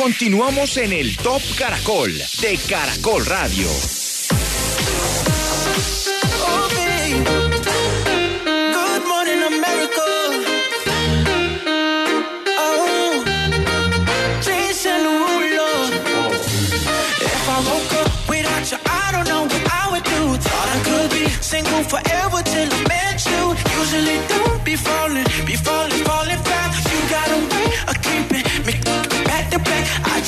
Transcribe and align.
Continuamos 0.00 0.78
en 0.78 0.94
el 0.94 1.14
Top 1.18 1.42
Caracol 1.58 2.10
de 2.40 2.58
Caracol 2.66 3.26
Radio. 3.26 3.68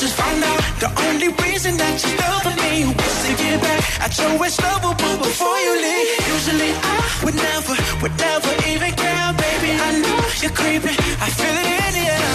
Just 0.03 0.17
found 0.17 0.43
out 0.43 0.59
the 0.83 0.89
only 1.07 1.29
reason 1.43 1.77
that 1.77 1.95
you 2.03 2.11
loved 2.23 2.55
me 2.63 2.73
was 2.91 3.15
to 3.23 3.31
get 3.41 3.55
back 3.61 3.81
at 4.03 4.11
your 4.19 4.31
ex 4.43 4.59
lover, 4.59 4.93
but 4.99 5.17
before 5.23 5.57
you 5.65 5.73
leave, 5.85 6.09
usually 6.33 6.71
I 6.75 6.97
would 7.23 7.37
never, 7.47 7.75
would 8.01 8.15
never 8.27 8.51
even 8.71 8.91
care, 9.03 9.31
baby. 9.43 9.71
I 9.87 9.89
know 10.03 10.19
you're 10.41 10.55
creeping, 10.59 10.97
I 11.25 11.27
feel 11.39 11.55
it 11.63 11.67
in 11.85 11.91
the 11.97 12.05
air. 12.19 12.33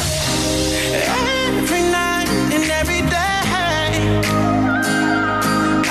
Every 1.60 1.82
night 1.98 2.28
and 2.56 2.66
every 2.80 3.02
day, 3.16 3.40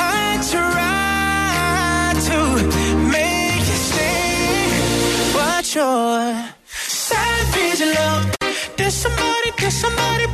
I 0.02 0.28
try 0.54 2.10
to 2.30 2.40
make 3.16 3.66
you 3.72 3.80
stay, 3.90 4.34
but 5.36 5.64
you're 5.76 6.34
savage 6.66 7.82
love. 7.98 8.26
Did 8.78 8.92
somebody, 8.92 9.50
did 9.58 9.74
somebody 9.84 10.27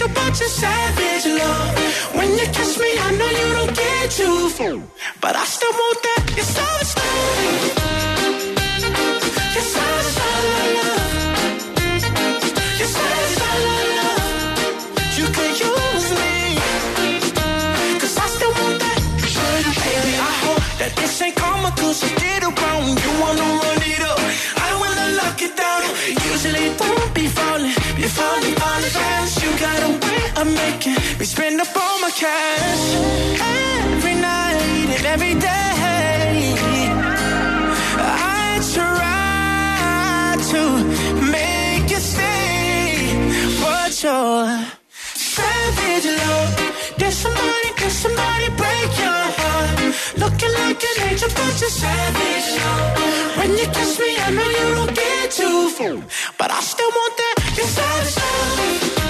an 0.00 0.08
angel, 0.08 0.08
but 0.14 0.40
you're 0.40 0.48
savage 0.48 1.26
love. 1.26 2.14
When 2.14 2.30
you 2.32 2.46
kiss 2.52 2.78
me, 2.78 2.98
I 2.98 3.10
know 3.16 3.30
you 3.30 3.52
don't 3.54 3.76
get 3.76 4.10
too 4.10 4.48
full, 4.50 4.82
but 5.20 5.36
I 5.36 5.44
still 5.44 5.72
want 5.72 6.02
that. 6.02 6.32
You're 6.36 6.44
savage 6.44 7.76
love. 7.76 7.85
Don't 26.96 27.14
be 27.14 27.26
falling, 27.28 27.74
be 27.96 28.06
falling, 28.18 28.54
falling 28.62 28.92
fast. 28.98 29.42
You 29.42 29.50
got 29.66 29.80
a 29.88 29.90
way 30.04 30.22
of 30.40 30.46
making 30.62 30.98
me 31.18 31.24
spend 31.24 31.60
up 31.60 31.76
all 31.76 32.00
my 32.00 32.10
cash. 32.10 32.84
Every 33.94 34.14
night 34.14 34.88
and 34.96 35.06
every 35.14 35.34
day. 35.34 35.54
I 37.98 38.60
try 38.74 40.36
to 40.52 40.62
make 41.36 41.90
you 41.90 42.00
stay, 42.12 42.88
but 43.62 43.92
you're 44.02 44.50
savage 44.90 46.06
love. 46.20 46.52
Did 46.98 47.12
somebody, 47.12 47.70
did 47.78 47.92
somebody 47.92 48.48
break 48.60 48.90
your? 49.02 49.25
Looking 50.16 50.52
like 50.52 50.82
an 50.82 51.08
angel, 51.08 51.28
but 51.28 51.60
you're 51.60 51.70
savage. 51.70 52.48
When 53.38 53.50
you 53.58 53.66
kiss 53.76 53.98
me, 54.00 54.16
I 54.18 54.30
know 54.30 54.48
you 54.58 54.74
don't 54.74 54.94
get 54.94 55.30
too 55.30 55.68
full, 55.70 56.02
but 56.38 56.50
I 56.50 56.60
still 56.60 56.90
want 56.90 57.16
that. 57.16 57.54
You're 57.56 57.66
savage. 57.66 59.05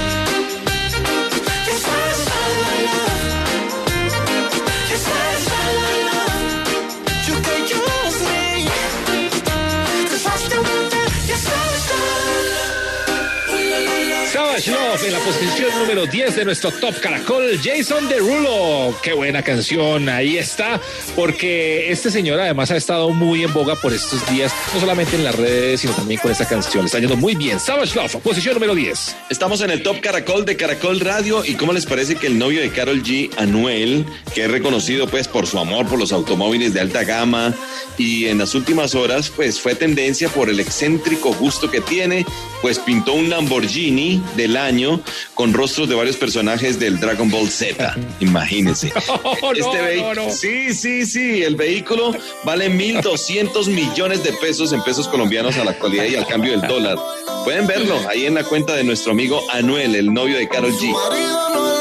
En 15.05 15.13
la 15.13 15.19
posición 15.19 15.79
número 15.79 16.07
10 16.07 16.37
de 16.37 16.45
nuestro 16.47 16.71
Top 16.71 16.99
Caracol, 17.01 17.61
Jason 17.63 18.09
Derulo. 18.09 18.97
Qué 19.03 19.13
buena 19.13 19.43
canción, 19.43 20.09
ahí 20.09 20.39
está, 20.39 20.81
porque 21.15 21.93
este 21.93 22.11
señor 22.11 22.41
además 22.41 22.71
ha 22.71 22.77
estado 22.77 23.11
muy 23.11 23.45
en 23.45 23.53
boga 23.53 23.75
por 23.77 23.93
estos 23.93 24.27
días, 24.31 24.55
no 24.73 24.81
solamente 24.81 25.17
en 25.17 25.25
las 25.25 25.35
redes, 25.35 25.83
sino 25.83 25.93
también 25.93 26.19
con 26.19 26.31
esta 26.31 26.49
canción. 26.49 26.87
Está 26.87 26.99
yendo 26.99 27.17
muy 27.17 27.35
bien. 27.35 27.61
Savage 27.61 27.95
Love, 27.95 28.17
posición 28.17 28.55
número 28.55 28.75
10. 28.75 29.17
Estamos 29.29 29.61
en 29.61 29.71
el 29.71 29.83
Top 29.83 30.01
Caracol 30.01 30.47
de 30.47 30.57
Caracol 30.57 30.99
Radio 31.01 31.45
y 31.45 31.57
cómo 31.57 31.75
les 31.75 31.85
parece 31.85 32.17
que 32.17 32.29
el 32.29 32.39
novio 32.39 32.63
de 32.63 32.71
Carol 32.71 33.03
G, 33.03 33.31
Anuel, 33.37 34.07
que 34.35 34.45
es 34.45 34.51
reconocido 34.51 35.07
pues 35.09 35.29
por 35.29 35.47
su 35.47 35.59
amor 35.59 35.87
por 35.87 35.99
los 35.99 36.11
automóviles 36.13 36.73
de 36.73 36.81
alta 36.81 37.05
gama 37.05 37.55
y 37.99 38.27
en 38.27 38.39
las 38.39 38.55
últimas 38.55 38.95
horas 38.95 39.31
pues 39.35 39.61
fue 39.61 39.75
tendencia 39.75 40.29
por 40.31 40.49
el 40.49 40.59
excéntrico 40.59 41.35
gusto 41.35 41.71
que 41.71 41.81
tiene, 41.83 42.25
pues 42.63 42.79
pintó 42.79 43.13
un 43.13 43.29
Lamborghini 43.29 44.23
del 44.37 44.57
año 44.57 44.86
con 45.35 45.53
rostros 45.53 45.89
de 45.89 45.95
varios 45.95 46.17
personajes 46.17 46.79
del 46.79 46.99
Dragon 47.01 47.31
Ball 47.31 47.49
Z. 47.49 47.95
Imagínense. 48.21 48.93
no, 49.09 49.73
vehi- 49.73 50.01
no, 50.01 50.15
no. 50.15 50.31
Sí, 50.31 50.75
sí, 50.75 51.05
sí. 51.07 51.43
El 51.43 51.57
vehículo 51.57 52.13
vale 52.45 52.71
1.200 52.71 53.67
millones 53.69 54.23
de 54.23 54.33
pesos 54.35 54.73
en 54.73 54.83
pesos 54.83 55.09
colombianos 55.09 55.57
a 55.57 55.65
la 55.65 55.73
actualidad 55.73 56.05
y 56.05 56.17
al 56.17 56.27
cambio 56.27 56.53
del 56.59 56.69
dólar. 56.69 56.97
Pueden 57.45 57.67
verlo 57.67 57.99
ahí 58.09 58.27
en 58.27 58.35
la 58.35 58.45
cuenta 58.45 58.75
de 58.75 58.85
nuestro 58.85 59.13
amigo 59.13 59.41
Anuel, 59.53 59.95
el 59.95 60.13
novio 60.13 60.37
de 60.37 60.49
Carol 60.49 60.73
G. 60.73 61.76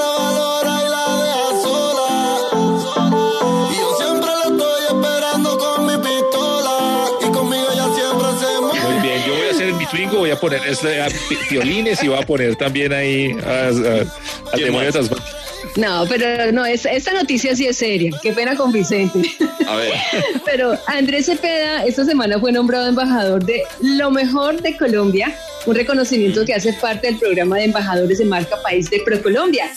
voy 10.18 10.32
a 10.32 10.36
poner 10.40 10.62
este, 10.68 11.02
a 11.02 11.08
violines 11.50 12.04
y 12.04 12.08
voy 12.08 12.18
a 12.22 12.26
poner 12.26 12.56
también 12.56 12.94
ahí 12.94 13.32
a- 13.46 13.50
a- 13.50 13.68
al 13.70 14.08
¿Quién 14.54 14.66
demonio 14.68 14.92
más? 14.94 15.10
tras- 15.10 15.22
No, 15.78 16.06
pero 16.08 16.52
no, 16.52 16.66
es- 16.66 16.86
esta 16.86 17.14
noticia 17.14 17.56
sí 17.56 17.66
es 17.68 17.78
seria. 17.78 18.12
Qué 18.22 18.32
pena 18.34 18.56
con 18.56 18.72
Vicente. 18.72 19.22
A 19.68 19.76
ver. 19.76 19.94
Pero 20.46 20.78
Andrés 20.88 21.26
Cepeda 21.26 21.84
esta 21.86 22.06
semana 22.06 22.40
fue 22.40 22.52
nombrado 22.52 22.88
embajador 22.88 23.44
de 23.44 23.64
lo 23.82 24.12
mejor 24.12 24.62
de 24.62 24.78
Colombia, 24.78 25.36
un 25.66 25.76
reconocimiento 25.76 26.46
que 26.46 26.54
hace 26.54 26.72
parte 26.74 27.08
del 27.08 27.18
programa 27.18 27.58
de 27.58 27.64
embajadores 27.66 28.20
de 28.20 28.26
marca 28.26 28.62
país 28.62 28.90
de 28.92 29.00
ProColombia. 29.04 29.70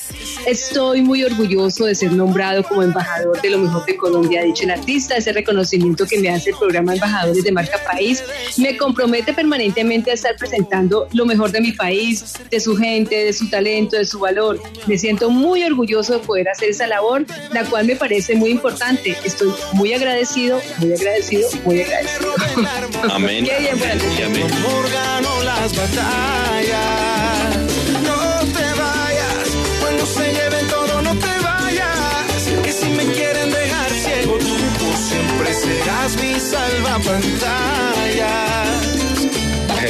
Estoy 0.47 1.03
muy 1.03 1.25
orgulloso 1.25 1.85
de 1.85 1.95
ser 1.95 2.13
nombrado 2.13 2.63
como 2.63 2.83
embajador 2.83 3.41
de 3.41 3.51
lo 3.51 3.59
mejor 3.59 3.85
de 3.87 3.97
Colombia, 3.97 4.41
ha 4.41 4.45
dicho 4.45 4.65
el 4.65 4.71
artista. 4.71 5.17
Ese 5.17 5.33
reconocimiento 5.33 6.07
que 6.07 6.19
me 6.19 6.29
hace 6.31 6.51
el 6.51 6.57
programa 6.57 6.95
embajadores 6.95 7.45
de 7.45 7.53
marca 7.53 7.79
país 7.85 8.23
me 8.57 8.77
compromete 8.77 9.33
permanentemente 9.33 10.11
a 10.11 10.15
estar 10.15 10.37
presentando 10.37 11.09
lo 11.13 11.27
mejor 11.27 11.51
de 11.51 11.61
mi 11.61 11.73
país, 11.73 12.35
de 12.51 12.61
su 12.61 12.77
gente, 12.77 13.25
de 13.25 13.33
su 13.33 13.49
talento, 13.51 13.97
de 13.97 14.05
su 14.05 14.19
valor. 14.19 14.61
Me 14.87 14.99
siento 14.99 15.31
muy 15.31 15.63
orgulloso 15.65 16.15
de 16.15 16.19
poder 16.21 16.49
hacer 16.49 16.71
esa 16.71 16.87
labor, 16.87 17.27
la 17.53 17.65
cual 17.65 17.87
me 17.87 17.97
parece 17.97 18.35
muy 18.35 18.51
importante. 18.51 19.17
Estoy 19.25 19.53
muy 19.73 19.93
agradecido, 19.93 20.61
muy 20.79 20.93
agradecido, 20.93 21.49
muy 21.65 21.83
agradecido. 21.83 22.35
Amén. 23.11 23.45
Qué 23.49 23.59
bien, 23.59 23.75
amén, 23.75 23.99
bueno. 23.99 24.19
y 24.19 24.23
amén. 24.23 24.53
amor 24.53 24.91
ganó 24.93 25.43
las 25.43 25.77
batallas. 25.77 27.38
Mi 36.17 36.41
salvapantallas. 36.41 37.88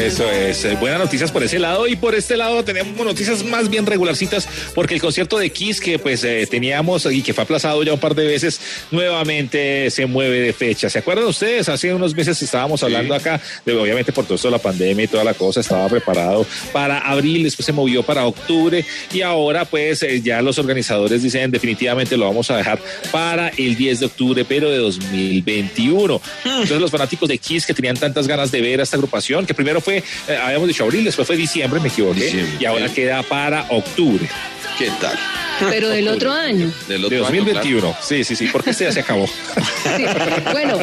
Eso 0.09 0.25
es, 0.31 0.65
eh, 0.65 0.75
buenas 0.81 1.01
noticias 1.01 1.31
por 1.31 1.43
ese 1.43 1.59
lado 1.59 1.87
y 1.87 1.95
por 1.95 2.15
este 2.15 2.35
lado 2.35 2.65
tenemos 2.65 2.97
noticias 3.05 3.45
más 3.45 3.69
bien 3.69 3.85
regularcitas 3.85 4.49
porque 4.75 4.95
el 4.95 5.03
concierto 5.03 5.37
de 5.37 5.51
Kiss 5.51 5.83
que 5.83 5.99
pues 5.99 6.25
eh, 6.25 6.49
teníamos 6.51 7.05
y 7.13 7.21
que 7.21 7.35
fue 7.35 7.45
aplazado 7.45 7.83
ya 7.83 7.93
un 7.93 8.01
par 8.01 8.15
de 8.15 8.27
veces 8.27 8.59
nuevamente 8.91 9.91
se 9.91 10.07
mueve 10.07 10.41
de 10.41 10.55
fecha. 10.55 10.89
¿Se 10.89 11.01
acuerdan 11.01 11.27
ustedes? 11.27 11.69
Hace 11.69 11.93
unos 11.93 12.15
meses 12.15 12.43
estábamos 12.43 12.83
hablando 12.83 13.15
acá 13.15 13.39
de 13.67 13.77
obviamente 13.77 14.11
por 14.11 14.25
todo 14.25 14.37
esto 14.37 14.49
de 14.49 14.53
la 14.53 14.59
pandemia 14.59 15.05
y 15.05 15.09
toda 15.09 15.25
la 15.25 15.35
cosa 15.35 15.61
estaba 15.61 15.87
preparado 15.91 16.47
para 16.73 17.01
abril, 17.01 17.43
después 17.43 17.67
se 17.67 17.73
movió 17.73 18.03
para 18.03 18.25
octubre 18.25 18.83
y 19.13 19.21
ahora 19.21 19.67
pues 19.67 20.03
eh, 20.03 20.23
ya 20.23 20.41
los 20.41 20.59
organizadores 20.59 21.23
dicen 21.23 21.51
definitivamente 21.51 22.17
lo 22.17 22.25
vamos 22.25 22.51
a 22.51 22.57
dejar 22.57 22.79
para 23.13 23.49
el 23.51 23.77
10 23.77 24.01
de 24.01 24.07
octubre 24.07 24.45
pero 24.47 24.71
de 24.71 24.79
2021. 24.79 26.19
Entonces 26.47 26.81
los 26.81 26.91
fanáticos 26.91 27.29
de 27.29 27.37
Kiss 27.37 27.67
que 27.67 27.75
tenían 27.75 27.99
tantas 27.99 28.27
ganas 28.27 28.51
de 28.51 28.63
ver 28.63 28.81
a 28.81 28.85
esta 28.85 28.97
agrupación 28.97 29.45
que 29.45 29.53
primero 29.53 29.83
fue 29.83 29.98
fue, 30.01 30.35
eh, 30.35 30.39
habíamos 30.39 30.69
dicho 30.69 30.85
abril, 30.85 31.05
después 31.05 31.27
fue 31.27 31.37
diciembre, 31.37 31.81
me 31.81 31.89
equivoqué, 31.89 32.25
Diciembre. 32.25 32.57
y 32.59 32.65
ahora 32.65 32.89
queda 32.93 33.23
para 33.23 33.67
octubre 33.69 34.29
¿Qué 34.79 34.91
tal? 35.01 35.19
Pero 35.71 35.89
del 35.89 36.07
otro 36.07 36.33
año. 36.33 36.71
Del 36.87 37.01
de 37.01 37.07
otro 37.07 37.27
año, 37.27 37.43
2021. 37.43 37.97
Sí, 38.01 38.23
sí, 38.23 38.37
sí, 38.37 38.49
porque 38.53 38.71
este 38.71 38.85
ya 38.85 38.93
se 38.93 39.01
acabó. 39.01 39.27
Sí. 39.27 40.05
Bueno, 40.53 40.79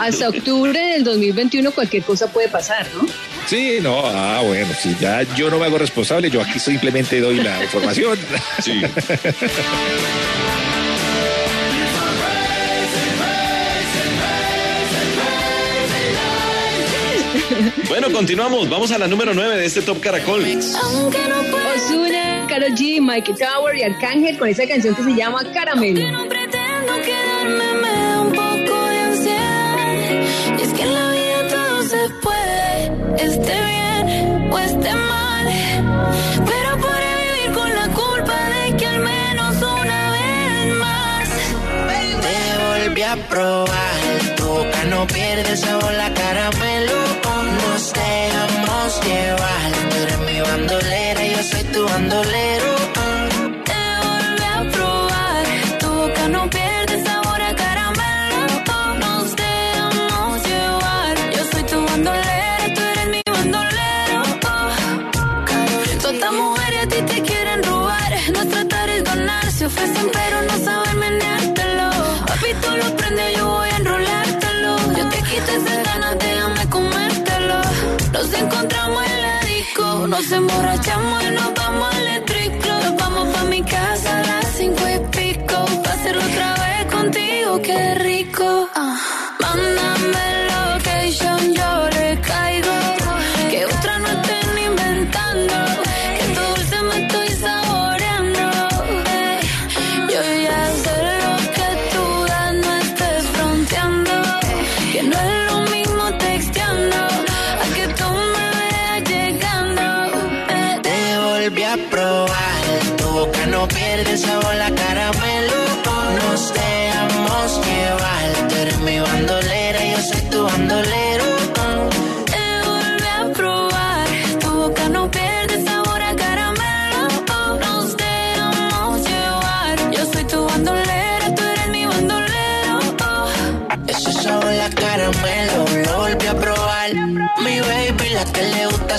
hasta 0.00 0.28
octubre 0.30 0.80
del 0.80 1.04
2021 1.04 1.70
cualquier 1.72 2.02
cosa 2.02 2.32
puede 2.32 2.48
pasar, 2.48 2.86
¿no? 2.94 3.06
Sí, 3.46 3.78
no, 3.82 4.00
ah, 4.06 4.40
bueno, 4.42 4.72
sí, 4.80 4.96
ya 4.98 5.22
yo 5.36 5.50
no 5.50 5.58
me 5.58 5.66
hago 5.66 5.76
responsable, 5.76 6.30
yo 6.30 6.40
aquí 6.40 6.58
simplemente 6.58 7.20
doy 7.20 7.36
la 7.42 7.62
información. 7.62 8.18
Sí. 8.62 8.80
Bueno, 17.88 18.10
continuamos. 18.12 18.68
Vamos 18.68 18.90
a 18.92 18.98
la 18.98 19.06
número 19.06 19.34
9 19.34 19.56
de 19.56 19.66
este 19.66 19.82
Top 19.82 20.00
Caracol. 20.00 20.44
Aunque 20.44 21.18
no 21.28 21.42
puedo, 21.50 21.74
Ozuna, 21.76 22.46
Karol 22.48 22.72
G, 22.72 23.00
Mikey 23.00 23.34
Tower 23.34 23.76
y 23.76 23.82
Arcángel 23.82 24.38
con 24.38 24.48
esa 24.48 24.66
canción 24.66 24.94
que 24.94 25.02
se 25.02 25.14
llama 25.14 25.40
Caramelo. 25.52 26.10
no 26.12 26.28
pretendo 26.28 26.92
quedarme, 27.02 27.74
me 27.80 27.88
da 27.88 28.20
un 28.20 28.32
poco 28.32 28.86
de 28.86 28.98
ansiedad. 28.98 30.58
Y 30.58 30.62
es 30.62 30.72
que 30.72 30.82
en 30.82 30.94
la 30.94 31.10
vida 31.12 31.48
todo 31.48 31.82
se 31.82 32.08
puede, 32.22 33.24
esté 33.24 33.64
bien 33.64 34.52
o 34.52 34.58
esté 34.58 34.94
mal. 34.94 35.46
Pero 36.46 36.78
podré 36.78 37.10
vivir 37.32 37.52
con 37.52 37.74
la 37.74 37.88
culpa 37.88 38.36
de 38.50 38.76
que 38.76 38.86
al 38.86 39.00
menos 39.00 39.56
una 39.56 40.12
vez 40.12 40.74
más. 40.76 41.28
Te 42.22 42.86
volví 42.86 43.02
a 43.02 43.16
probar, 43.28 44.36
tu 44.36 44.44
boca 44.44 44.84
no 44.84 45.06
pierde 45.06 45.56
sabor 45.56 45.92
la 45.94 46.12
caramelo. 46.14 47.09
Nos 47.24 47.92
dejamos 47.92 49.00
llevar, 49.04 49.72
tú 49.90 49.96
eres 49.96 50.18
mi 50.20 50.40
bandolera, 50.40 51.26
yo 51.26 51.42
soy 51.42 51.64
tu 51.64 51.84
bandolero. 51.84 52.74
Te 53.68 53.82
volví 54.04 54.44
a 54.54 54.70
probar, 54.72 55.44
tu 55.78 55.88
boca 55.88 56.28
no 56.28 56.50
pierde 56.50 57.04
sabor 57.04 57.40
a 57.42 57.54
caramelo. 57.54 58.46
Nos 58.98 59.36
dejamos 59.36 60.42
llevar, 60.48 61.16
yo 61.36 61.44
soy 61.52 61.62
tu 61.64 61.84
bandolera, 61.84 62.74
tú 62.74 62.80
eres 62.92 63.08
mi 63.08 63.22
bandolero. 63.26 64.22
Todas 66.02 66.14
estas 66.14 66.32
mujeres 66.32 66.82
a 66.84 66.88
ti 66.88 67.02
te 67.02 67.22
quieren 67.22 67.62
robar, 67.62 68.12
no 68.34 68.46
tratar 68.46 68.88
es 68.90 69.04
ganar, 69.04 69.52
se 69.52 69.66
ofrecen 69.66 70.10
pero 70.12 70.39
nos 80.10 80.32
emborrachamos 80.32 81.22
y 81.24 81.30
nos 81.30 81.54
vamos 81.54 81.94
al 81.94 82.06
eléctrico. 82.06 82.68
Nos 82.84 82.96
vamos 82.96 83.28
pa' 83.28 83.44
mi 83.44 83.62
casa 83.62 84.18
a 84.18 84.22
las 84.24 84.46
cinco 84.56 84.82
y 84.88 84.98
pico. 85.16 85.56
Pa' 85.84 85.92
hacerlo 85.92 86.22
otra 86.30 86.54
vez 86.64 86.92
contigo, 86.92 87.62
qué 87.62 87.94
rico. 87.94 88.09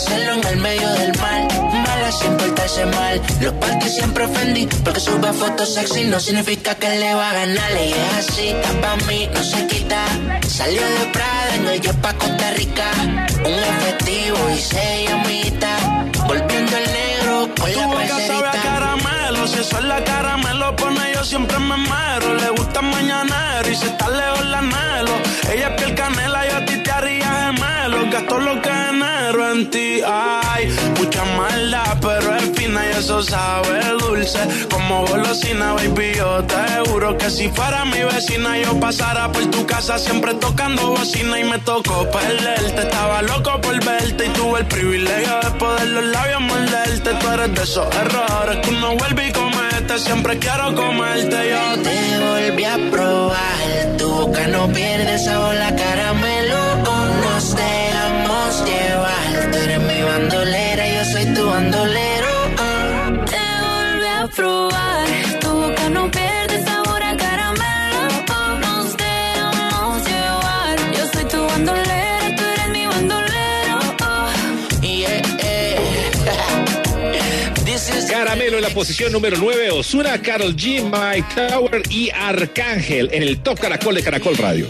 Hacerlo 0.01 0.33
en 0.33 0.47
el 0.47 0.57
medio 0.57 0.89
del 0.93 1.17
mar. 1.19 1.47
Mala 1.85 2.11
sin 2.11 2.35
portarse 2.37 2.85
mal. 2.85 3.21
Los 3.41 3.53
parques 3.53 3.95
siempre 3.95 4.25
ofendí, 4.25 4.67
porque 4.83 4.99
sube 4.99 5.33
fotos 5.33 5.73
sexy 5.73 6.05
no 6.05 6.19
significa 6.19 6.75
que 6.75 6.89
le 6.89 7.13
va 7.13 7.29
a 7.29 7.33
ganar. 7.33 7.71
Ella 7.71 7.95
es 8.11 8.29
así, 8.29 8.47
está 8.49 8.69
pa' 8.81 8.95
mí, 9.07 9.29
no 9.33 9.43
se 9.43 9.67
quita. 9.67 10.03
Salió 10.47 10.81
de 10.81 11.05
Prada, 11.13 11.55
en 11.55 11.67
el 11.67 11.81
pa' 12.03 12.13
Costa 12.13 12.51
Rica. 12.51 12.87
Un 13.45 13.59
efectivo 13.73 14.37
y 14.55 14.59
se 14.59 15.05
llamita. 15.07 15.71
Volviendo 16.27 16.77
el 16.77 16.87
negro 16.99 17.49
con 17.59 17.75
la 17.75 17.87
parcerita. 17.95 18.51
caramelo, 18.63 19.47
si 19.47 19.59
eso 19.59 19.77
es 19.77 19.83
la 19.83 20.03
caramelo 20.03 20.75
pone 20.75 21.01
yo 21.13 21.23
siempre 21.23 21.59
me 21.59 21.77
mero. 21.77 22.35
Le 22.35 22.49
gusta 22.51 22.81
mañanero 22.81 23.69
y 23.69 23.75
si 23.75 23.85
está 23.85 24.09
lejos 24.09 24.45
la 24.45 24.59
anhelo. 24.59 24.80
En 29.61 29.69
ti, 29.69 30.01
ay. 30.05 30.69
Mucha 30.97 31.23
maldad, 31.37 31.97
pero 32.01 32.35
es 32.35 32.51
fina 32.55 32.81
y 32.87 32.97
eso 32.97 33.21
sabe 33.21 33.79
dulce. 33.99 34.39
Como 34.69 35.05
golosina, 35.07 35.73
baby, 35.73 36.13
yo 36.15 36.43
te 36.43 36.89
juro 36.89 37.17
que 37.17 37.29
si 37.29 37.49
fuera 37.49 37.85
mi 37.85 38.01
vecina 38.13 38.57
yo 38.57 38.79
pasara 38.79 39.31
por 39.31 39.45
tu 39.51 39.65
casa 39.65 39.97
siempre 39.99 40.33
tocando 40.35 40.91
bocina 40.91 41.39
y 41.39 41.43
me 41.43 41.59
tocó 41.59 42.07
perderte. 42.09 42.81
Estaba 42.81 43.21
loco 43.21 43.59
por 43.61 43.83
verte 43.83 44.25
y 44.25 44.29
tuve 44.29 44.59
el 44.59 44.65
privilegio 44.65 45.39
de 45.43 45.51
poder 45.59 45.87
los 45.87 46.05
labios 46.05 46.41
morderte. 46.41 47.09
Tú 47.19 47.27
eres 47.29 47.55
de 47.55 47.63
esos 47.63 47.87
errores 47.95 48.57
que 48.63 48.69
uno 48.69 48.95
vuelve 48.95 49.27
y 49.27 49.31
comete. 49.31 49.99
Siempre 49.99 50.37
quiero 50.39 50.75
comerte 50.75 51.39
yo. 51.51 51.81
Te 51.83 51.97
volví 52.25 52.63
a 52.65 52.77
probar, 52.91 53.97
tu 53.97 54.09
boca 54.09 54.47
no 54.47 54.67
pierde 54.67 55.19
sabor 55.19 55.55
la 55.55 55.75
caramelo. 55.75 56.61
Nos 57.23 57.55
dejamos 57.55 58.65
llevar, 58.65 58.90
la 78.61 78.69
posición 78.69 79.11
número 79.11 79.37
9, 79.39 79.71
Osuna, 79.71 80.21
Carol 80.21 80.55
G, 80.55 80.83
Mike 80.83 81.27
Tower 81.35 81.81
y 81.89 82.11
Arcángel 82.11 83.09
en 83.11 83.23
el 83.23 83.39
Top 83.39 83.59
Caracol 83.59 83.95
de 83.95 84.03
Caracol 84.03 84.37
Radio. 84.37 84.67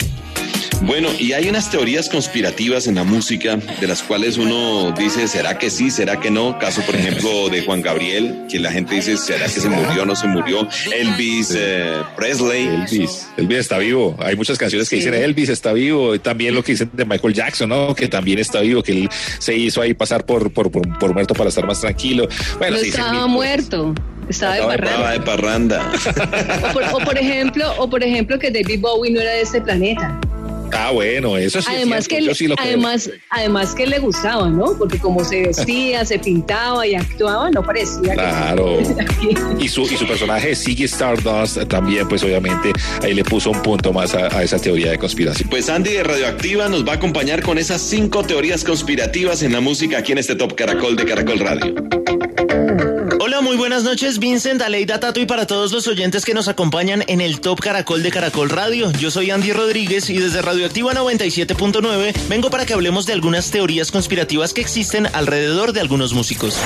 Bueno, 0.84 1.10
y 1.20 1.34
hay 1.34 1.48
unas 1.48 1.70
teorías 1.70 2.10
conspirativas 2.10 2.88
en 2.88 2.96
la 2.96 3.04
música 3.04 3.56
de 3.56 3.88
las 3.88 4.02
cuales 4.02 4.38
uno 4.38 4.92
dice, 4.92 5.28
¿será 5.28 5.58
que 5.58 5.70
sí? 5.70 5.92
¿Será 5.92 6.20
que 6.20 6.32
no? 6.32 6.58
Caso, 6.58 6.82
por 6.82 6.96
ejemplo, 6.96 7.50
de 7.50 7.62
Juan 7.62 7.82
Gabriel, 7.82 8.46
que 8.50 8.60
la 8.60 8.72
gente 8.72 8.96
dice, 8.96 9.16
¿será 9.16 9.46
que 9.46 9.60
se 9.62 9.70
murió 9.70 10.02
o 10.02 10.06
no 10.06 10.16
se 10.16 10.28
murió? 10.28 10.68
Elvis 10.94 11.54
eh, 11.56 11.94
Presley. 12.18 12.66
Elvis, 12.68 13.28
Elvis 13.38 13.58
está 13.60 13.78
vivo. 13.78 14.18
Hay 14.20 14.36
muchas 14.36 14.58
canciones 14.58 14.90
que 14.90 14.96
dicen 14.96 15.14
Elvis 15.14 15.50
está 15.50 15.72
vivo. 15.72 16.20
También 16.20 16.56
lo 16.56 16.64
que 16.64 16.72
dicen 16.72 16.90
de 16.94 17.06
Michael 17.06 17.34
Jackson, 17.36 17.70
¿no? 17.70 17.94
Que 17.96 18.08
también 18.08 18.40
está 18.40 18.62
vivo, 18.62 18.82
que 18.82 18.92
él 18.92 19.10
se 19.40 19.56
hizo 19.56 19.82
ahí 19.82 19.94
pasar 19.94 20.26
por, 20.26 20.52
por, 20.52 20.72
por, 20.72 20.98
por 20.98 21.14
muerto 21.14 21.36
para 21.36 21.50
estar 21.50 21.66
más 21.68 21.80
tranquilo. 21.80 22.28
Bueno, 22.58 22.78
No 22.78 22.82
estaba 22.84 23.28
muerto, 23.28 23.94
estaba 24.28 24.56
de 24.56 24.62
Estaba 24.62 25.12
de 25.12 25.20
parranda. 25.20 25.92
parranda. 25.92 26.62
O 26.70 26.74
por, 26.74 26.84
o 26.84 27.06
por 27.06 27.18
ejemplo, 27.18 27.72
o 27.78 27.90
por 27.90 28.04
ejemplo 28.04 28.40
que 28.40 28.50
David 28.50 28.80
Bowie 28.82 29.12
no 29.12 29.22
era 29.22 29.32
de 29.32 29.42
este 29.42 29.62
planeta. 29.62 30.20
Ah, 30.74 30.92
bueno, 30.92 31.38
eso 31.38 31.62
sí. 31.62 31.68
es 31.70 31.76
Además 31.78 32.08
que, 32.08 32.16
cierto, 32.16 32.28
yo 32.30 32.36
sí 32.36 32.48
lo 32.48 32.56
creo. 32.56 32.68
además, 32.68 33.10
además 33.30 33.76
que 33.76 33.88
le 33.88 34.00
gustaba, 34.00 34.50
¿no? 34.50 34.78
Porque 34.78 34.98
como 35.00 35.24
se 35.24 35.48
vestía, 35.48 36.06
se 36.06 36.20
pintaba 36.20 36.86
y 36.88 36.96
actuaba, 36.96 37.50
no 37.52 37.64
parecía. 37.64 38.02
que- 38.10 38.14
Claro. 38.14 38.78
Y 39.60 39.68
su, 39.68 39.84
y 39.84 39.96
su 39.98 40.08
personaje 40.08 40.56
Ziggy 40.56 40.86
Stardust 40.86 41.68
también, 41.68 42.08
pues 42.08 42.24
obviamente 42.24 42.72
ahí 43.04 43.14
le 43.14 43.24
puso 43.24 43.52
un 43.52 43.62
punto 43.62 43.94
más 43.94 44.16
a, 44.16 44.36
a 44.36 44.44
esa 44.44 44.58
teoría 44.60 44.92
de 44.92 44.98
conspiración. 44.98 45.50
Pues 45.50 45.70
Andy 45.70 45.92
de 45.94 46.04
Radioactiva 46.04 46.68
nos 46.68 46.86
va 46.88 46.94
a 46.94 46.96
acompañar 46.96 47.44
con 47.44 47.58
esas 47.60 47.82
cinco 47.82 48.24
teorías 48.24 48.64
conspirativas 48.64 49.44
en 49.44 49.52
la 49.54 49.60
música 49.62 50.00
aquí 50.00 50.12
en 50.14 50.18
este 50.18 50.36
Top 50.36 50.56
Caracol 50.56 50.96
de 50.96 51.06
Caracol 51.06 51.40
Radio. 51.40 52.01
Hola, 53.24 53.40
muy 53.42 53.56
buenas 53.56 53.84
noches, 53.84 54.18
Vincent, 54.18 54.64
Aleida 54.64 55.00
Tato 55.00 55.20
y 55.20 55.28
para 55.28 55.46
todos 55.46 55.72
los 55.72 55.88
oyentes 55.88 56.26
que 56.26 56.34
nos 56.34 56.48
acompañan 56.48 57.04
en 57.06 57.22
el 57.22 57.40
Top 57.40 57.60
Caracol 57.60 58.02
de 58.02 58.10
Caracol 58.10 58.50
Radio. 58.50 58.92
Yo 58.94 59.12
soy 59.12 59.30
Andy 59.30 59.54
Rodríguez 59.54 60.10
y 60.10 60.18
desde 60.18 60.42
Radioactiva 60.42 60.92
97.9 60.96 62.16
vengo 62.28 62.50
para 62.50 62.66
que 62.66 62.74
hablemos 62.74 63.06
de 63.06 63.14
algunas 63.14 63.52
teorías 63.52 63.92
conspirativas 63.92 64.56
que 64.56 64.62
existen 64.62 65.06
alrededor 65.14 65.72
de 65.72 65.82
algunos 65.82 66.14
músicos. 66.14 66.58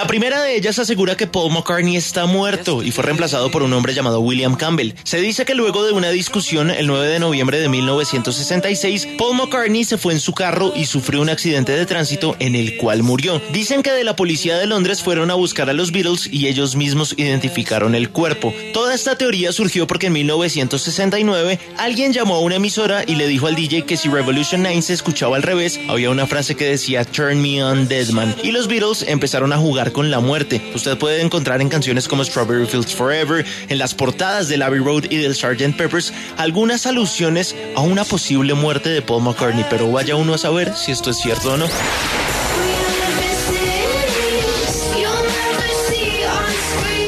La 0.00 0.06
primera 0.06 0.40
de 0.40 0.56
ellas 0.56 0.78
asegura 0.78 1.14
que 1.14 1.26
Paul 1.26 1.52
McCartney 1.52 1.94
está 1.94 2.24
muerto 2.24 2.82
y 2.82 2.90
fue 2.90 3.04
reemplazado 3.04 3.50
por 3.50 3.62
un 3.62 3.74
hombre 3.74 3.92
llamado 3.92 4.20
William 4.20 4.56
Campbell. 4.56 4.94
Se 5.04 5.20
dice 5.20 5.44
que 5.44 5.54
luego 5.54 5.84
de 5.84 5.92
una 5.92 6.08
discusión 6.08 6.70
el 6.70 6.86
9 6.86 7.06
de 7.06 7.18
noviembre 7.18 7.60
de 7.60 7.68
1966, 7.68 9.08
Paul 9.18 9.36
McCartney 9.36 9.84
se 9.84 9.98
fue 9.98 10.14
en 10.14 10.20
su 10.20 10.32
carro 10.32 10.72
y 10.74 10.86
sufrió 10.86 11.20
un 11.20 11.28
accidente 11.28 11.72
de 11.72 11.84
tránsito 11.84 12.34
en 12.38 12.54
el 12.54 12.78
cual 12.78 13.02
murió. 13.02 13.42
Dicen 13.52 13.82
que 13.82 13.92
de 13.92 14.04
la 14.04 14.16
policía 14.16 14.56
de 14.56 14.66
Londres 14.66 15.02
fueron 15.02 15.30
a 15.30 15.34
buscar 15.34 15.68
a 15.68 15.74
los 15.74 15.92
Beatles 15.92 16.30
y 16.32 16.46
ellos 16.46 16.76
mismos 16.76 17.12
identificaron 17.18 17.94
el 17.94 18.08
cuerpo. 18.08 18.54
Toda 18.72 18.94
esta 18.94 19.18
teoría 19.18 19.52
surgió 19.52 19.86
porque 19.86 20.06
en 20.06 20.14
1969 20.14 21.58
alguien 21.76 22.14
llamó 22.14 22.36
a 22.36 22.40
una 22.40 22.56
emisora 22.56 23.04
y 23.06 23.16
le 23.16 23.28
dijo 23.28 23.48
al 23.48 23.54
DJ 23.54 23.84
que 23.84 23.98
si 23.98 24.08
Revolution 24.08 24.62
9 24.62 24.80
se 24.80 24.94
escuchaba 24.94 25.36
al 25.36 25.42
revés, 25.42 25.78
había 25.90 26.08
una 26.08 26.26
frase 26.26 26.54
que 26.54 26.64
decía 26.64 27.04
Turn 27.04 27.42
me 27.42 27.62
on 27.62 27.86
Deadman 27.86 28.34
y 28.42 28.50
los 28.50 28.66
Beatles 28.66 29.04
empezaron 29.06 29.52
a 29.52 29.58
jugar 29.58 29.89
con 29.92 30.10
la 30.10 30.20
muerte. 30.20 30.60
Usted 30.74 30.96
puede 30.98 31.20
encontrar 31.22 31.60
en 31.60 31.68
canciones 31.68 32.08
como 32.08 32.24
Strawberry 32.24 32.66
Fields 32.66 32.94
Forever, 32.94 33.44
en 33.68 33.78
las 33.78 33.94
portadas 33.94 34.48
del 34.48 34.62
Abbey 34.62 34.80
Road 34.80 35.04
y 35.10 35.16
del 35.16 35.34
Sgt. 35.34 35.76
Peppers, 35.76 36.12
algunas 36.36 36.86
alusiones 36.86 37.54
a 37.76 37.80
una 37.80 38.04
posible 38.04 38.54
muerte 38.54 38.88
de 38.88 39.02
Paul 39.02 39.22
McCartney, 39.22 39.64
pero 39.70 39.90
vaya 39.90 40.16
uno 40.16 40.34
a 40.34 40.38
saber 40.38 40.74
si 40.76 40.92
esto 40.92 41.10
es 41.10 41.18
cierto 41.18 41.54
o 41.54 41.56
no. 41.56 41.66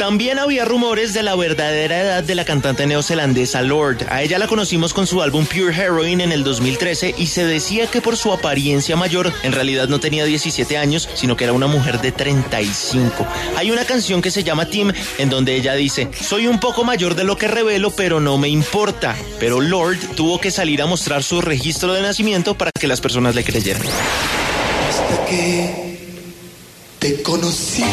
También 0.03 0.41
había 0.41 0.65
rumores 0.65 1.15
de 1.15 1.23
la 1.23 1.37
verdadera 1.37 2.01
edad 2.01 2.25
de 2.25 2.35
la 2.35 2.45
cantante 2.45 2.89
neozelandesa 2.89 3.63
Lord. 3.63 3.99
A 4.09 4.21
ella 4.23 4.37
la 4.41 4.49
conocimos 4.49 4.93
con 4.93 5.07
su 5.07 5.23
álbum 5.23 5.47
Pure 5.47 5.73
Heroine 5.73 6.25
en 6.25 6.33
el 6.33 6.43
2013 6.43 7.15
y 7.19 7.29
se 7.29 7.45
decía 7.45 7.87
que 7.87 8.01
por 8.01 8.17
su 8.17 8.33
apariencia 8.33 8.97
mayor 8.97 9.33
en 9.45 9.53
realidad 9.53 9.87
no 9.87 10.01
tenía 10.01 10.25
17 10.25 10.77
años, 10.77 11.09
sino 11.15 11.37
que 11.37 11.45
era 11.45 11.53
una 11.53 11.69
mujer 11.69 12.01
de 12.01 12.11
35. 12.11 13.25
Hay 13.57 13.71
una 13.71 13.85
canción 13.85 14.21
que 14.21 14.33
se 14.33 14.43
llama 14.43 14.67
Tim 14.67 14.93
en 15.19 15.31
donde 15.31 15.55
ella 15.55 15.75
dice, 15.75 16.09
soy 16.21 16.49
un 16.49 16.59
poco 16.59 16.83
mayor 16.83 17.15
de 17.15 17.23
lo 17.23 17.39
que 17.39 17.47
revelo, 17.47 17.93
pero 17.93 18.19
no 18.19 18.39
me 18.39 18.49
importa. 18.49 19.15
Pero 19.39 19.61
Lord 19.61 19.99
tuvo 20.17 20.41
que 20.41 20.51
salir 20.51 20.83
a 20.83 20.87
mostrar 20.87 21.23
su 21.23 21.41
registro 21.41 21.95
de 21.95 22.03
nacimiento 22.03 22.59
para 22.59 22.73
que 22.73 22.89
las 22.89 23.01
personas 23.01 23.37
le 23.37 23.45
creyeran. 23.45 23.87
Hasta 24.89 25.27
que 25.27 25.97
te 26.99 27.23
conocí. 27.23 27.85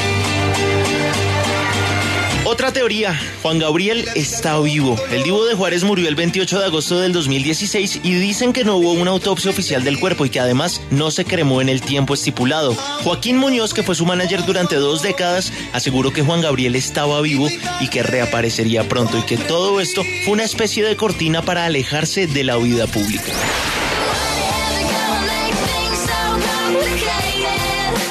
Otra 2.59 2.73
teoría, 2.73 3.17
Juan 3.41 3.57
Gabriel 3.57 4.05
está 4.15 4.59
vivo. 4.59 4.97
El 5.13 5.23
divo 5.23 5.45
de 5.45 5.55
Juárez 5.55 5.85
murió 5.85 6.09
el 6.09 6.15
28 6.15 6.59
de 6.59 6.65
agosto 6.65 6.99
del 6.99 7.13
2016 7.13 8.01
y 8.03 8.13
dicen 8.15 8.51
que 8.51 8.65
no 8.65 8.75
hubo 8.75 8.91
una 8.91 9.11
autopsia 9.11 9.49
oficial 9.49 9.85
del 9.85 9.97
cuerpo 9.97 10.25
y 10.25 10.29
que 10.29 10.41
además 10.41 10.81
no 10.91 11.09
se 11.09 11.23
cremó 11.23 11.61
en 11.61 11.69
el 11.69 11.79
tiempo 11.79 12.13
estipulado. 12.13 12.75
Joaquín 13.05 13.37
Muñoz, 13.37 13.73
que 13.73 13.81
fue 13.81 13.95
su 13.95 14.05
manager 14.05 14.45
durante 14.45 14.75
dos 14.75 15.01
décadas, 15.01 15.53
aseguró 15.71 16.11
que 16.11 16.21
Juan 16.21 16.41
Gabriel 16.41 16.75
estaba 16.75 17.21
vivo 17.21 17.47
y 17.79 17.87
que 17.87 18.03
reaparecería 18.03 18.89
pronto 18.89 19.17
y 19.17 19.21
que 19.21 19.37
todo 19.37 19.79
esto 19.79 20.03
fue 20.25 20.33
una 20.33 20.43
especie 20.43 20.83
de 20.83 20.97
cortina 20.97 21.41
para 21.41 21.63
alejarse 21.63 22.27
de 22.27 22.43
la 22.43 22.57
vida 22.57 22.87
pública. 22.87 23.31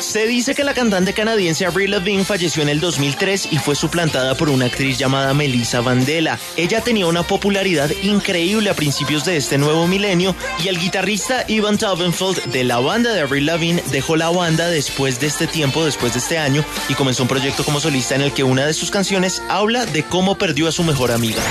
Se 0.08 0.26
dice 0.26 0.54
que 0.54 0.64
la 0.64 0.72
cantante 0.72 1.12
canadiense 1.12 1.66
Avril 1.66 1.90
Lavigne 1.90 2.24
falleció 2.24 2.62
en 2.62 2.70
el 2.70 2.80
2003 2.80 3.48
y 3.50 3.58
fue 3.58 3.74
suplantada 3.74 4.34
por 4.36 4.48
una 4.48 4.64
actriz 4.64 4.96
llamada 4.96 5.34
Melissa 5.34 5.82
Vandela. 5.82 6.38
Ella 6.56 6.80
tenía 6.80 7.06
una 7.06 7.24
popularidad 7.24 7.90
increíble 8.02 8.70
a 8.70 8.74
principios 8.74 9.26
de 9.26 9.36
este 9.36 9.58
nuevo 9.58 9.86
milenio 9.86 10.34
y 10.64 10.68
el 10.68 10.78
guitarrista 10.78 11.44
Ivan 11.46 11.76
Taubenfeld 11.76 12.42
de 12.46 12.64
la 12.64 12.78
banda 12.78 13.12
de 13.12 13.20
Avril 13.20 13.44
Lavigne 13.44 13.82
dejó 13.90 14.16
la 14.16 14.30
banda 14.30 14.70
después 14.70 15.20
de 15.20 15.26
este 15.26 15.46
tiempo, 15.46 15.84
después 15.84 16.14
de 16.14 16.20
este 16.20 16.38
año, 16.38 16.64
y 16.88 16.94
comenzó 16.94 17.24
un 17.24 17.28
proyecto 17.28 17.62
como 17.62 17.78
solista 17.78 18.14
en 18.14 18.22
el 18.22 18.32
que 18.32 18.44
una 18.44 18.64
de 18.64 18.72
sus 18.72 18.90
canciones 18.90 19.42
habla 19.50 19.84
de 19.84 20.04
cómo 20.04 20.38
perdió 20.38 20.68
a 20.68 20.72
su 20.72 20.84
mejor 20.84 21.10
amiga. 21.10 21.42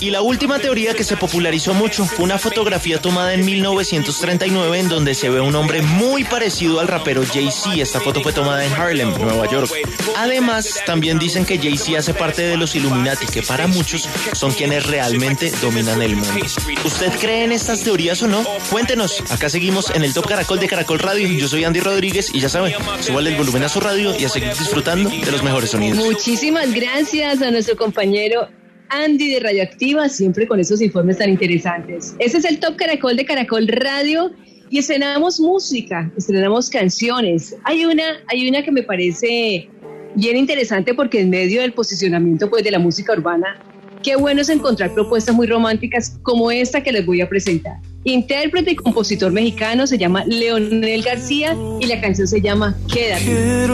Y 0.00 0.10
la 0.10 0.22
última 0.22 0.58
teoría 0.58 0.94
que 0.94 1.04
se 1.04 1.16
popularizó 1.18 1.74
mucho 1.74 2.06
fue 2.06 2.24
una 2.24 2.38
fotografía 2.38 3.00
tomada 3.02 3.34
en 3.34 3.44
1939 3.44 4.78
en 4.78 4.88
donde 4.88 5.14
se 5.14 5.28
ve 5.28 5.40
un 5.40 5.54
hombre 5.56 5.82
muy 5.82 6.24
parecido 6.24 6.80
al 6.80 6.88
rapero 6.88 7.22
Jay-Z. 7.24 7.74
Esta 7.76 8.00
foto 8.00 8.22
fue 8.22 8.32
tomada 8.32 8.64
en 8.64 8.72
Harlem, 8.72 9.10
Nueva 9.18 9.46
York. 9.50 9.70
Además, 10.16 10.80
también 10.86 11.18
dicen 11.18 11.44
que 11.44 11.58
Jay-Z 11.58 11.98
hace 11.98 12.14
parte 12.14 12.42
de 12.42 12.56
los 12.56 12.74
Illuminati, 12.74 13.26
que 13.26 13.42
para 13.42 13.66
muchos 13.66 14.08
son 14.32 14.52
quienes 14.52 14.86
realmente 14.86 15.50
dominan 15.60 16.00
el 16.00 16.16
mundo. 16.16 16.46
¿Usted 16.84 17.12
cree 17.20 17.44
en 17.44 17.52
estas 17.52 17.82
teorías 17.82 18.22
o 18.22 18.26
no? 18.26 18.42
Cuéntenos. 18.70 19.22
Acá 19.30 19.50
seguimos 19.50 19.90
en 19.90 20.02
el 20.02 20.14
Top 20.14 20.26
Caracol 20.26 20.60
de 20.60 20.68
Caracol 20.68 20.98
Radio. 20.98 21.28
Yo 21.28 21.46
soy 21.46 21.64
Andy 21.64 21.80
Rodríguez 21.80 22.30
y 22.32 22.40
ya 22.40 22.48
saben, 22.48 22.74
súbale 23.00 23.30
el 23.30 23.36
volumen 23.36 23.64
a 23.64 23.68
su 23.68 23.80
radio 23.80 24.18
y 24.18 24.24
a 24.24 24.30
seguir 24.30 24.54
disfrutando 24.56 25.10
de 25.10 25.30
los 25.30 25.42
mejores 25.42 25.70
sonidos. 25.70 25.98
Muchísimas 25.98 26.72
gracias 26.72 26.85
a 26.88 27.50
nuestro 27.50 27.76
compañero 27.76 28.48
Andy 28.90 29.30
de 29.30 29.40
Radioactiva, 29.40 30.08
siempre 30.08 30.46
con 30.46 30.60
esos 30.60 30.80
informes 30.80 31.18
tan 31.18 31.30
interesantes. 31.30 32.14
Ese 32.18 32.38
es 32.38 32.44
el 32.44 32.60
Top 32.60 32.76
Caracol 32.76 33.16
de 33.16 33.24
Caracol 33.24 33.66
Radio 33.66 34.30
y 34.70 34.78
estrenamos 34.78 35.40
música, 35.40 36.10
estrenamos 36.16 36.70
canciones. 36.70 37.56
Hay 37.64 37.84
una, 37.84 38.04
hay 38.28 38.48
una 38.48 38.62
que 38.62 38.70
me 38.70 38.84
parece 38.84 39.68
bien 40.14 40.36
interesante 40.36 40.94
porque 40.94 41.20
en 41.20 41.30
medio 41.30 41.60
del 41.60 41.72
posicionamiento 41.72 42.48
pues, 42.48 42.62
de 42.62 42.70
la 42.70 42.78
música 42.78 43.12
urbana, 43.12 43.60
qué 44.06 44.14
bueno 44.14 44.40
es 44.40 44.48
encontrar 44.50 44.94
propuestas 44.94 45.34
muy 45.34 45.48
románticas 45.48 46.16
como 46.22 46.52
esta 46.52 46.80
que 46.80 46.92
les 46.92 47.04
voy 47.04 47.22
a 47.22 47.28
presentar. 47.28 47.78
Intérprete 48.04 48.70
y 48.70 48.76
compositor 48.76 49.32
mexicano 49.32 49.84
se 49.84 49.98
llama 49.98 50.24
Leonel 50.24 51.02
García 51.02 51.56
y 51.80 51.86
la 51.86 52.00
canción 52.00 52.28
se 52.28 52.40
llama 52.40 52.76
Quédate. 52.86 53.66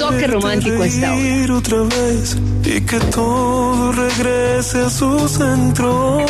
Toque 0.00 0.26
romántico 0.26 0.82
a 0.82 0.86
esta 0.86 1.14
hora. 1.14 1.54
otra 1.54 1.82
vez 1.84 2.36
y 2.64 2.80
que 2.80 2.98
todo 3.14 3.92
regrese 3.92 4.78
a 4.78 4.90
su 4.90 5.28
centro. 5.28 6.26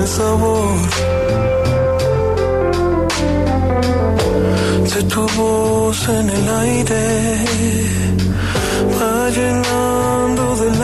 El 0.00 0.08
sabor 0.08 0.78
de 4.94 5.02
tu 5.02 5.28
voz 5.36 6.08
en 6.08 6.30
el 6.30 6.48
aire 6.48 7.36
va 8.98 9.28
llenando 9.28 9.74
de 9.74 9.83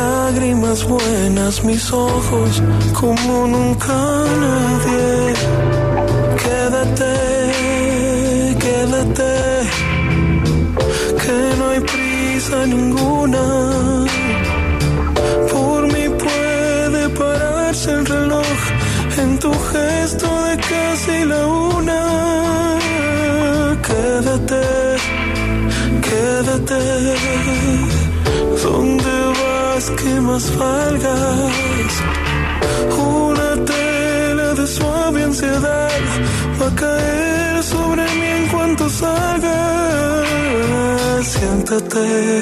lágrimas 0.01 0.81
buenas 0.85 1.65
mis 1.65 1.85
ojos 1.93 2.63
como 3.01 3.47
nunca 3.55 3.97
nadie. 4.45 5.11
Quédate, 6.43 7.13
quédate, 8.65 9.33
que 11.23 11.37
no 11.59 11.65
hay 11.71 11.81
prisa 11.93 12.57
ninguna. 12.75 13.45
Por 15.53 15.81
mí 15.93 16.05
puede 16.25 17.03
pararse 17.23 17.89
el 17.99 18.05
reloj 18.15 18.59
en 19.23 19.39
tu 19.43 19.53
gesto 19.73 20.29
de 20.47 20.55
casi 20.71 21.17
la 21.33 21.41
una. 21.77 22.01
Quédate, 23.89 24.65
quédate. 26.09 27.70
¿Dónde 29.81 29.93
vas 29.93 30.03
que 30.03 30.21
más 30.21 30.57
valgas? 30.59 32.03
Una 32.99 33.65
tela 33.65 34.55
de 34.55 34.67
suave 34.67 35.23
ansiedad 35.25 35.91
va 36.61 36.67
a 36.67 36.75
caer 36.75 37.63
sobre 37.63 38.03
mí 38.03 38.27
en 38.27 38.49
cuanto 38.49 38.91
salga. 38.91 40.23
Siéntate. 41.23 42.41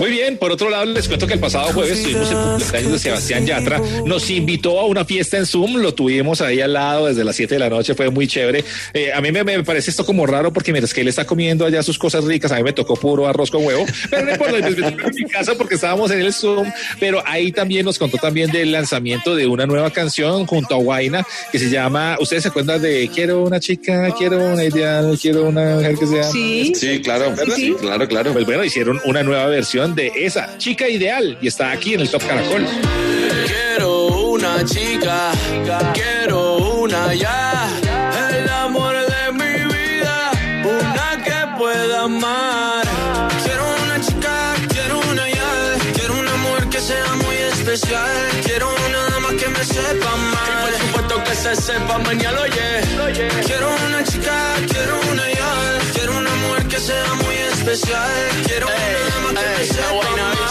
Muy 0.00 0.10
bien, 0.10 0.36
por 0.38 0.50
otro 0.50 0.70
lado, 0.70 0.84
les 0.86 1.06
cuento 1.06 1.26
que 1.26 1.34
el 1.34 1.40
pasado 1.40 1.72
jueves 1.72 2.02
tuvimos 2.02 2.28
el 2.28 2.36
cumpleaños 2.36 2.92
de 2.92 2.98
Sebastián 2.98 3.46
Yatra. 3.46 3.80
Nos 4.04 4.28
invitó 4.28 4.80
a 4.80 4.86
una 4.86 5.04
fiesta 5.04 5.36
en 5.36 5.46
Zoom, 5.46 5.76
lo 5.76 5.94
tuvimos 5.94 6.40
ahí 6.40 6.60
al 6.60 6.72
lado 6.72 7.06
desde 7.06 7.22
las 7.24 7.36
7 7.36 7.54
de 7.54 7.58
la 7.60 7.70
noche, 7.70 7.94
fue 7.94 8.10
muy 8.10 8.26
chévere. 8.26 8.64
Eh, 8.92 9.12
a 9.12 9.20
mí 9.20 9.30
me, 9.30 9.44
me, 9.44 9.62
parece 9.62 9.90
esto 9.90 10.04
como 10.04 10.26
raro 10.26 10.52
porque 10.52 10.72
mientras 10.72 10.92
que 10.92 11.02
él 11.02 11.08
está 11.08 11.24
comiendo 11.24 11.64
allá 11.64 11.82
sus 11.82 11.98
cosas 11.98 12.24
ricas, 12.24 12.50
a 12.50 12.56
mí 12.56 12.64
me 12.64 12.72
tocó 12.72 12.96
puro 12.96 13.26
arroz 13.28 13.50
con 13.50 13.64
huevo, 13.64 13.86
pero 14.10 14.24
no 14.24 14.32
importa, 14.32 14.58
en 14.58 15.14
mi 15.14 15.24
casa 15.30 15.54
porque 15.56 15.76
estábamos 15.76 16.10
en 16.10 16.20
el 16.20 16.32
Zoom, 16.32 16.70
pero 16.98 17.22
ahí 17.24 17.52
también 17.52 17.84
nos 17.84 17.98
contó 17.98 18.18
también 18.18 18.50
del 18.50 18.72
lanzamiento 18.72 19.36
de 19.36 19.46
una 19.46 19.66
nueva 19.66 19.90
canción 19.90 20.46
junto 20.46 20.74
a 20.74 20.78
Guaina 20.78 21.24
que 21.52 21.58
se 21.58 21.70
llama, 21.70 22.16
¿ustedes 22.20 22.42
se 22.42 22.48
acuerdan 22.48 22.82
de 22.82 23.08
Quiero 23.14 23.44
una 23.44 23.60
chica, 23.60 24.12
quiero 24.18 24.38
una 24.44 24.64
ideal, 24.64 25.16
quiero 25.20 25.44
una 25.44 25.76
mujer 25.76 25.96
que 25.96 26.06
sea? 26.06 26.24
Sí, 26.24 26.72
Sí, 26.74 27.00
claro, 27.00 27.34
sí, 27.54 27.74
claro, 27.80 28.08
claro. 28.08 28.32
Pues 28.32 28.44
bueno, 28.44 28.64
hicieron 28.64 29.00
una 29.04 29.22
nueva 29.22 29.46
versión 29.46 29.83
de 29.92 30.10
esa 30.16 30.56
chica 30.56 30.88
ideal 30.88 31.36
y 31.42 31.48
está 31.48 31.70
aquí 31.70 31.92
en 31.92 32.00
el 32.00 32.10
Top 32.10 32.26
Caracol. 32.26 32.66
Quiero 33.46 34.06
una 34.06 34.64
chica, 34.64 35.32
quiero 35.92 36.56
una 36.80 37.12
ya. 37.12 37.68
El 38.30 38.48
amor 38.48 38.94
de 38.94 39.32
mi 39.32 39.74
vida, 39.74 40.30
una 40.64 41.22
que 41.22 41.58
pueda 41.58 42.04
amar. 42.04 42.86
Quiero 43.44 43.64
una 43.84 44.00
chica, 44.00 44.54
quiero 44.70 45.00
una 45.10 45.28
ya. 45.28 45.92
Quiero 45.92 46.14
una 46.18 46.34
mujer 46.36 46.68
que 46.70 46.80
sea 46.80 47.14
muy 47.16 47.36
especial. 47.52 48.16
Quiero 48.42 48.74
una 48.86 49.10
dama 49.10 49.30
que 49.38 49.48
me 49.48 49.64
sepa 49.64 50.12
amar. 50.12 50.70
Y 50.70 50.72
por 50.72 50.80
supuesto 50.80 51.24
que 51.24 51.34
se 51.36 51.56
sepa 51.56 51.98
mañana, 51.98 52.40
oye. 52.40 52.80
Quiero 53.44 53.68
una 53.86 54.02
chica, 54.02 54.54
quiero 54.66 54.98
una 55.12 55.30
ya. 55.30 55.78
Quiero 55.92 56.16
una 56.16 56.34
mujer 56.36 56.64
que 56.68 56.78
sea 56.78 57.14
muy 57.14 57.23
especial. 57.64 58.10
Quiero 58.46 58.66
una 58.66 59.30
dama 59.32 59.40
que 59.40 59.58
me 59.58 59.64
sepa 59.64 60.06
amar. 60.12 60.33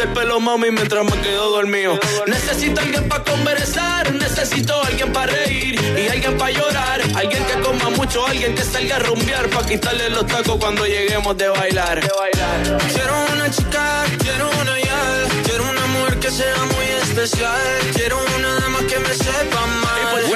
el 0.00 0.08
pelo, 0.08 0.40
mami, 0.40 0.70
mientras 0.70 1.04
me 1.04 1.20
quedo 1.20 1.50
dormido. 1.50 1.98
Necesito 2.26 2.80
alguien 2.80 3.08
para 3.08 3.22
conversar, 3.24 4.12
necesito 4.14 4.82
alguien 4.82 5.12
para 5.12 5.32
reír 5.32 5.80
y 5.96 6.08
alguien 6.08 6.36
para 6.36 6.50
llorar. 6.50 7.00
Alguien 7.14 7.44
que 7.44 7.60
coma 7.60 7.90
mucho, 7.90 8.26
alguien 8.26 8.54
que 8.54 8.62
salga 8.62 8.96
a 8.96 8.98
rumbear 9.00 9.48
para 9.50 9.66
quitarle 9.66 10.10
los 10.10 10.26
tacos 10.26 10.56
cuando 10.58 10.84
lleguemos 10.86 11.36
de 11.36 11.48
bailar. 11.48 12.00
Quiero 12.00 13.26
una 13.32 13.50
chica, 13.50 14.04
quiero 14.18 14.50
una 14.60 14.80
ya, 14.80 15.42
quiero 15.44 15.64
una 15.70 15.86
mujer 15.86 16.18
que 16.18 16.30
sea 16.30 16.56
muy 16.74 16.86
especial. 17.02 17.60
Quiero 17.94 18.18
una 18.36 18.54
dama 18.60 18.78
que 18.88 18.98
me 18.98 19.14
sepa 19.14 19.62
amar. 19.62 19.83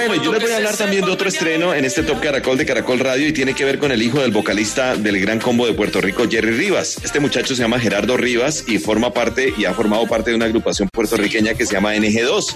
Bueno, 0.09 0.23
yo 0.23 0.33
les 0.33 0.41
voy 0.43 0.53
a 0.53 0.57
hablar 0.57 0.75
también 0.75 1.05
de 1.05 1.11
otro 1.11 1.29
estreno 1.29 1.75
en 1.75 1.85
este 1.85 2.03
Top 2.03 2.19
Caracol 2.21 2.57
de 2.57 2.65
Caracol 2.65 2.99
Radio 2.99 3.29
y 3.29 3.33
tiene 3.35 3.53
que 3.53 3.67
ver 3.67 3.79
con 3.79 3.93
el 3.93 4.01
hijo 4.01 4.23
del 4.23 4.31
vocalista 4.31 4.97
del 4.97 5.21
Gran 5.21 5.39
Combo 5.39 5.67
de 5.67 5.75
Puerto 5.75 6.01
Rico, 6.01 6.27
Jerry 6.27 6.53
Rivas. 6.53 6.97
Este 7.05 7.21
muchacho 7.21 7.55
se 7.55 7.61
llama 7.61 7.79
Gerardo 7.79 8.17
Rivas 8.17 8.65
y 8.67 8.79
forma 8.79 9.13
parte 9.13 9.53
y 9.59 9.67
ha 9.67 9.75
formado 9.75 10.07
parte 10.07 10.31
de 10.31 10.37
una 10.37 10.47
agrupación 10.47 10.89
puertorriqueña 10.91 11.53
que 11.53 11.67
se 11.67 11.75
llama 11.75 11.95
NG2. 11.95 12.55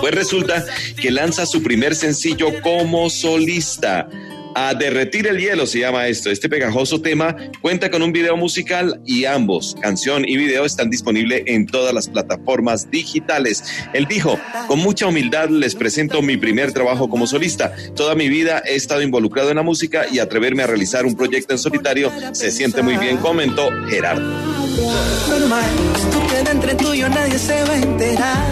Pues 0.00 0.14
resulta 0.14 0.64
que 0.98 1.10
lanza 1.10 1.44
su 1.44 1.62
primer 1.62 1.94
sencillo 1.94 2.48
como 2.62 3.10
solista. 3.10 4.08
A 4.54 4.72
derretir 4.74 5.26
el 5.26 5.38
hielo 5.38 5.66
se 5.66 5.80
llama 5.80 6.06
esto. 6.06 6.30
Este 6.30 6.48
pegajoso 6.48 7.00
tema 7.00 7.36
cuenta 7.60 7.90
con 7.90 8.02
un 8.02 8.12
video 8.12 8.36
musical 8.36 9.00
y 9.04 9.24
ambos, 9.24 9.76
canción 9.80 10.24
y 10.26 10.36
video, 10.36 10.64
están 10.64 10.90
disponibles 10.90 11.42
en 11.46 11.66
todas 11.66 11.92
las 11.92 12.08
plataformas 12.08 12.90
digitales. 12.90 13.64
Él 13.92 14.06
dijo, 14.06 14.38
con 14.68 14.78
mucha 14.78 15.06
humildad 15.06 15.48
les 15.48 15.74
presento 15.74 16.22
mi 16.22 16.36
primer 16.36 16.72
trabajo 16.72 17.08
como 17.08 17.26
solista. 17.26 17.74
Toda 17.96 18.14
mi 18.14 18.28
vida 18.28 18.62
he 18.64 18.76
estado 18.76 19.02
involucrado 19.02 19.50
en 19.50 19.56
la 19.56 19.62
música 19.62 20.06
y 20.10 20.20
atreverme 20.20 20.62
a 20.62 20.68
realizar 20.68 21.04
un 21.04 21.16
proyecto 21.16 21.52
en 21.52 21.58
solitario 21.58 22.12
se 22.32 22.52
siente 22.52 22.82
muy 22.82 22.96
bien, 22.96 23.16
comentó 23.16 23.70
Gerardo. 23.88 24.22
normal. 25.28 25.64
Esto 25.96 26.50
entre 26.50 26.74
tú 26.74 26.94
nadie 27.08 27.38
se 27.38 27.62
va 27.64 27.72
a 27.72 27.76
enterar. 27.76 28.44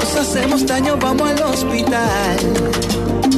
Nos 0.00 0.16
hacemos 0.16 0.64
daño, 0.64 0.96
vamos 0.96 1.30
al 1.30 1.42
hospital. 1.42 2.38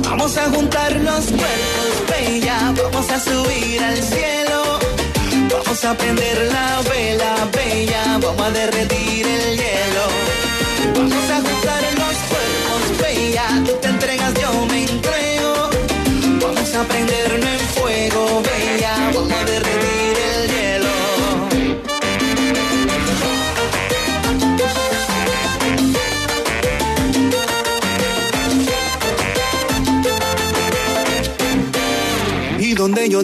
Vamos 0.04 0.36
a 0.36 0.48
juntar 0.48 0.92
los 0.92 1.24
cuerpos, 1.26 1.92
bella. 2.08 2.72
Vamos 2.80 3.10
a 3.10 3.18
subir 3.18 3.82
al 3.82 3.96
cielo. 3.96 4.78
Vamos 5.50 5.84
a 5.84 5.94
prender 5.94 6.38
la 6.52 6.80
vela, 6.88 7.34
bella. 7.52 8.18
Vamos 8.22 8.42
a 8.42 8.50
derretir 8.52 9.26
el 9.26 9.56
hielo. 9.56 10.04
Vamos 10.94 11.30
a 11.30 11.36
juntar 11.46 11.82
los 11.98 12.16
cuerpos, 12.30 13.02
bella. 13.02 13.91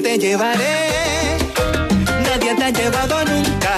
Te 0.00 0.18
llevaré, 0.18 1.38
nadie 2.22 2.54
te 2.54 2.64
ha 2.64 2.70
llevado 2.70 3.24
nunca. 3.24 3.76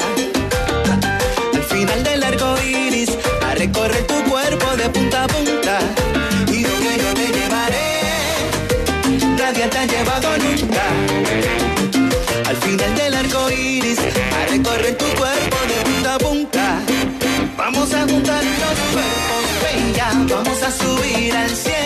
Al 1.54 1.62
final 1.62 2.02
del 2.02 2.22
arco 2.22 2.56
iris, 2.62 3.10
a 3.46 3.54
recorrer 3.54 4.06
tu 4.06 4.22
cuerpo 4.24 4.76
de 4.76 4.88
punta 4.90 5.24
a 5.24 5.26
punta. 5.28 5.78
Y 6.48 6.62
donde 6.62 6.96
yo 6.98 7.14
te 7.14 7.26
llevaré, 7.38 8.00
nadie 9.38 9.66
te 9.68 9.78
ha 9.78 9.86
llevado 9.86 10.28
nunca. 10.38 10.82
Al 12.48 12.56
final 12.56 12.94
del 12.96 13.14
arco 13.14 13.50
iris, 13.50 13.98
a 13.98 14.46
recorrer 14.50 14.96
tu 14.98 15.06
cuerpo 15.16 15.56
de 15.68 15.90
punta 15.90 16.14
a 16.14 16.18
punta. 16.18 16.80
Vamos 17.56 17.94
a 17.94 18.00
juntar 18.02 18.42
los 18.44 18.78
cuerpos, 18.92 19.44
bella, 19.62 20.08
vamos 20.28 20.62
a 20.62 20.70
subir 20.70 21.34
al 21.36 21.50
cielo. 21.50 21.79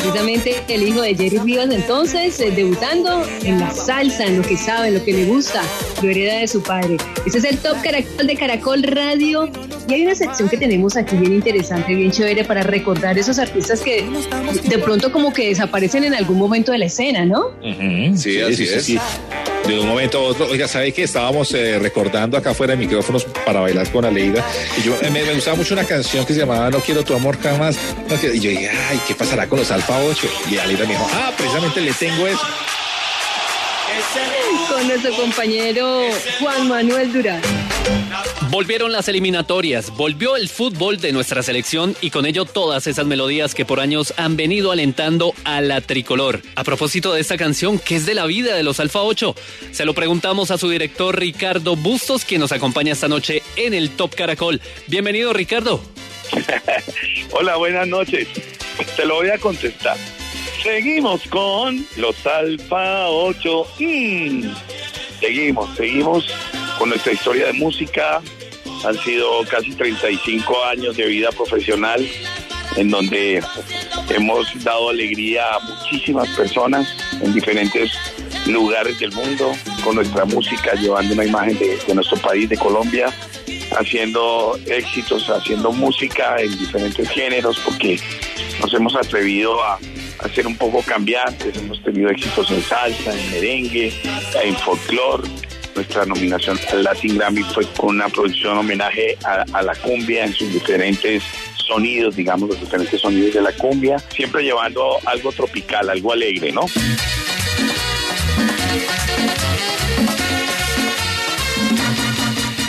Precisamente 0.00 0.56
el 0.68 0.82
hijo 0.88 1.02
de 1.02 1.14
Jerry 1.14 1.38
Rivas 1.38 1.70
entonces, 1.70 2.40
eh, 2.40 2.50
debutando 2.50 3.22
en 3.44 3.60
la 3.60 3.70
salsa, 3.72 4.24
en 4.24 4.38
lo 4.38 4.42
que 4.42 4.56
sabe, 4.56 4.88
en 4.88 4.94
lo 4.94 5.04
que 5.04 5.12
le 5.12 5.24
gusta, 5.26 5.62
lo 6.02 6.08
hereda 6.08 6.38
de 6.38 6.48
su 6.48 6.62
padre. 6.62 6.96
Ese 7.26 7.38
es 7.38 7.44
el 7.44 7.58
Top 7.58 7.76
Caracol 7.82 8.26
de 8.26 8.36
Caracol 8.36 8.82
Radio. 8.82 9.50
Y 9.88 9.94
hay 9.94 10.02
una 10.02 10.14
sección 10.14 10.48
que 10.48 10.56
tenemos 10.56 10.96
aquí 10.96 11.16
bien 11.16 11.34
interesante, 11.34 11.94
bien 11.94 12.10
chévere, 12.10 12.44
para 12.44 12.62
recordar 12.62 13.18
esos 13.18 13.38
artistas 13.38 13.80
que 13.80 14.04
de 14.64 14.78
pronto 14.78 15.12
como 15.12 15.32
que 15.32 15.48
desaparecen 15.48 16.04
en 16.04 16.14
algún 16.14 16.38
momento 16.38 16.72
de 16.72 16.78
la 16.78 16.86
escena, 16.86 17.24
¿no? 17.24 17.48
Ujú, 17.48 18.16
Sí, 18.16 18.40
así 18.40 18.64
es. 18.64 19.00
De 19.70 19.78
un 19.78 19.86
momento 19.86 20.18
a 20.18 20.22
otro, 20.22 20.48
oiga, 20.48 20.66
¿sabe 20.66 20.90
que 20.90 21.04
estábamos 21.04 21.54
eh, 21.54 21.78
recordando 21.78 22.36
acá 22.36 22.52
fuera 22.54 22.72
de 22.72 22.76
micrófonos 22.76 23.24
para 23.46 23.60
bailar 23.60 23.88
con 23.92 24.04
Aleida? 24.04 24.44
Y 24.76 24.82
yo 24.82 24.96
eh, 25.00 25.10
me, 25.12 25.22
gustaba 25.32 25.56
mucho 25.56 25.74
una 25.74 25.84
canción 25.84 26.26
que 26.26 26.34
se 26.34 26.40
llamaba 26.40 26.70
No 26.70 26.80
quiero 26.80 27.04
tu 27.04 27.14
amor 27.14 27.40
jamás. 27.40 27.78
Y 28.20 28.40
yo 28.40 28.50
dije, 28.50 28.68
ay, 28.68 29.00
¿qué 29.06 29.14
pasará 29.14 29.46
con 29.46 29.60
los 29.60 29.70
Alfa 29.70 29.96
8? 30.02 30.28
Y 30.50 30.58
Aleida 30.58 30.84
me 30.86 30.94
dijo, 30.94 31.08
ah, 31.12 31.32
precisamente 31.36 31.80
le 31.82 31.92
tengo 31.92 32.26
eso. 32.26 32.42
Con 34.68 34.88
nuestro 34.88 35.14
compañero 35.14 36.02
Juan 36.40 36.66
Manuel 36.66 37.12
Durán. 37.12 37.40
Volvieron 38.50 38.90
las 38.90 39.06
eliminatorias, 39.06 39.96
volvió 39.96 40.34
el 40.34 40.48
fútbol 40.48 41.00
de 41.00 41.12
nuestra 41.12 41.40
selección 41.40 41.94
y 42.00 42.10
con 42.10 42.26
ello 42.26 42.44
todas 42.44 42.88
esas 42.88 43.06
melodías 43.06 43.54
que 43.54 43.64
por 43.64 43.78
años 43.78 44.12
han 44.16 44.36
venido 44.36 44.72
alentando 44.72 45.34
a 45.44 45.60
la 45.60 45.80
tricolor. 45.80 46.42
A 46.56 46.64
propósito 46.64 47.12
de 47.12 47.20
esta 47.20 47.36
canción, 47.36 47.78
¿qué 47.78 47.94
es 47.94 48.06
de 48.06 48.16
la 48.16 48.26
vida 48.26 48.56
de 48.56 48.64
los 48.64 48.80
Alfa 48.80 49.02
8? 49.02 49.36
Se 49.70 49.84
lo 49.84 49.94
preguntamos 49.94 50.50
a 50.50 50.58
su 50.58 50.68
director 50.68 51.16
Ricardo 51.16 51.76
Bustos, 51.76 52.24
quien 52.24 52.40
nos 52.40 52.50
acompaña 52.50 52.92
esta 52.92 53.06
noche 53.06 53.44
en 53.54 53.72
el 53.72 53.90
Top 53.90 54.16
Caracol. 54.16 54.60
Bienvenido, 54.88 55.32
Ricardo. 55.32 55.80
Hola, 57.30 57.54
buenas 57.54 57.86
noches. 57.86 58.26
Te 58.96 59.06
lo 59.06 59.14
voy 59.14 59.30
a 59.30 59.38
contestar. 59.38 59.96
Seguimos 60.60 61.22
con 61.28 61.86
los 61.96 62.26
Alfa 62.26 63.10
8. 63.10 63.66
Mm. 63.78 64.42
Seguimos, 65.20 65.76
seguimos 65.76 66.26
con 66.80 66.88
nuestra 66.88 67.12
historia 67.12 67.46
de 67.46 67.52
música. 67.52 68.20
Han 68.84 68.98
sido 68.98 69.44
casi 69.44 69.72
35 69.72 70.64
años 70.64 70.96
de 70.96 71.06
vida 71.06 71.30
profesional 71.32 72.06
en 72.76 72.90
donde 72.90 73.42
hemos 74.10 74.64
dado 74.64 74.90
alegría 74.90 75.44
a 75.54 75.60
muchísimas 75.60 76.28
personas 76.30 76.96
en 77.20 77.32
diferentes 77.32 77.92
lugares 78.46 78.98
del 78.98 79.12
mundo 79.12 79.52
con 79.84 79.96
nuestra 79.96 80.24
música, 80.24 80.74
llevando 80.74 81.14
una 81.14 81.24
imagen 81.24 81.58
de, 81.58 81.94
nuestro 81.94 82.16
país, 82.18 82.48
de 82.48 82.56
Colombia, 82.56 83.12
haciendo 83.78 84.58
éxitos, 84.66 85.28
haciendo 85.28 85.72
música 85.72 86.36
en 86.38 86.56
diferentes 86.58 87.08
géneros, 87.10 87.58
porque 87.64 88.00
nos 88.60 88.72
hemos 88.74 88.94
atrevido 88.96 89.62
a, 89.62 89.78
ser 90.34 90.46
un 90.46 90.56
poco 90.56 90.82
cambiantes, 90.82 91.56
hemos 91.56 91.82
tenido 91.82 92.10
éxitos 92.10 92.50
en 92.50 92.62
salsa, 92.62 93.18
en 93.18 93.30
merengue, 93.30 93.92
en 94.42 94.54
folclore. 94.56 95.26
Nuestra 95.74 96.04
nominación 96.04 96.58
al 96.72 96.84
Latin 96.84 97.16
Grammy 97.16 97.42
fue 97.42 97.64
con 97.76 97.96
una 97.96 98.08
producción 98.08 98.58
homenaje 98.58 99.16
a, 99.24 99.62
la 99.62 99.74
cumbia 99.76 100.24
en 100.24 100.32
sus 100.32 100.52
diferentes 100.52 101.22
sonidos, 101.54 102.16
digamos, 102.16 102.48
los 102.48 102.60
diferentes 102.60 103.00
sonidos 103.00 103.34
de 103.34 103.42
la 103.42 103.52
cumbia, 103.52 103.98
siempre 103.98 104.42
llevando 104.42 104.98
algo 105.06 105.32
tropical, 105.32 105.88
algo 105.88 106.12
alegre, 106.12 106.52
¿no? 106.52 106.66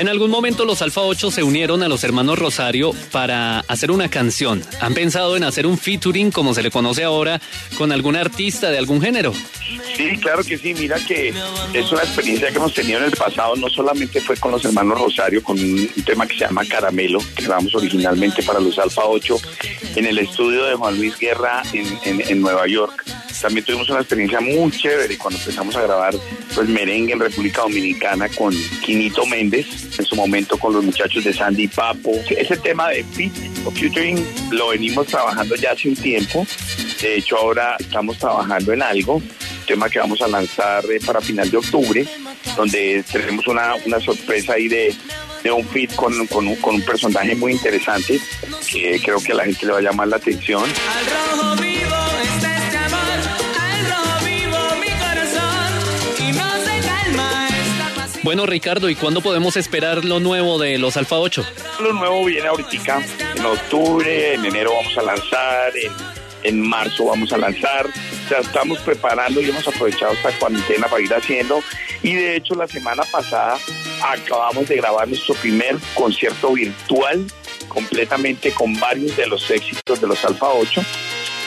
En 0.02 0.10
algún 0.10 0.32
momento 0.32 0.66
los 0.66 0.82
Alfa 0.82 1.02
8 1.02 1.30
se 1.30 1.44
unieron 1.44 1.84
a 1.84 1.88
los 1.88 2.04
hermanos 2.04 2.40
Rosario 2.40 2.90
para 3.12 3.60
hacer 3.68 3.92
una 3.92 4.10
canción. 4.10 4.64
¿Han 4.80 4.96
pensado 4.96 5.38
en 5.38 5.44
hacer 5.44 5.68
un 5.68 5.78
featuring, 5.78 6.32
como 6.32 6.56
se 6.56 6.64
le 6.64 6.72
conoce 6.72 7.04
ahora, 7.04 7.40
con 7.78 7.92
algún 7.92 8.16
artista 8.16 8.72
de 8.72 8.80
algún 8.80 9.00
género? 9.00 9.32
Sí, 9.96 10.18
claro 10.20 10.44
que 10.44 10.58
sí. 10.58 10.74
Mira 10.74 10.98
que 11.06 11.32
es 11.74 11.92
una 11.92 12.02
experiencia 12.02 12.50
que 12.50 12.56
hemos 12.58 12.74
tenido 12.74 12.98
en 12.98 13.06
el 13.06 13.12
pasado. 13.12 13.56
No 13.58 13.70
solamente 13.70 14.20
fue 14.22 14.38
con 14.38 14.50
los 14.52 14.66
hermanos 14.66 15.00
Rosario, 15.00 15.44
con 15.44 15.60
un 15.60 15.88
tema 16.04 16.26
que 16.26 16.34
se 16.34 16.46
llama 16.46 16.66
Caramelo, 16.66 17.20
que 17.36 17.44
grabamos 17.44 17.76
originalmente 17.76 18.42
para 18.42 18.60
los 18.60 18.80
Alfa 18.80 19.04
8 19.06 19.38
en 19.98 20.06
el 20.08 20.18
estudio 20.18 20.64
de 20.66 20.74
Juan 20.74 20.98
Luis 20.98 21.16
Guerra 21.20 21.62
en, 21.74 21.86
en- 22.06 22.22
en 22.28 22.42
Nueva 22.42 22.66
York. 22.68 23.04
También 23.42 23.66
tuvimos 23.66 23.90
una 23.90 24.00
experiencia 24.00 24.40
muy 24.40 24.72
chévere 24.72 25.18
cuando 25.18 25.40
empezamos 25.40 25.76
a 25.76 25.82
grabar 25.82 26.14
pues 26.54 26.70
merengue 26.70 27.14
en 27.14 27.20
República 27.20 27.62
Dominicana 27.62 28.30
con 28.30 28.54
Quinito 28.86 29.26
Méndez, 29.26 29.66
en 29.98 30.06
su 30.06 30.16
momento 30.16 30.58
con 30.58 30.74
los 30.74 30.84
muchachos 30.84 31.24
de 31.24 31.34
Sandy 31.34 31.68
Papo. 31.68 32.12
Ese 32.30 32.58
tema 32.58 32.90
de 32.90 33.04
fit 33.04 33.34
o 33.66 33.72
featuring 33.72 34.24
lo 34.52 34.70
venimos 34.70 35.08
trabajando 35.08 35.56
ya 35.56 35.72
hace 35.72 35.90
un 35.90 35.96
tiempo. 35.96 36.46
De 37.02 37.16
hecho, 37.16 37.38
ahora 37.38 37.76
estamos 37.80 38.18
trabajando 38.20 38.74
en 38.74 38.84
algo, 38.84 39.22
tema 39.66 39.90
que 39.90 40.00
vamos 40.00 40.22
a 40.22 40.28
lanzar 40.28 40.84
eh, 40.92 41.00
para 41.04 41.20
final 41.20 41.50
de 41.50 41.58
octubre, 41.58 42.06
donde 42.56 43.04
tenemos 43.12 43.48
una, 43.48 43.74
una 43.86 44.00
sorpresa 44.00 44.54
ahí 44.54 44.68
de, 44.68 44.94
de 45.44 45.52
un 45.52 45.68
fit 45.68 45.96
con, 45.96 46.28
con 46.28 46.48
un, 46.48 46.56
con 46.58 46.76
un 46.76 46.82
personaje 46.82 47.36
muy 47.36 47.54
interesante 47.54 48.20
que 48.70 49.00
creo 49.04 49.20
que 49.20 49.32
a 49.32 49.36
la 49.36 49.46
gente 49.46 49.66
le 49.66 49.72
va 49.72 49.80
a 49.80 49.82
llamar 49.82 50.08
la 50.08 50.18
atención. 50.18 50.64
Al 50.64 51.06
rojo 51.06 51.71
Bueno, 58.24 58.46
Ricardo, 58.46 58.88
¿y 58.88 58.96
cuándo 58.96 59.22
podemos 59.22 59.58
esperar 59.58 60.06
lo 60.06 60.20
nuevo 60.20 60.60
de 60.60 60.78
los 60.78 60.96
Alfa 60.96 61.18
8? 61.18 61.44
Lo 61.82 61.94
nuevo 61.94 62.24
viene 62.24 62.48
ahorita 62.48 63.02
en 63.36 63.46
octubre, 63.46 64.36
en 64.36 64.46
enero 64.46 64.74
vamos 64.76 64.96
a 64.96 65.02
lanzar, 65.02 65.76
en, 65.76 65.92
en 66.44 66.62
marzo 66.62 67.06
vamos 67.06 67.34
a 67.34 67.38
lanzar. 67.38 67.88
Sea, 68.30 68.40
estamos 68.40 68.78
preparando 68.80 69.42
y 69.42 69.50
hemos 69.50 69.68
aprovechado 69.68 70.14
esta 70.14 70.32
cuarentena 70.34 70.88
para 70.88 71.02
ir 71.02 71.12
haciendo. 71.12 71.64
Y 72.04 72.14
de 72.14 72.36
hecho, 72.36 72.54
la 72.54 72.68
semana 72.68 73.02
pasada 73.12 73.58
acabamos 74.04 74.70
de 74.70 74.76
grabar 74.76 75.08
nuestro 75.08 75.34
primer 75.36 75.78
concierto 75.96 76.54
virtual 76.54 77.26
completamente 77.70 78.52
con 78.52 78.80
varios 78.80 79.18
de 79.18 79.26
los 79.26 79.50
éxitos 79.50 80.00
de 80.00 80.08
los 80.08 80.24
Alfa 80.24 80.48
8 80.48 80.82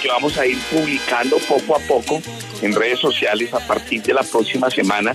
que 0.03 0.09
vamos 0.09 0.37
a 0.37 0.45
ir 0.45 0.59
publicando 0.71 1.39
poco 1.49 1.77
a 1.77 1.79
poco 1.79 2.21
en 2.65 2.75
redes 2.75 2.99
sociales 2.99 3.53
a 3.53 3.61
partir 3.61 4.03
de 4.03 4.15
la 4.15 4.23
próxima 4.23 4.71
semana. 4.71 5.15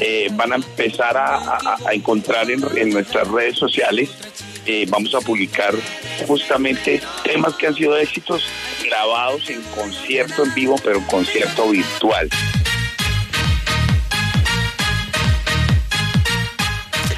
Eh, 0.00 0.28
van 0.32 0.52
a 0.52 0.56
empezar 0.56 1.16
a, 1.16 1.58
encontrar 1.92 2.50
en, 2.50 2.62
en 2.76 2.90
nuestras 2.90 3.28
redes 3.28 3.58
sociales. 3.58 4.10
eh, 4.64 4.86
vamos 4.88 5.14
a 5.14 5.20
publicar 5.20 5.74
justamente 6.26 7.00
temas 7.24 7.54
que 7.54 7.66
han 7.66 7.74
sido 7.74 7.96
éxitos 7.96 8.44
grabados 8.84 9.50
en 9.50 9.60
concierto 9.74 10.44
en 10.44 10.54
vivo, 10.54 10.76
pero 10.82 10.98
en 10.98 11.04
concierto 11.04 11.70
virtual. 11.70 12.28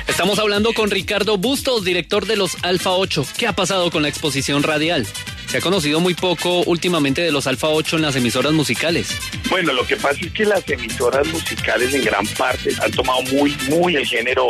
Estamos 0.06 0.38
hablando 0.38 0.72
con 0.72 0.90
Ricardo 0.90 1.37
Bustos, 1.38 1.84
director 1.84 2.24
de 2.24 2.37
los 2.37 2.56
Alfa 2.62 2.92
8. 2.92 3.26
¿Qué 3.37 3.48
ha 3.48 3.52
pasado 3.52 3.90
con 3.90 4.02
la 4.02 4.08
exposición 4.08 4.62
radial? 4.62 5.06
Se 5.55 5.59
ha 5.59 5.61
conocido 5.61 6.01
muy 6.01 6.14
poco 6.14 6.62
últimamente 6.62 7.23
de 7.23 7.31
los 7.31 7.47
Alfa 7.47 7.69
8 7.69 7.95
en 7.95 8.03
las 8.03 8.17
emisoras 8.17 8.53
musicales. 8.53 9.07
Bueno, 9.49 9.73
lo 9.73 9.87
que 9.87 9.95
pasa 9.95 10.19
es 10.21 10.33
que 10.33 10.45
las 10.45 10.69
emisoras 10.69 11.29
musicales 11.29 11.95
en 11.95 12.03
gran 12.03 12.27
parte 12.27 12.71
han 12.83 12.90
tomado 12.90 13.23
muy, 13.23 13.57
muy 13.69 13.95
el 13.95 14.05
género 14.05 14.49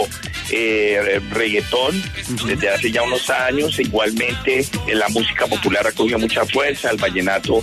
eh, 0.50 1.20
reggaetón 1.30 2.02
desde 2.46 2.70
hace 2.70 2.90
ya 2.90 3.02
unos 3.02 3.28
años. 3.28 3.78
Igualmente, 3.78 4.60
eh, 4.60 4.94
la 4.94 5.06
música 5.10 5.46
popular 5.46 5.86
ha 5.86 5.92
cogido 5.92 6.18
mucha 6.18 6.46
fuerza, 6.46 6.90
el 6.90 6.96
vallenato 6.96 7.62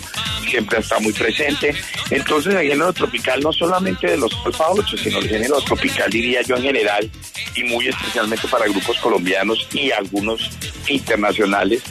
siempre 0.52 0.80
está 0.80 1.00
muy 1.00 1.14
presente. 1.14 1.74
Entonces, 2.12 2.54
el 2.54 2.68
género 2.68 2.94
tropical, 2.94 3.40
no 3.42 3.52
solamente 3.52 4.08
de 4.12 4.18
los 4.18 4.32
Alfa 4.46 4.70
8, 4.70 4.98
sino 4.98 5.18
el 5.20 5.28
género 5.30 5.60
tropical, 5.62 6.10
diría 6.12 6.42
yo 6.44 6.56
en 6.58 6.64
general, 6.64 7.10
y 7.56 7.64
muy 7.64 7.88
especialmente 7.88 8.48
para 8.48 8.66
grupos 8.68 8.98
colombianos 9.00 9.68
y 9.74 9.92
algunos 9.92 10.50
internacionales, 10.88 11.82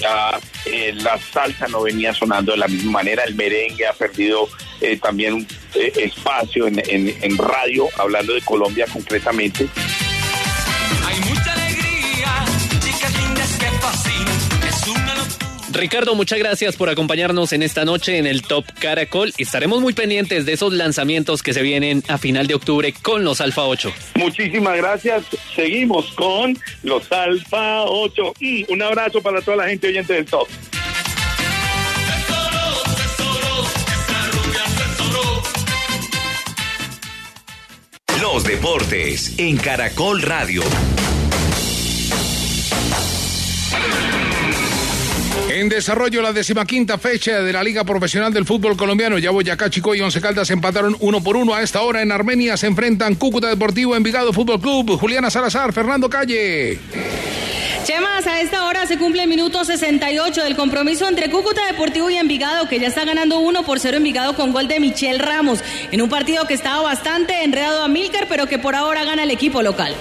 ya 0.00 0.38
eh, 0.66 0.92
la 0.94 1.18
salsa 1.32 1.66
no 1.68 1.82
venía 1.82 2.12
sonando 2.14 2.52
de 2.52 2.58
la 2.58 2.68
misma 2.68 2.92
manera, 2.92 3.24
el 3.24 3.34
merengue 3.34 3.86
ha 3.86 3.92
perdido 3.92 4.48
eh, 4.80 4.96
también 4.96 5.46
eh, 5.74 5.92
espacio 5.96 6.66
en, 6.66 6.78
en- 6.88 7.16
en 7.20 7.36
radio, 7.38 7.88
hablando 7.98 8.34
de 8.34 8.40
Colombia 8.42 8.86
concretamente. 8.92 9.66
Hay 11.06 11.20
Ricardo, 15.78 16.16
muchas 16.16 16.40
gracias 16.40 16.74
por 16.74 16.88
acompañarnos 16.88 17.52
en 17.52 17.62
esta 17.62 17.84
noche 17.84 18.18
en 18.18 18.26
el 18.26 18.42
Top 18.42 18.64
Caracol. 18.80 19.32
Estaremos 19.38 19.80
muy 19.80 19.92
pendientes 19.92 20.44
de 20.44 20.54
esos 20.54 20.72
lanzamientos 20.72 21.40
que 21.40 21.54
se 21.54 21.62
vienen 21.62 22.02
a 22.08 22.18
final 22.18 22.48
de 22.48 22.54
octubre 22.54 22.92
con 23.00 23.22
los 23.22 23.40
Alfa 23.40 23.62
8. 23.62 23.92
Muchísimas 24.16 24.76
gracias. 24.76 25.22
Seguimos 25.54 26.12
con 26.14 26.58
los 26.82 27.10
Alfa 27.12 27.84
8. 27.84 28.34
Mm, 28.40 28.62
un 28.70 28.82
abrazo 28.82 29.22
para 29.22 29.40
toda 29.40 29.58
la 29.58 29.68
gente 29.68 29.86
oyente 29.86 30.14
del 30.14 30.26
Top. 30.26 30.48
Los 38.20 38.42
deportes 38.42 39.38
en 39.38 39.56
Caracol 39.56 40.22
Radio. 40.22 40.64
En 45.58 45.68
desarrollo 45.68 46.22
la 46.22 46.32
decimaquinta 46.32 46.98
fecha 46.98 47.42
de 47.42 47.52
la 47.52 47.64
Liga 47.64 47.82
Profesional 47.82 48.32
del 48.32 48.44
Fútbol 48.44 48.76
Colombiano. 48.76 49.18
Ya 49.18 49.32
Boyacá, 49.32 49.68
Chico 49.68 49.92
y 49.92 50.00
Once 50.00 50.20
Caldas 50.20 50.48
empataron 50.50 50.96
uno 51.00 51.20
por 51.20 51.36
uno. 51.36 51.52
A 51.52 51.62
esta 51.62 51.82
hora 51.82 52.00
en 52.00 52.12
Armenia 52.12 52.56
se 52.56 52.68
enfrentan 52.68 53.16
Cúcuta 53.16 53.48
Deportivo, 53.48 53.96
Envigado 53.96 54.32
Fútbol 54.32 54.60
Club, 54.60 54.96
Juliana 54.96 55.30
Salazar, 55.30 55.72
Fernando 55.72 56.08
Calle. 56.08 56.78
Chemas, 57.84 58.24
a 58.28 58.40
esta 58.40 58.66
hora 58.66 58.86
se 58.86 58.98
cumple 58.98 59.24
el 59.24 59.28
minuto 59.28 59.64
68 59.64 60.44
del 60.44 60.54
compromiso 60.54 61.08
entre 61.08 61.28
Cúcuta 61.28 61.66
Deportivo 61.66 62.08
y 62.08 62.14
Envigado, 62.14 62.68
que 62.68 62.78
ya 62.78 62.86
está 62.86 63.04
ganando 63.04 63.40
1 63.40 63.64
por 63.64 63.80
0 63.80 63.96
Envigado 63.96 64.36
con 64.36 64.52
gol 64.52 64.68
de 64.68 64.78
Michel 64.78 65.18
Ramos, 65.18 65.58
en 65.90 66.00
un 66.00 66.08
partido 66.08 66.46
que 66.46 66.54
estaba 66.54 66.82
bastante 66.82 67.42
enredado 67.42 67.82
a 67.82 67.88
Milker, 67.88 68.26
pero 68.28 68.46
que 68.46 68.60
por 68.60 68.76
ahora 68.76 69.02
gana 69.02 69.24
el 69.24 69.32
equipo 69.32 69.60
local. 69.60 69.92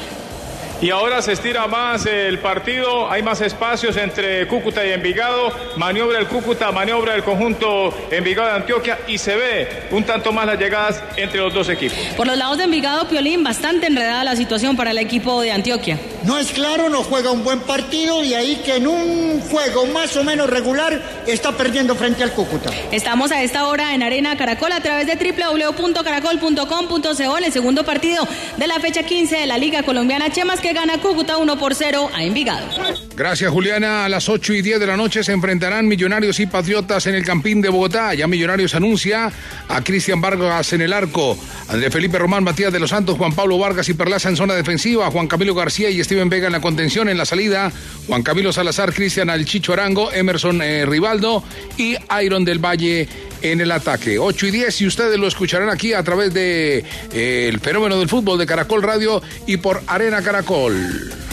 Y 0.80 0.92
ahora 0.92 1.24
se 1.24 1.34
estira 1.34 1.66
más 1.66 2.06
el 2.06 2.38
partido, 2.38 3.10
hay 3.10 3.24
más 3.24 3.42
espacios 3.42 3.98
entre 3.98 4.48
Cúcuta 4.48 4.86
y 4.86 4.92
Envigado, 4.92 5.52
maniobra 5.76 6.20
el 6.20 6.28
Cúcuta, 6.28 6.72
maniobra 6.72 7.16
el 7.16 7.24
conjunto 7.24 7.92
Envigado 8.12 8.50
de 8.50 8.56
Antioquia 8.58 9.00
y 9.08 9.18
se 9.18 9.36
ve 9.36 9.88
un 9.90 10.04
tanto 10.04 10.32
más 10.32 10.46
las 10.46 10.60
llegadas 10.60 11.04
entre 11.16 11.40
los 11.40 11.52
dos 11.52 11.70
equipos. 11.70 11.98
Por 12.16 12.28
los 12.28 12.38
lados 12.38 12.60
de 12.60 12.66
Envigado, 12.66 13.08
Piolín, 13.08 13.44
bastante 13.44 13.88
enredada 13.88 14.24
la 14.24 14.36
situación 14.36 14.78
para 14.78 14.92
el 14.92 15.00
equipo 15.00 15.42
de 15.42 15.52
Antioquia. 15.52 15.98
No 16.24 16.38
es 16.38 16.52
claro, 16.52 16.90
no 16.90 17.04
juega 17.04 17.32
un 17.32 17.44
buen 17.44 17.60
partido 17.62 18.24
y 18.24 18.34
ahí 18.34 18.62
que 18.66 18.78
en 18.78 18.88
un 18.88 19.42
juego 19.42 19.86
más 19.88 20.16
o 20.18 20.24
menos 20.24 20.50
regular 20.50 21.00
está 21.28 21.52
perdiendo 21.52 21.96
frente 21.96 22.24
al 22.24 22.32
Cúcuta. 22.32 22.72
Estamos 22.92 23.32
a 23.32 23.44
esta 23.44 23.68
hora 23.68 23.94
en 23.94 24.02
Arena 24.04 24.38
Caracol 24.38 24.72
a 24.72 24.82
través 24.82 25.08
de 25.08 25.16
www.caracol.com.co 25.16 27.38
en 27.38 27.44
el 27.44 27.54
segundo 27.54 27.84
partido 27.84 28.28
de 28.58 28.68
la 28.68 28.80
fecha 28.80 29.04
15 29.04 29.38
de 29.38 29.48
la 29.48 29.58
Liga 29.58 29.84
Colombiana 29.84 30.32
Chemas 30.32 30.60
que 30.60 30.74
gana 30.74 31.00
Cúcuta 31.00 31.38
1 31.38 31.60
por 31.60 31.76
0 31.76 32.10
a 32.14 32.24
Envigado. 32.24 32.68
Gracias, 33.18 33.52
Juliana. 33.52 34.06
A 34.06 34.10
las 34.10 34.30
8 34.30 34.54
y 34.54 34.62
10 34.62 34.80
de 34.80 34.86
la 34.86 34.96
noche 34.96 35.24
se 35.24 35.32
enfrentarán 35.32 35.88
Millonarios 35.88 36.40
y 36.40 36.46
Patriotas 36.46 37.08
en 37.08 37.16
el 37.16 37.26
Campín 37.26 37.62
de 37.64 37.70
Bogotá. 37.70 38.14
Ya 38.14 38.28
Millonarios 38.28 38.76
anuncia 38.76 39.32
a 39.68 39.84
Cristian 39.84 40.22
Vargas 40.22 40.72
en 40.74 40.82
el 40.82 40.94
arco, 40.94 41.36
André 41.68 41.90
Felipe 41.90 42.20
Román, 42.20 42.44
Matías 42.44 42.72
de 42.72 42.80
los 42.80 42.92
Santos, 42.92 43.18
Juan 43.18 43.34
Pablo 43.34 43.58
Vargas 43.58 43.90
y 43.90 43.96
Perlaza 43.96 44.30
en 44.30 44.36
zona 44.36 44.54
defensiva, 44.54 45.10
Juan 45.10 45.28
Camilo 45.28 45.56
García 45.56 45.90
y 45.90 46.04
Steven 46.04 46.30
Vega 46.30 46.46
en 46.46 46.54
la 46.54 46.62
contención 46.62 47.10
en 47.10 47.18
la 47.18 47.26
salida, 47.26 47.72
Juan 48.06 48.22
Camilo 48.22 48.54
Salazar, 48.54 48.94
Cristian 48.94 49.32
Alchicho 49.32 49.74
Arango, 49.74 50.12
Emerson 50.12 50.62
eh, 50.62 50.86
Rivaldo 50.86 51.44
y 51.76 51.96
Iron 52.22 52.46
del 52.46 52.64
Valle 52.64 53.10
en 53.42 53.62
el 53.62 53.72
ataque. 53.72 54.20
8 54.20 54.46
y 54.46 54.52
10 54.52 54.82
y 54.82 54.86
ustedes 54.86 55.18
lo 55.18 55.26
escucharán 55.26 55.72
aquí 55.72 55.92
a 55.92 56.04
través 56.04 56.36
de 56.36 56.86
eh, 57.12 57.50
el 57.50 57.60
fenómeno 57.62 57.98
del 57.98 58.10
fútbol 58.10 58.38
de 58.38 58.46
Caracol 58.46 58.84
Radio 58.84 59.24
y 59.48 59.58
por 59.58 59.82
Arena 59.88 60.22
Caracol. 60.22 61.27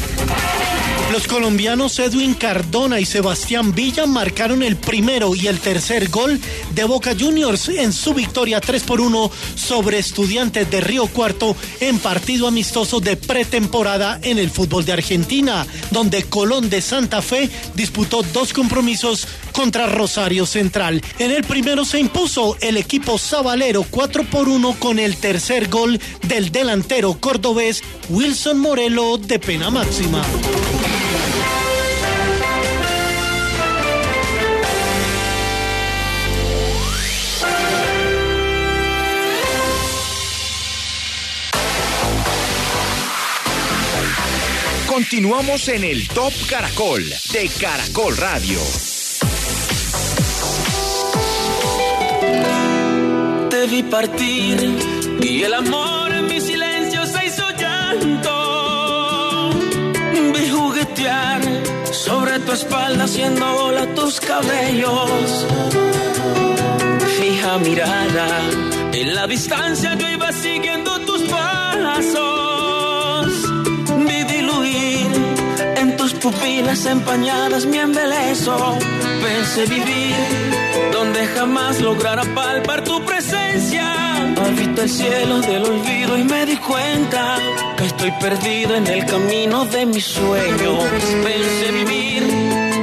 Los 1.15 1.29
colombianos 1.29 2.01
Edwin 2.01 2.35
Cardona 2.35 2.99
y 2.99 3.05
Sebastián 3.05 3.73
Villa 3.73 4.05
marcaron 4.05 4.65
el 4.65 4.75
primero 4.75 5.37
y 5.37 5.47
el 5.47 5.61
tercer 5.61 6.09
gol 6.09 6.41
de 6.75 6.83
Boca 6.83 7.15
Juniors 7.17 7.69
en 7.69 7.93
su 7.93 8.15
victoria 8.15 8.61
3 8.61 8.83
por 8.83 9.01
1 9.01 9.31
sobre 9.55 10.01
Estudiantes 10.01 10.69
de 10.69 10.81
Río 10.81 11.07
Cuarto 11.07 11.55
en 11.79 12.01
partido 12.01 12.49
amistoso 12.49 12.99
de 12.99 13.17
pretemporada 13.17 14.19
en 14.25 14.41
el 14.41 14.51
fútbol 14.51 14.85
de 14.85 14.95
Argentina, 14.95 15.65
donde 15.93 16.25
Colón 16.25 16.69
de 16.69 16.83
Santa 16.83 17.23
Fe 17.23 17.49
disputó 17.77 18.25
dos 18.25 18.53
compromisos 18.53 19.29
contra 19.53 19.87
Rosario 19.87 20.47
Central. 20.47 21.01
En 21.21 21.31
el 21.31 21.45
primero 21.45 21.85
se 21.85 22.01
impuso 22.01 22.57
el 22.61 22.77
equipo 22.77 23.19
sabalero 23.19 23.85
4 23.89 24.25
por 24.25 24.49
1 24.49 24.81
con 24.81 24.99
el 24.99 25.17
tercer 25.19 25.69
gol 25.69 26.01
del 26.23 26.51
delantero 26.51 27.15
cordobés 27.21 27.85
Wilson 28.09 28.59
Morelo 28.59 29.17
de 29.17 29.39
pena 29.39 29.71
máxima. 29.71 30.25
Continuamos 44.95 45.67
en 45.71 45.83
el 45.83 46.07
Top 46.07 46.33
Caracol 46.49 47.03
de 47.33 47.51
Caracol 47.61 48.17
Radio. 48.17 48.61
Te 53.51 53.67
vi 53.67 53.83
partir 53.83 54.79
y 55.21 55.43
el 55.43 55.53
amor 55.53 56.13
en 56.13 56.29
mi 56.29 56.41
silencio 56.41 57.05
se 57.07 57.27
hizo 57.27 57.43
llanto. 57.59 59.51
Vi 60.33 60.49
juguetear 60.49 61.43
sobre 61.93 62.39
tu 62.39 62.53
espalda 62.53 63.03
haciendo 63.03 63.53
bola 63.53 63.93
tus 63.97 64.21
cabellos. 64.21 65.45
Fija 67.19 67.59
mirada, 67.59 68.29
en 68.93 69.13
la 69.13 69.27
distancia 69.27 69.97
yo 69.97 70.09
iba 70.09 70.31
siguiendo 70.31 71.01
tus 71.01 71.23
pasos. 71.23 72.34
Pupilas 76.25 76.87
empañadas 76.87 77.67
mi 77.67 77.77
embeleso. 77.77 78.57
Pensé 79.23 79.67
vivir 79.67 80.17
donde 80.91 81.27
jamás 81.27 81.83
lograra 81.83 82.25
palpar 82.35 82.83
tu 82.83 83.05
presencia. 83.05 83.85
Habito 84.47 84.83
el 84.83 84.89
cielo 84.89 85.41
del 85.43 85.63
olvido 85.65 86.17
y 86.17 86.25
me 86.25 86.47
di 86.47 86.57
cuenta 86.57 87.37
que 87.77 87.85
estoy 87.85 88.11
perdido 88.13 88.75
en 88.75 88.87
el 88.87 89.05
camino 89.05 89.67
de 89.67 89.85
mis 89.85 90.07
sueños. 90.07 90.85
Pensé 91.29 91.67
vivir 91.73 92.23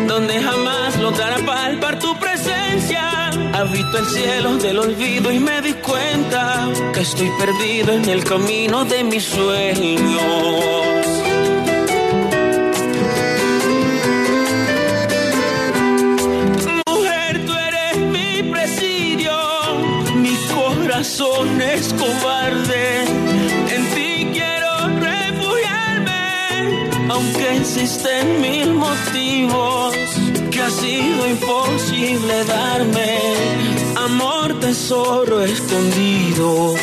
donde 0.07 0.39
jamás 0.39 0.99
lograra 0.99 1.37
palpar 1.43 1.97
tu 1.97 2.15
presencia. 2.19 3.31
Habito 3.53 3.97
el 3.97 4.05
cielo 4.05 4.57
del 4.57 4.77
olvido 4.77 5.31
y 5.31 5.39
me 5.39 5.61
di 5.61 5.73
cuenta 5.73 6.69
que 6.93 7.01
estoy 7.01 7.31
perdido 7.39 7.91
en 7.93 8.07
el 8.07 8.23
camino 8.23 8.85
de 8.85 9.03
mis 9.03 9.23
sueños. 9.23 10.90
Corazón 21.11 21.61
es 21.61 21.93
cobarde. 21.93 23.03
En 23.75 23.83
ti 23.93 24.27
quiero 24.31 24.87
refugiarme, 24.99 26.19
aunque 27.09 27.57
existen 27.57 28.41
mil 28.41 28.73
motivos 28.73 29.95
que 30.51 30.61
ha 30.61 30.69
sido 30.69 31.27
imposible 31.27 32.45
darme. 32.45 33.19
Amor, 33.97 34.59
tesoro 34.59 35.41
escondido, 35.41 36.75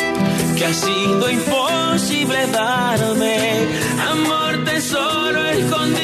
que 0.57 0.65
ha 0.65 0.73
sido 0.73 1.29
imposible 1.29 2.47
darme. 2.51 3.67
Amor, 4.11 4.63
tesoro 4.63 5.43
escondido. 5.45 5.98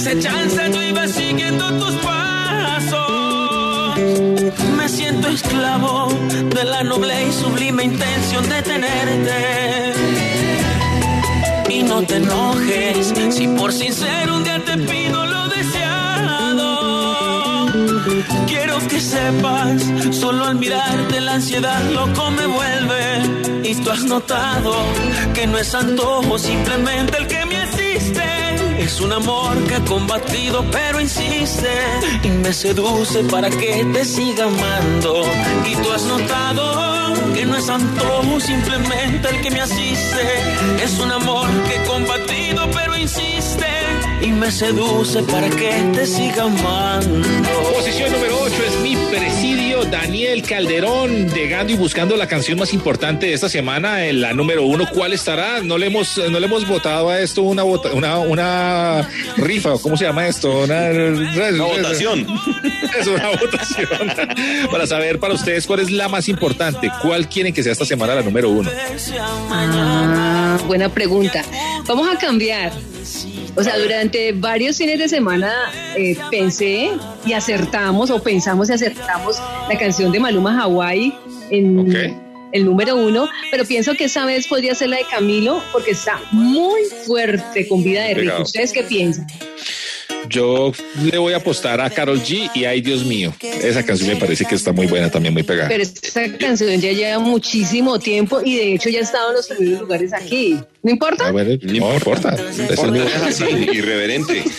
Acechanza 0.00 0.66
yo 0.68 0.82
iba 0.82 1.06
siguiendo 1.06 1.70
tus 1.78 1.94
pasos. 1.96 3.98
Me 4.78 4.88
siento 4.88 5.28
esclavo 5.28 6.08
de 6.54 6.64
la 6.64 6.82
noble 6.82 7.12
y 7.28 7.32
sublime 7.32 7.84
intención 7.84 8.48
de 8.48 8.62
tenerte. 8.62 9.92
Y 11.68 11.82
no 11.82 12.00
te 12.02 12.16
enojes 12.16 13.12
si 13.28 13.46
por 13.48 13.74
sincero 13.74 14.36
un 14.36 14.44
día 14.44 14.64
te 14.64 14.78
pido 14.78 15.26
lo 15.26 15.48
deseado. 15.48 16.70
Quiero 18.46 18.78
que 18.88 19.00
sepas, 19.00 19.82
solo 20.12 20.46
al 20.46 20.54
mirarte 20.54 21.20
la 21.20 21.34
ansiedad 21.34 21.82
loco 21.90 22.30
me 22.30 22.46
vuelve. 22.46 23.68
Y 23.68 23.74
tú 23.74 23.90
has 23.90 24.04
notado 24.04 24.74
que 25.34 25.46
no 25.46 25.58
es 25.58 25.74
antojo, 25.74 26.38
simplemente 26.38 27.18
el 27.18 27.26
que 27.26 27.44
me 27.44 27.58
asiste. 27.58 28.19
Es 28.90 29.00
un 29.00 29.12
amor 29.12 29.56
que 29.68 29.76
ha 29.76 29.84
combatido 29.84 30.64
pero 30.72 31.00
insiste 31.00 31.70
y 32.24 32.28
me 32.28 32.52
seduce 32.52 33.22
para 33.22 33.48
que 33.48 33.84
te 33.92 34.04
siga 34.04 34.46
amando. 34.46 35.22
Y 35.64 35.76
tú 35.76 35.92
has 35.92 36.02
notado 36.06 37.14
que 37.32 37.46
no 37.46 37.56
es 37.56 37.68
antojo, 37.68 38.40
simplemente 38.40 39.28
el 39.28 39.40
que 39.42 39.50
me 39.52 39.60
asiste. 39.60 40.22
Es 40.82 40.98
un 40.98 41.12
amor 41.12 41.46
que 41.68 41.76
he 41.76 41.84
combatido 41.86 42.68
pero 42.74 42.96
insiste 42.96 43.66
y 44.22 44.32
me 44.32 44.50
seduce 44.50 45.22
para 45.22 45.48
que 45.48 45.70
te 45.94 46.04
siga 46.04 46.42
amando. 46.42 47.28
Posición 47.72 48.10
número 48.10 48.40
8 48.42 48.54
es 48.66 48.80
mi 48.80 48.96
presidio, 48.96 49.59
Daniel 49.84 50.42
Calderón, 50.42 51.28
llegando 51.32 51.72
y 51.72 51.76
buscando 51.76 52.16
la 52.16 52.26
canción 52.26 52.58
más 52.58 52.72
importante 52.72 53.26
de 53.26 53.32
esta 53.34 53.48
semana, 53.48 54.06
en 54.06 54.20
la 54.20 54.32
número 54.32 54.64
uno. 54.64 54.86
¿Cuál 54.92 55.12
estará? 55.12 55.60
No 55.60 55.78
le 55.78 55.86
hemos, 55.86 56.18
no 56.30 56.38
le 56.40 56.46
hemos 56.46 56.66
votado 56.66 57.10
a 57.10 57.20
esto 57.20 57.42
una, 57.42 57.62
vota- 57.62 57.92
una, 57.92 58.18
una 58.18 59.08
rifa, 59.36 59.70
¿cómo 59.82 59.96
se 59.96 60.04
llama 60.04 60.26
esto? 60.26 60.50
Una, 60.60 60.90
Una 60.90 61.64
votación. 61.64 62.26
Es 62.98 63.06
una 63.06 63.28
votación 63.28 63.88
para 64.70 64.86
saber 64.86 65.18
para 65.18 65.34
ustedes 65.34 65.66
cuál 65.66 65.80
es 65.80 65.90
la 65.90 66.08
más 66.08 66.28
importante. 66.28 66.90
¿Cuál 67.02 67.28
quieren 67.28 67.52
que 67.54 67.62
sea 67.62 67.72
esta 67.72 67.84
semana 67.84 68.14
la 68.14 68.22
número 68.22 68.50
uno? 68.50 68.70
Ah, 69.50 70.58
buena 70.66 70.88
pregunta. 70.88 71.42
Vamos 71.86 72.08
a 72.14 72.18
cambiar. 72.18 72.72
O 73.56 73.62
sea, 73.62 73.78
durante 73.78 74.32
varios 74.32 74.78
fines 74.78 74.98
de 74.98 75.08
semana 75.08 75.52
eh, 75.96 76.16
pensé 76.30 76.90
y 77.26 77.32
acertamos, 77.32 78.10
o 78.10 78.22
pensamos 78.22 78.70
y 78.70 78.72
acertamos 78.72 79.36
la 79.68 79.78
canción 79.78 80.12
de 80.12 80.20
Maluma 80.20 80.62
Hawaii 80.62 81.14
en 81.50 82.18
el 82.52 82.64
número 82.64 82.96
uno, 82.96 83.28
pero 83.50 83.64
pienso 83.64 83.94
que 83.94 84.04
esta 84.04 84.24
vez 84.24 84.46
podría 84.46 84.74
ser 84.74 84.88
la 84.88 84.96
de 84.96 85.04
Camilo 85.10 85.62
porque 85.72 85.92
está 85.92 86.20
muy 86.32 86.82
fuerte 87.06 87.68
con 87.68 87.82
vida 87.82 88.04
de 88.04 88.14
rico. 88.14 88.42
¿Ustedes 88.42 88.72
qué 88.72 88.82
piensan? 88.82 89.26
Yo 90.28 90.72
le 91.02 91.18
voy 91.18 91.32
a 91.32 91.38
apostar 91.38 91.80
a 91.80 91.90
Carol 91.90 92.20
G 92.20 92.50
y 92.54 92.64
ay 92.64 92.80
Dios 92.80 93.04
mío. 93.04 93.32
Esa 93.40 93.84
canción 93.84 94.08
me 94.10 94.16
parece 94.16 94.44
que 94.44 94.54
está 94.54 94.72
muy 94.72 94.86
buena, 94.86 95.10
también 95.10 95.32
muy 95.34 95.42
pegada. 95.42 95.68
Pero 95.68 95.82
esta 95.82 96.36
canción 96.38 96.80
ya 96.80 96.92
lleva 96.92 97.18
muchísimo 97.18 97.98
tiempo 97.98 98.40
y 98.44 98.56
de 98.56 98.74
hecho 98.74 98.88
ya 98.90 99.00
ha 99.00 99.02
estado 99.02 99.30
en 99.30 99.36
los 99.36 99.46
primeros 99.48 99.80
lugares 99.80 100.12
aquí. 100.12 100.56
¿No 100.82 100.90
importa? 100.90 101.24
Ah, 101.28 101.30
bueno, 101.32 101.58
no 101.62 101.94
importa. 101.94 102.34
Eso 102.70 102.86
no- 102.86 103.00
Sí, 103.32 103.44
irreverente. 103.72 104.44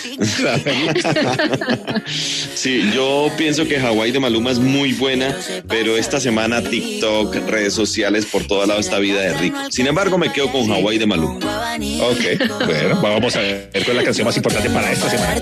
Sí, 2.53 2.91
yo 2.93 3.31
pienso 3.37 3.67
que 3.67 3.79
Hawái 3.79 4.11
de 4.11 4.19
Maluma 4.19 4.51
es 4.51 4.59
muy 4.59 4.93
buena, 4.93 5.35
pero 5.67 5.97
esta 5.97 6.19
semana 6.19 6.61
TikTok, 6.61 7.35
redes 7.49 7.73
sociales, 7.73 8.25
por 8.25 8.45
todo 8.45 8.65
lado 8.65 8.79
esta 8.79 8.99
vida 8.99 9.19
de 9.21 9.33
rico. 9.37 9.57
Sin 9.71 9.87
embargo, 9.87 10.17
me 10.17 10.31
quedo 10.31 10.51
con 10.51 10.67
Hawái 10.67 10.97
de 10.99 11.07
Maluma. 11.07 11.37
Ok, 12.01 12.65
bueno, 12.65 13.01
vamos 13.01 13.35
a 13.35 13.39
ver 13.39 13.69
cuál 13.73 13.87
es 13.89 13.95
la 13.95 14.03
canción 14.03 14.25
más 14.25 14.35
importante 14.37 14.69
para 14.69 14.91
esta 14.91 15.09
semana. 15.09 15.41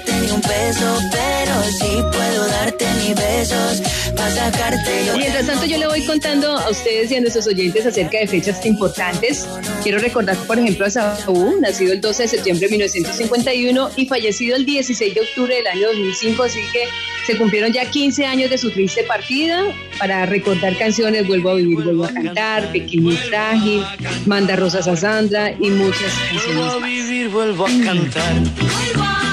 Darte 3.13 3.33
mis 3.33 3.49
besos 3.49 3.81
para 4.15 4.31
sacarte 4.31 5.05
yo. 5.05 5.17
Mientras 5.17 5.45
tanto, 5.45 5.65
yo 5.65 5.77
le 5.77 5.87
voy 5.87 6.05
contando 6.05 6.57
a 6.57 6.69
ustedes 6.69 7.11
y 7.11 7.15
a 7.15 7.21
nuestros 7.21 7.47
oyentes 7.47 7.85
acerca 7.85 8.19
de 8.19 8.27
fechas 8.27 8.65
importantes. 8.65 9.47
Quiero 9.83 9.99
recordar, 9.99 10.35
por 10.47 10.59
ejemplo, 10.59 10.85
a 10.85 10.89
Saúl, 10.89 11.61
nacido 11.61 11.93
el 11.93 12.01
12 12.01 12.23
de 12.23 12.27
septiembre 12.29 12.67
de 12.67 12.71
1951 12.71 13.89
y 13.95 14.05
fallecido 14.07 14.55
el 14.55 14.65
16 14.65 15.13
de 15.13 15.21
octubre 15.21 15.55
del 15.55 15.67
año 15.67 15.87
2005, 15.87 16.43
así 16.43 16.59
que 16.71 16.85
se 17.25 17.37
cumplieron 17.37 17.71
ya 17.71 17.89
15 17.89 18.25
años 18.25 18.49
de 18.49 18.57
su 18.57 18.71
triste 18.71 19.03
partida. 19.03 19.63
Para 19.99 20.25
recordar 20.25 20.77
canciones, 20.77 21.27
Vuelvo 21.27 21.49
a 21.49 21.55
vivir, 21.55 21.75
vuelvo 21.75 22.05
a 22.05 22.13
cantar, 22.13 22.71
Pequeño 22.71 23.11
y 23.11 23.17
frágil, 23.17 23.83
Manda 24.25 24.55
rosas 24.55 24.87
a 24.87 24.95
Sandra 24.95 25.51
y 25.51 25.69
muchas 25.69 26.11
Vuelvo 26.45 26.63
a 26.63 26.71
canciones 26.71 26.79
más. 26.79 26.83
vivir, 26.83 27.29
vuelvo 27.29 27.65
a 27.65 27.69
cantar. 27.69 29.28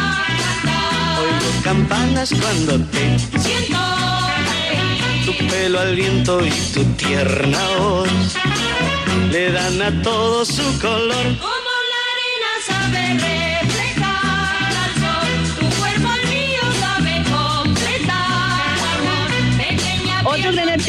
Campanas 1.66 2.32
cuando 2.40 2.78
te 2.92 3.18
siento. 3.40 3.76
Tu 5.24 5.32
pelo 5.48 5.80
al 5.80 5.96
viento 5.96 6.46
y 6.46 6.50
tu 6.72 6.84
tierna 6.94 7.58
voz 7.80 8.08
le 9.32 9.50
dan 9.50 9.82
a 9.82 10.02
todo 10.02 10.44
su 10.44 10.62
color. 10.78 11.55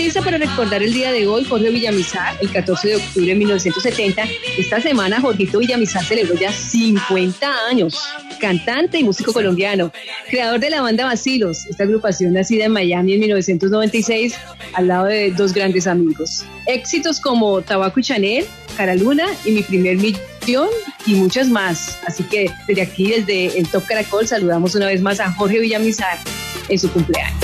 Artista 0.08 0.22
para 0.22 0.38
recordar 0.38 0.82
el 0.82 0.93
día 0.93 1.12
de 1.12 1.28
hoy, 1.28 1.43
Jorge 1.43 1.70
Villamizar, 1.70 2.38
el 2.39 2.50
14 2.50 2.88
de 2.88 2.96
octubre 2.96 3.28
de 3.28 3.36
1970. 3.36 4.24
Esta 4.58 4.80
semana, 4.80 5.20
Jorgito 5.20 5.60
Villamizar 5.60 6.02
celebró 6.02 6.34
ya 6.36 6.50
50 6.50 7.46
años. 7.70 8.00
Cantante 8.39 9.00
y 9.00 9.04
músico 9.04 9.34
colombiano, 9.34 9.91
creador 10.30 10.62
de 10.62 10.70
la 10.70 10.82
banda 10.82 11.04
Basilos, 11.04 11.65
esta 11.65 11.84
agrupación 11.84 12.32
nacida 12.32 12.63
en 12.63 12.72
Miami 12.72 13.15
en 13.15 13.20
1996, 13.20 14.34
al 14.76 14.88
lado 14.88 15.08
de 15.08 15.32
dos 15.32 15.52
grandes 15.52 15.88
amigos. 15.88 16.46
Éxitos 16.67 17.20
como 17.20 17.62
Tabaco 17.62 18.00
y 18.00 18.04
Chanel, 18.04 18.46
Cara 18.78 18.96
Luna 18.96 19.26
y 19.43 19.52
Mi 19.52 19.62
Primer 19.62 19.98
Millón 19.98 20.70
y 21.06 21.15
muchas 21.15 21.50
más. 21.50 22.00
Así 22.08 22.24
que 22.24 22.50
desde 22.65 22.82
aquí, 22.82 23.10
desde 23.10 23.60
el 23.60 23.67
Top 23.67 23.86
Caracol, 23.86 24.26
saludamos 24.26 24.74
una 24.74 24.86
vez 24.86 25.02
más 25.02 25.20
a 25.20 25.34
Jorge 25.34 25.60
Villamizar 25.60 26.17
en 26.70 26.80
su 26.80 26.89
cumpleaños. 26.93 27.43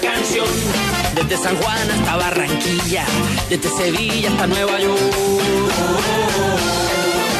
canción. 0.00 0.46
Desde 1.14 1.36
San 1.36 1.56
Juan 1.56 1.90
hasta 1.90 2.16
Barranquilla, 2.16 3.04
desde 3.48 3.68
Sevilla 3.68 4.30
hasta 4.30 4.46
Nueva 4.46 4.78
York. 4.80 5.00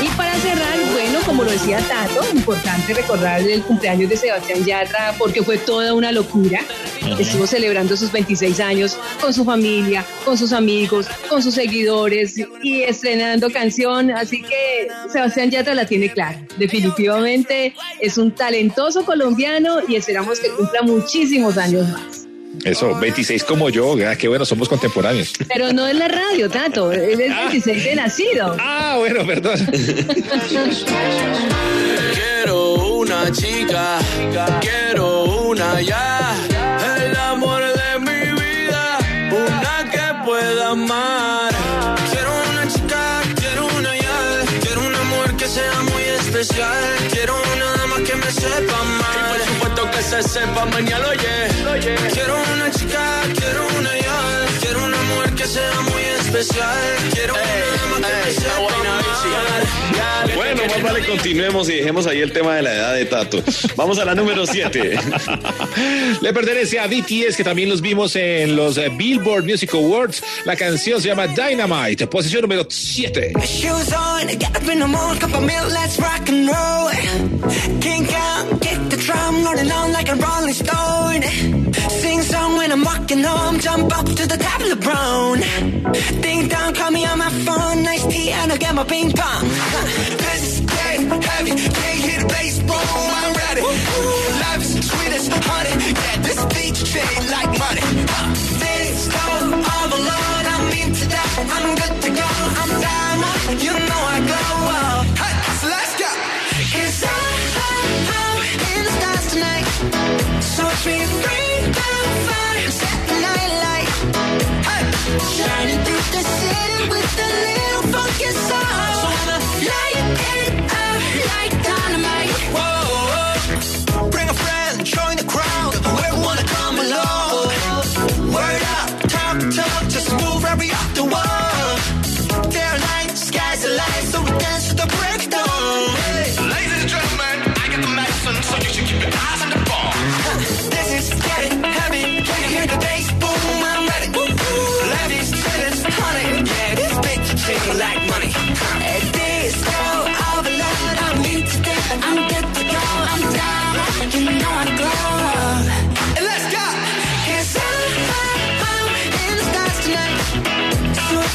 Y 0.02 0.08
para 0.16 0.34
cerrar, 0.36 0.78
bueno, 0.92 1.20
como 1.24 1.44
lo 1.44 1.50
decía 1.50 1.78
Tato, 1.78 2.24
importante 2.34 2.94
recordar 2.94 3.40
el 3.40 3.62
cumpleaños 3.62 4.10
de 4.10 4.16
Sebastián 4.16 4.64
Yatra 4.64 5.14
porque 5.18 5.42
fue 5.42 5.58
toda 5.58 5.94
una 5.94 6.12
locura. 6.12 6.60
Estuvo 7.18 7.46
celebrando 7.46 7.96
sus 7.96 8.12
26 8.12 8.60
años 8.60 8.98
con 9.20 9.32
su 9.32 9.44
familia, 9.44 10.04
con 10.24 10.36
sus 10.36 10.52
amigos, 10.52 11.06
con 11.28 11.42
sus 11.42 11.54
seguidores 11.54 12.36
y 12.62 12.82
estrenando 12.82 13.50
canción. 13.50 14.10
Así 14.10 14.42
que 14.42 14.88
Sebastián 15.10 15.50
Yatra 15.50 15.74
la 15.74 15.86
tiene 15.86 16.10
clara. 16.12 16.40
Definitivamente 16.58 17.74
es 18.00 18.18
un 18.18 18.34
talentoso 18.34 19.04
colombiano 19.04 19.78
y 19.86 19.96
esperamos 19.96 20.40
que 20.40 20.50
cumpla 20.50 20.82
muchísimos 20.82 21.56
años 21.56 21.88
más. 21.88 22.19
Eso, 22.64 22.98
26 22.98 23.44
como 23.44 23.70
yo, 23.70 23.94
ah, 24.06 24.16
qué 24.16 24.28
bueno, 24.28 24.44
somos 24.44 24.68
contemporáneos. 24.68 25.32
Pero 25.48 25.72
no 25.72 25.86
es 25.86 25.94
la 25.94 26.08
radio, 26.08 26.48
Tato. 26.50 26.92
Él 26.92 27.20
es 27.20 27.34
26 27.36 27.84
de 27.84 27.94
nacido. 27.96 28.56
Ah, 28.58 28.96
bueno, 28.98 29.24
perdón. 29.26 29.58
Quiero 32.14 32.74
una 32.74 33.30
chica, 33.32 33.98
quiero 34.60 35.24
una 35.24 35.80
ya, 35.80 36.34
el 37.06 37.16
amor 37.16 37.62
de 37.62 37.98
mi 38.00 38.32
vida, 38.40 38.98
una 39.30 39.90
que 39.90 40.24
pueda 40.24 40.70
amar. 40.70 41.50
Quiero 42.10 42.30
una 42.50 42.68
chica, 42.68 43.20
quiero 43.36 43.66
una 43.78 43.96
ya, 43.96 44.44
quiero 44.60 44.80
un 44.86 44.94
amor 44.94 45.36
que 45.36 45.46
sea 45.46 45.82
muy 45.82 46.02
especial, 46.02 46.82
quiero 47.12 47.34
una 47.54 47.64
dama 47.78 47.96
que 48.04 48.14
me 48.16 48.30
sepa 48.32 48.80
amar. 48.80 48.99
Se 50.10 50.22
sepa 50.24 50.64
mañana, 50.66 51.06
oye. 51.08 51.94
Quiero 52.12 52.34
una 52.54 52.68
chica, 52.72 53.02
quiero 53.38 53.62
una 53.78 53.92
ya, 53.96 54.18
quiero 54.60 54.84
un 54.84 54.94
amor 54.94 55.30
que 55.36 55.46
sea 55.46 55.80
muy 55.82 56.02
especial, 56.30 56.78
quiero 57.12 57.34
una. 57.96 58.08
Bueno, 60.36 60.62
más 60.66 60.82
vale 60.82 61.06
continuemos 61.06 61.68
y 61.68 61.74
dejemos 61.74 62.06
ahí 62.06 62.20
el 62.20 62.32
tema 62.32 62.54
de 62.54 62.62
la 62.62 62.74
edad 62.74 62.94
de 62.94 63.04
Tato. 63.04 63.42
Vamos 63.76 63.98
a 63.98 64.04
la 64.04 64.14
número 64.14 64.46
7. 64.46 64.98
Le 66.20 66.32
pertenece 66.32 66.78
a 66.78 66.86
BTS, 66.86 67.36
que 67.36 67.44
también 67.44 67.68
los 67.68 67.80
vimos 67.80 68.14
en 68.16 68.54
los 68.54 68.78
eh, 68.78 68.90
Billboard 68.96 69.44
Music 69.44 69.74
Awards. 69.74 70.22
La 70.44 70.56
canción 70.56 71.00
se 71.00 71.08
llama 71.08 71.26
Dynamite, 71.26 72.06
posición 72.06 72.42
número 72.42 72.66
7. 72.68 73.32
When 82.70 82.78
I'm 82.78 82.84
walking 82.84 83.22
home, 83.24 83.58
jump 83.58 83.98
up 83.98 84.06
to 84.06 84.26
the 84.26 84.36
top 84.36 84.60
of 84.60 84.68
the 84.68 84.76
brown. 84.76 85.40
Ding 86.22 86.48
dong, 86.48 86.74
call 86.74 86.90
me 86.90 87.04
on 87.04 87.18
my 87.18 87.30
phone, 87.30 87.82
nice 87.82 88.06
tea, 88.06 88.30
and 88.30 88.52
I'll 88.52 88.58
get 88.58 88.74
my 88.74 88.84
ping 88.84 89.10
pong. 89.10 89.48
This 89.48 90.42
is 90.42 90.60
getting 90.60 91.08
heavy, 91.08 91.50
can't 91.50 92.22
the 92.22 92.28
bass, 92.28 92.58
boom, 92.60 93.10
I'm 93.22 93.34
ready. 93.34 93.62
Life 93.62 94.62
is 94.62 94.88
sweet 94.88 95.12
as 95.18 95.28
honey, 95.28 95.74
yeah, 95.92 96.16
this 96.22 96.44
beat 96.54 96.76
chain 96.86 97.29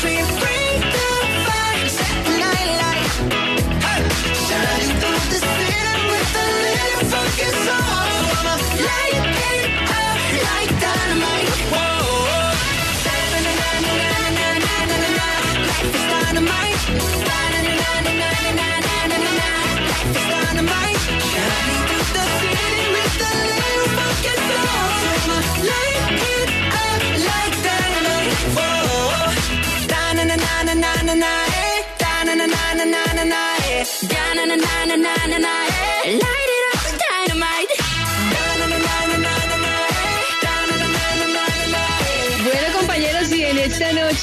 dream. 0.05 0.44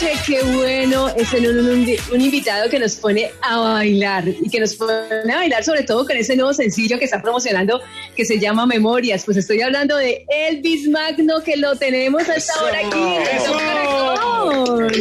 Noche, 0.03 0.19
qué 0.27 0.43
bueno, 0.43 1.09
es 1.17 1.33
un, 1.33 1.47
un- 1.47 1.97
un 2.13 2.21
invitado 2.21 2.69
que 2.69 2.79
nos 2.79 2.95
pone 2.97 3.31
a 3.43 3.59
bailar 3.59 4.25
y 4.29 4.49
que 4.51 4.61
nos 4.61 4.75
pone 4.75 4.93
a 5.33 5.37
bailar 5.37 5.65
sobre 5.65 5.83
todo 5.83 6.07
con 6.07 6.17
ese 6.17 6.37
nuevo 6.37 6.53
sencillo 6.55 6.99
que 6.99 7.05
está 7.05 7.21
promocionando 7.23 7.81
que 8.17 8.25
se 8.25 8.39
llama 8.39 8.67
Memorias. 8.67 9.25
Pues 9.25 9.37
estoy 9.37 9.61
hablando 9.63 9.97
de 9.97 10.25
Elvis 10.29 10.89
Magno 10.89 11.43
que 11.43 11.57
lo 11.57 11.77
tenemos 11.77 12.29
a 12.29 12.37
esta 12.37 12.63
hora 12.63 12.79
aquí. 12.79 12.99
en 12.99 13.53
Caracol. 13.53 14.93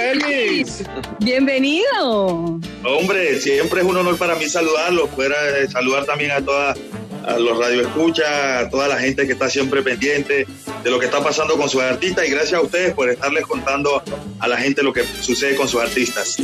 Elvis. 0.00 0.82
Bienvenido. 1.20 2.60
Hombre, 2.84 3.38
siempre 3.40 3.80
es 3.82 3.86
un 3.86 3.96
honor 3.96 4.16
para 4.16 4.34
mí 4.34 4.46
saludarlo, 4.48 5.06
fuera 5.08 5.36
saludar 5.70 6.04
también 6.06 6.30
a 6.32 6.40
todas 6.44 6.78
a 7.26 7.38
los 7.38 7.58
radioescuchas, 7.58 8.26
a 8.28 8.70
toda 8.70 8.88
la 8.88 8.98
gente 8.98 9.26
que 9.26 9.32
está 9.32 9.48
siempre 9.48 9.82
pendiente 9.82 10.46
de 10.82 10.90
lo 10.90 10.98
que 10.98 11.06
está 11.06 11.22
pasando 11.22 11.56
con 11.56 11.68
sus 11.68 11.82
artistas 11.82 12.26
y 12.26 12.30
gracias 12.30 12.54
a 12.54 12.62
ustedes 12.62 12.94
por 12.94 13.10
estarles 13.10 13.44
contando 13.46 14.02
a 14.38 14.48
la 14.48 14.56
gente 14.56 14.82
lo 14.82 14.92
que 14.92 15.04
sucede 15.20 15.56
con 15.56 15.68
sus 15.68 15.80
artistas. 15.80 16.36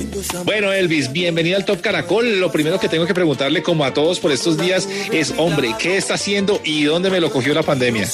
Bueno, 0.44 0.72
Elvis, 0.72 1.10
bienvenido 1.12 1.56
al 1.56 1.64
Top 1.64 1.80
Caracol. 1.80 2.38
Lo 2.40 2.50
primero 2.52 2.78
que 2.78 2.88
tengo 2.88 3.06
que 3.06 3.14
preguntarle, 3.14 3.62
como 3.62 3.84
a 3.84 3.94
todos 3.94 4.20
por 4.20 4.32
estos 4.32 4.58
días, 4.58 4.88
es, 5.12 5.34
hombre, 5.36 5.74
¿qué 5.78 5.96
está 5.96 6.14
haciendo 6.14 6.60
y 6.64 6.84
dónde 6.84 7.10
me 7.10 7.20
lo 7.20 7.30
cogió 7.30 7.54
la 7.54 7.62
pandemia? 7.62 8.08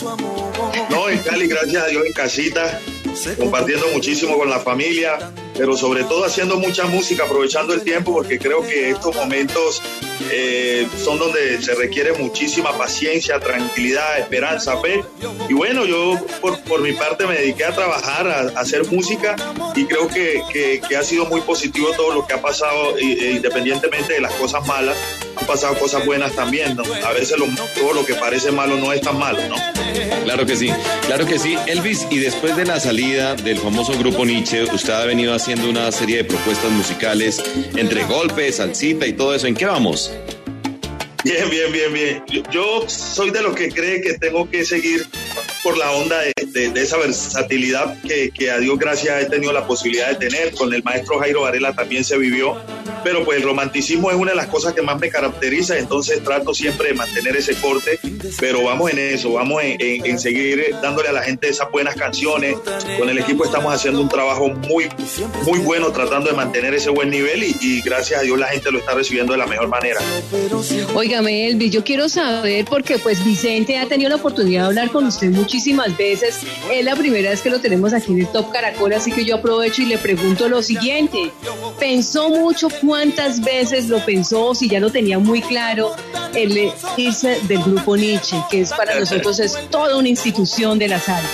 No, 0.90 1.08
en 1.08 1.18
Cali, 1.18 1.46
gracias 1.46 1.82
a 1.82 1.86
Dios, 1.88 2.04
en 2.06 2.12
casita, 2.12 2.80
compartiendo 3.38 3.86
muchísimo 3.92 4.38
con 4.38 4.48
la 4.48 4.60
familia, 4.60 5.18
pero 5.57 5.76
sobre 5.76 6.05
todo 6.05 6.24
haciendo 6.24 6.57
mucha 6.59 6.84
música, 6.86 7.24
aprovechando 7.24 7.74
el 7.74 7.82
tiempo, 7.82 8.12
porque 8.12 8.38
creo 8.38 8.62
que 8.62 8.90
estos 8.90 9.14
momentos 9.14 9.82
eh, 10.30 10.86
son 11.03 11.18
donde 11.18 11.61
se 11.61 11.74
requiere 11.74 12.12
muchísima 12.14 12.76
paciencia, 12.78 13.38
tranquilidad, 13.40 14.18
esperanza, 14.18 14.76
fe. 14.80 15.05
Y 15.48 15.55
bueno, 15.55 15.84
yo 15.84 16.18
por, 16.40 16.59
por 16.62 16.80
mi 16.80 16.92
parte 16.92 17.26
me 17.26 17.34
dediqué 17.34 17.64
a 17.64 17.74
trabajar, 17.74 18.26
a, 18.28 18.59
a 18.59 18.61
hacer 18.62 18.86
música, 18.90 19.36
y 19.74 19.84
creo 19.84 20.09
que, 20.09 20.42
que- 20.53 20.80
que 20.88 20.96
ha 20.96 21.03
sido 21.03 21.26
muy 21.26 21.40
positivo 21.42 21.90
todo 21.96 22.12
lo 22.14 22.26
que 22.26 22.34
ha 22.34 22.40
pasado, 22.42 22.98
y- 22.98 23.12
e 23.24 23.32
independientemente 23.32 24.14
de 24.14 24.20
las 24.20 24.32
cosas 24.34 24.66
malas, 24.66 24.96
han 25.37 25.47
pasado 25.47 25.74
cosas 25.78 26.05
buenas 26.07 26.33
también, 26.35 26.76
¿no? 26.76 26.83
A 27.05 27.12
veces 27.12 27.39
lo- 27.39 27.47
todo 27.74 27.93
lo 27.95 28.05
que 28.05 28.14
parece 28.14 28.51
malo 28.53 28.76
no 28.76 28.93
es 28.93 29.01
tan 29.01 29.18
malo, 29.18 29.39
¿no? 29.49 29.57
Claro 30.24 30.47
que 30.47 30.57
sí, 30.57 30.70
claro 31.07 31.26
que 31.26 31.39
sí. 31.39 31.57
Elvis, 31.66 32.07
y 32.11 32.18
después 32.18 32.57
de 32.57 32.64
la 32.64 32.78
salida 32.80 33.35
del 33.35 33.59
famoso 33.59 33.93
grupo 33.99 34.24
Nietzsche, 34.24 34.62
usted 34.64 34.93
ha 34.93 35.05
venido 35.05 35.35
haciendo 35.35 35.68
una 35.68 35.91
serie 35.93 36.18
de 36.18 36.24
propuestas 36.24 36.70
musicales 36.70 37.43
entre 37.76 38.05
golpes, 38.05 38.57
salsita 38.57 39.07
y 39.07 39.12
todo 39.14 39.35
eso. 39.35 39.47
¿En 39.47 39.55
qué 39.55 39.66
vamos? 39.66 40.12
Bien, 41.24 41.49
bien, 41.51 41.72
bien, 41.72 41.93
bien. 41.93 42.24
Yo, 42.28 42.43
yo 42.51 42.85
soy 42.89 43.30
de 43.30 43.43
los 43.43 43.55
que 43.55 43.68
cree 43.70 44.01
que 44.01 44.14
tengo 44.18 44.49
que 44.51 44.64
seguir 44.64 45.07
por 45.62 45.76
la 45.78 45.90
onda 45.92 46.18
de, 46.20 46.32
de- 46.46 46.70
de 46.70 46.82
esa 46.82 46.96
versatilidad 46.98 47.96
que, 48.02 48.30
que 48.30 48.50
a 48.50 48.58
Dios 48.58 48.78
gracias 48.78 49.22
he 49.22 49.26
tenido 49.26 49.52
la 49.52 49.66
posibilidad 49.66 50.08
de 50.08 50.14
tener. 50.28 50.52
Con 50.54 50.72
el 50.74 50.82
maestro 50.82 51.18
Jairo 51.18 51.42
Varela 51.42 51.72
también 51.74 52.04
se 52.04 52.16
vivió. 52.18 52.56
Pero 53.04 53.24
pues 53.24 53.38
el 53.38 53.44
romanticismo 53.44 54.10
es 54.10 54.16
una 54.16 54.30
de 54.30 54.36
las 54.36 54.46
cosas 54.46 54.74
que 54.74 54.82
más 54.82 54.98
me 55.00 55.08
caracteriza, 55.08 55.76
entonces 55.78 56.22
trato 56.22 56.54
siempre 56.54 56.88
de 56.88 56.94
mantener 56.94 57.36
ese 57.36 57.54
corte, 57.56 57.98
pero 58.38 58.62
vamos 58.62 58.92
en 58.92 58.98
eso, 58.98 59.32
vamos 59.32 59.62
en, 59.62 59.76
en- 59.80 60.06
en 60.06 60.18
seguir 60.20 60.64
dándole 60.82 61.08
a 61.08 61.12
la 61.12 61.22
gente 61.22 61.48
esas 61.48 61.70
buenas 61.70 61.94
canciones. 61.96 62.56
Con 62.98 63.08
el 63.08 63.18
equipo 63.18 63.44
estamos 63.44 63.74
haciendo 63.74 64.00
un 64.00 64.08
trabajo 64.08 64.48
muy, 64.50 64.88
muy 65.44 65.58
bueno 65.60 65.90
tratando 65.90 66.30
de 66.30 66.36
mantener 66.36 66.74
ese 66.74 66.90
buen 66.90 67.10
nivel 67.10 67.42
y, 67.42 67.56
y 67.60 67.80
gracias 67.82 68.20
a 68.20 68.22
Dios 68.22 68.38
la 68.38 68.48
gente 68.48 68.70
lo 68.70 68.78
está 68.78 68.94
recibiendo 68.94 69.32
de 69.32 69.38
la 69.38 69.46
mejor 69.46 69.68
manera. 69.68 70.00
Óigame, 70.94 71.48
Elvis, 71.48 71.72
yo 71.72 71.82
quiero 71.84 72.08
saber, 72.08 72.64
porque 72.66 72.98
pues 72.98 73.24
Vicente 73.24 73.78
ha 73.78 73.86
tenido 73.86 74.10
la 74.10 74.16
oportunidad 74.16 74.62
de 74.62 74.66
hablar 74.68 74.90
con 74.90 75.06
usted 75.06 75.30
muchísimas 75.57 75.94
veces. 75.98 76.38
Es 76.70 76.82
la 76.84 76.96
primera 76.96 77.28
vez 77.28 77.42
que 77.42 77.50
lo 77.50 77.61
tenemos 77.61 77.92
aquí 77.92 78.11
en 78.12 78.20
el 78.20 78.26
Top 78.28 78.50
Caracol, 78.53 78.94
así 78.94 79.12
que 79.12 79.26
yo 79.26 79.36
aprovecho 79.36 79.82
y 79.82 79.84
le 79.84 79.98
pregunto 79.98 80.48
lo 80.48 80.62
siguiente. 80.62 81.30
¿Pensó 81.78 82.30
mucho 82.30 82.68
cuántas 82.80 83.42
veces 83.42 83.88
lo 83.90 84.03
pensó, 84.03 84.55
si 84.55 84.66
ya 84.70 84.80
lo 84.80 84.90
tenía 84.90 85.18
muy 85.18 85.42
claro, 85.42 85.94
el 86.34 86.72
irse 86.96 87.38
del 87.48 87.62
grupo 87.62 87.98
Nietzsche, 87.98 88.36
que 88.50 88.62
es 88.62 88.70
para 88.72 88.98
nosotros 88.98 89.40
es 89.40 89.59
toda 89.68 89.96
una 89.98 90.09
institución 90.09 90.78
de 90.78 90.88
la 90.88 90.98
salsa? 90.98 91.28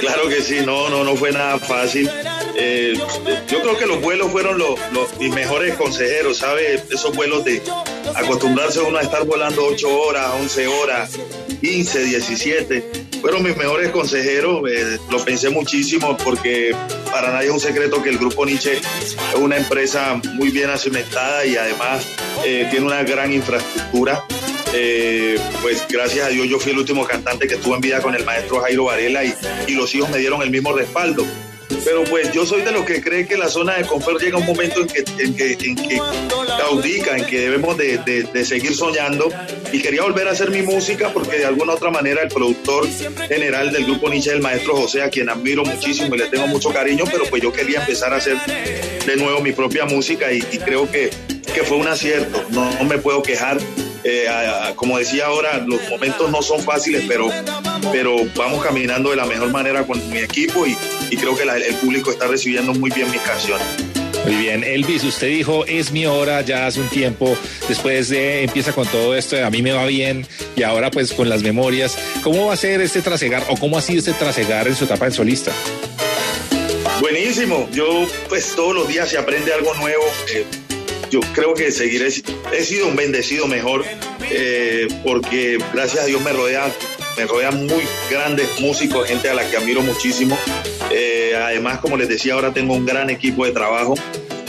Claro 0.00 0.28
que 0.28 0.42
sí, 0.42 0.56
no, 0.66 0.88
no, 0.90 1.04
no 1.04 1.14
fue 1.14 1.30
nada 1.30 1.58
fácil. 1.60 2.10
Eh, 2.56 2.94
yo 3.48 3.60
creo 3.62 3.78
que 3.78 3.86
los 3.86 4.00
vuelos 4.02 4.32
fueron 4.32 4.58
los, 4.58 4.74
los- 4.92 5.16
mis 5.20 5.32
mejores 5.32 5.74
consejeros, 5.76 6.38
¿sabe? 6.38 6.82
Esos 6.90 7.14
vuelos 7.14 7.44
de 7.44 7.62
acostumbrarse 8.16 8.80
uno 8.80 8.98
a 8.98 9.02
estar 9.02 9.24
volando 9.24 9.64
8 9.64 9.88
horas, 10.00 10.26
11 10.40 10.66
horas, 10.66 11.10
15, 11.60 12.04
17. 12.04 13.01
Fueron 13.22 13.44
mis 13.44 13.56
mejores 13.56 13.92
consejeros, 13.92 14.68
eh, 14.68 14.98
lo 15.08 15.24
pensé 15.24 15.48
muchísimo 15.48 16.16
porque 16.16 16.74
para 17.12 17.30
nadie 17.30 17.46
es 17.46 17.52
un 17.52 17.60
secreto 17.60 18.02
que 18.02 18.08
el 18.08 18.18
Grupo 18.18 18.44
Nietzsche 18.44 18.78
es 18.78 19.16
una 19.36 19.56
empresa 19.56 20.20
muy 20.34 20.50
bien 20.50 20.76
cimentada 20.76 21.46
y 21.46 21.56
además 21.56 22.04
eh, 22.44 22.66
tiene 22.68 22.84
una 22.84 23.04
gran 23.04 23.32
infraestructura. 23.32 24.24
Eh, 24.74 25.38
pues 25.60 25.86
gracias 25.88 26.26
a 26.26 26.30
Dios 26.30 26.48
yo 26.48 26.58
fui 26.58 26.72
el 26.72 26.78
último 26.78 27.04
cantante 27.04 27.46
que 27.46 27.54
estuvo 27.54 27.76
en 27.76 27.80
vida 27.80 28.02
con 28.02 28.16
el 28.16 28.24
maestro 28.24 28.60
Jairo 28.60 28.86
Varela 28.86 29.22
y, 29.22 29.32
y 29.68 29.74
los 29.76 29.94
hijos 29.94 30.10
me 30.10 30.18
dieron 30.18 30.42
el 30.42 30.50
mismo 30.50 30.72
respaldo. 30.72 31.24
Pero 31.84 32.04
pues 32.04 32.32
yo 32.32 32.46
soy 32.46 32.62
de 32.62 32.70
los 32.72 32.84
que 32.84 33.00
cree 33.00 33.26
que 33.26 33.36
la 33.36 33.48
zona 33.48 33.74
de 33.76 33.84
confort 33.84 34.20
llega 34.20 34.38
un 34.38 34.46
momento 34.46 34.80
en 34.80 34.86
que, 34.86 35.04
en 35.22 35.34
que, 35.34 35.52
en 35.52 35.74
que 35.76 36.00
caudica, 36.58 37.16
en 37.16 37.26
que 37.26 37.40
debemos 37.40 37.76
de, 37.76 37.98
de- 37.98 38.22
de 38.24 38.44
seguir 38.44 38.74
soñando. 38.74 39.28
Y 39.72 39.80
quería 39.80 40.02
volver 40.02 40.28
a 40.28 40.32
hacer 40.32 40.50
mi 40.50 40.62
música 40.62 41.10
porque 41.12 41.38
de 41.38 41.46
alguna 41.46 41.72
otra 41.74 41.90
manera 41.90 42.22
el 42.22 42.28
productor 42.28 42.86
general 43.28 43.72
del 43.72 43.84
grupo 43.84 44.08
Nietzsche 44.10 44.32
el 44.32 44.40
maestro 44.40 44.76
José, 44.76 45.02
a 45.02 45.10
quien 45.10 45.28
admiro 45.28 45.64
muchísimo 45.64 46.14
y 46.14 46.18
le 46.18 46.26
tengo 46.26 46.46
mucho 46.46 46.70
cariño, 46.70 47.04
pero 47.10 47.24
pues 47.28 47.42
yo 47.42 47.52
quería 47.52 47.80
empezar 47.80 48.12
a 48.12 48.16
hacer 48.16 48.36
de 49.06 49.16
nuevo 49.16 49.40
mi 49.40 49.52
propia 49.52 49.84
música 49.86 50.32
y, 50.32 50.38
y 50.38 50.58
creo 50.58 50.90
que, 50.90 51.10
que 51.54 51.62
fue 51.64 51.76
un 51.78 51.88
acierto. 51.88 52.44
No, 52.50 52.70
no 52.74 52.84
me 52.84 52.98
puedo 52.98 53.22
quejar. 53.22 53.58
Eh, 54.04 54.26
a- 54.28 54.68
a- 54.68 54.74
como 54.74 54.98
decía 54.98 55.26
ahora, 55.26 55.58
los 55.58 55.80
momentos 55.88 56.30
no 56.30 56.42
son 56.42 56.60
fáciles, 56.62 57.04
pero, 57.06 57.28
pero 57.92 58.16
vamos 58.36 58.64
caminando 58.64 59.10
de 59.10 59.16
la 59.16 59.26
mejor 59.26 59.50
manera 59.50 59.84
con 59.86 60.06
mi 60.10 60.18
equipo 60.18 60.66
y, 60.66 60.76
y 61.10 61.16
creo 61.16 61.36
que 61.36 61.44
la- 61.44 61.56
el 61.56 61.74
público 61.76 62.10
está 62.10 62.26
recibiendo 62.26 62.72
muy 62.74 62.90
bien 62.90 63.10
mis 63.10 63.20
canciones. 63.20 63.66
Muy 64.24 64.36
bien, 64.36 64.62
Elvis, 64.62 65.02
usted 65.02 65.26
dijo, 65.28 65.64
es 65.66 65.90
mi 65.90 66.06
hora 66.06 66.42
ya 66.42 66.66
hace 66.68 66.80
un 66.80 66.88
tiempo, 66.88 67.36
después 67.68 68.08
de, 68.08 68.44
empieza 68.44 68.72
con 68.72 68.86
todo 68.86 69.16
esto, 69.16 69.44
a 69.44 69.50
mí 69.50 69.62
me 69.62 69.72
va 69.72 69.84
bien, 69.86 70.24
y 70.54 70.62
ahora 70.62 70.92
pues 70.92 71.12
con 71.12 71.28
las 71.28 71.42
memorias, 71.42 71.98
¿cómo 72.22 72.46
va 72.46 72.54
a 72.54 72.56
ser 72.56 72.80
este 72.80 73.02
trasegar 73.02 73.44
o 73.48 73.56
cómo 73.56 73.76
ha 73.78 73.82
sido 73.82 73.98
este 73.98 74.12
trasegar 74.12 74.68
en 74.68 74.76
su 74.76 74.84
etapa 74.84 75.06
de 75.06 75.10
solista? 75.10 75.50
Buenísimo, 77.00 77.68
yo 77.72 78.06
pues 78.28 78.54
todos 78.54 78.74
los 78.74 78.88
días 78.88 79.08
se 79.10 79.18
aprende 79.18 79.52
algo 79.52 79.74
nuevo. 79.74 80.04
eh, 80.32 80.44
yo 81.12 81.20
creo 81.34 81.52
que 81.52 81.70
seguiré, 81.70 82.08
he 82.08 82.64
sido 82.64 82.88
un 82.88 82.96
bendecido 82.96 83.46
mejor 83.46 83.84
eh, 84.30 84.88
porque 85.04 85.58
gracias 85.74 86.04
a 86.04 86.06
Dios 86.06 86.22
me 86.22 86.32
rodea, 86.32 86.72
me 87.18 87.26
rodean 87.26 87.66
muy 87.66 87.82
grandes 88.10 88.48
músicos, 88.60 89.06
gente 89.06 89.28
a 89.28 89.34
la 89.34 89.48
que 89.48 89.58
admiro 89.58 89.82
muchísimo. 89.82 90.38
Eh, 90.90 91.34
además, 91.36 91.80
como 91.80 91.98
les 91.98 92.08
decía, 92.08 92.32
ahora 92.32 92.54
tengo 92.54 92.72
un 92.72 92.86
gran 92.86 93.10
equipo 93.10 93.44
de 93.44 93.52
trabajo 93.52 93.94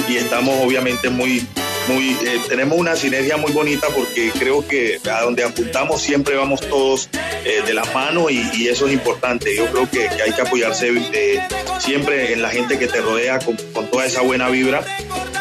y 0.07 0.15
estamos 0.15 0.57
obviamente 0.63 1.09
muy, 1.09 1.45
muy, 1.89 2.11
eh, 2.11 2.39
tenemos 2.47 2.77
una 2.77 2.95
sinergia 2.95 3.35
muy 3.35 3.51
bonita 3.51 3.87
porque 3.87 4.31
creo 4.31 4.65
que 4.65 5.01
a 5.11 5.21
donde 5.23 5.43
apuntamos 5.43 6.01
siempre 6.01 6.37
vamos 6.37 6.61
todos 6.61 7.09
de 7.43 7.73
la 7.73 7.83
mano 7.93 8.29
y, 8.29 8.69
eso 8.69 8.87
es 8.87 8.93
importante. 8.93 9.53
Yo 9.53 9.65
creo 9.65 9.89
que, 9.91 10.07
hay 10.07 10.31
que 10.31 10.41
apoyarse 10.41 10.93
siempre 11.79 12.31
en 12.31 12.41
la 12.41 12.49
gente 12.49 12.79
que 12.79 12.87
te 12.87 13.01
rodea 13.01 13.39
con 13.39 13.57
toda 13.91 14.05
esa 14.05 14.21
buena 14.21 14.47
vibra. 14.47 14.85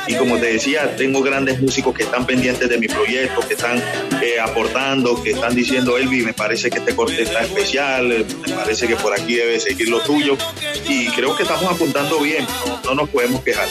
Y 0.07 0.15
como 0.17 0.37
te 0.39 0.53
decía, 0.53 0.97
tengo 0.97 1.23
grandes 1.23 1.61
músicos 1.61 1.95
que 1.95 2.03
están 2.03 2.27
pendientes 2.27 2.69
de 2.69 2.79
mi 2.79 2.89
proyecto, 2.89 3.41
que 3.47 3.55
están 3.55 3.79
eh, 4.21 4.41
aportando, 4.41 5.23
que 5.23 5.31
están 5.31 5.55
diciendo, 5.55 5.97
Elvi, 5.97 6.23
me 6.23 6.33
parece 6.35 6.71
que 6.71 6.79
este 6.79 6.95
corte 6.97 7.23
está 7.23 7.43
especial, 7.43 8.11
eh, 8.11 8.27
me 8.47 8.55
parece 8.55 8.89
que 8.89 8.97
por 8.97 9.13
aquí 9.13 9.37
debe 9.37 9.61
seguir 9.61 9.89
lo 9.89 10.01
tuyo. 10.01 10.37
Y 10.89 11.07
creo 11.09 11.37
que 11.37 11.45
estamos 11.45 11.73
apuntando 11.73 12.19
bien, 12.21 12.45
no, 12.67 12.81
no 12.85 12.95
nos 12.95 13.09
podemos 13.11 13.43
quejar. 13.43 13.69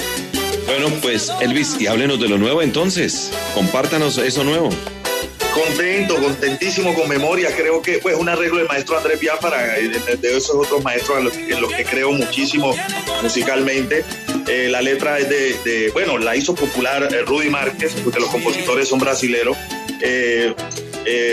Bueno, 0.68 0.88
pues 1.02 1.30
Elvis, 1.42 1.76
y 1.82 1.88
háblenos 1.88 2.20
de 2.20 2.30
lo 2.30 2.38
nuevo 2.38 2.62
entonces. 2.62 3.32
Compártanos 3.54 4.18
eso 4.18 4.44
nuevo. 4.44 4.70
Contento, 5.54 6.16
contentísimo 6.16 6.94
con 6.94 7.10
memoria. 7.10 7.54
Creo 7.54 7.82
que 7.82 7.98
pues 7.98 8.16
un 8.16 8.30
arreglo 8.30 8.60
del 8.60 8.68
maestro 8.68 8.98
Andrés 8.98 9.20
Biafara, 9.20 9.78
eh, 9.78 9.90
de, 9.90 10.16
de 10.16 10.38
esos 10.38 10.56
otros 10.56 10.82
maestros 10.82 11.18
en 11.18 11.24
los, 11.26 11.36
en 11.36 11.62
los 11.62 11.74
que 11.74 11.84
creo 11.84 12.14
muchísimo 12.14 12.74
musicalmente. 13.22 14.06
Eh, 14.48 14.70
la 14.70 14.82
letra 14.82 15.20
es 15.20 15.30
de, 15.30 15.90
bueno, 15.94 16.18
la 16.18 16.36
hizo 16.36 16.56
popular 16.56 17.08
eh, 17.12 17.22
Rudy 17.22 17.50
Márquez, 17.50 17.96
porque 18.04 18.20
los 18.20 18.30
compositores 18.30 18.88
son 18.88 19.00
brasileros. 19.00 19.58
Eh, 20.02 20.54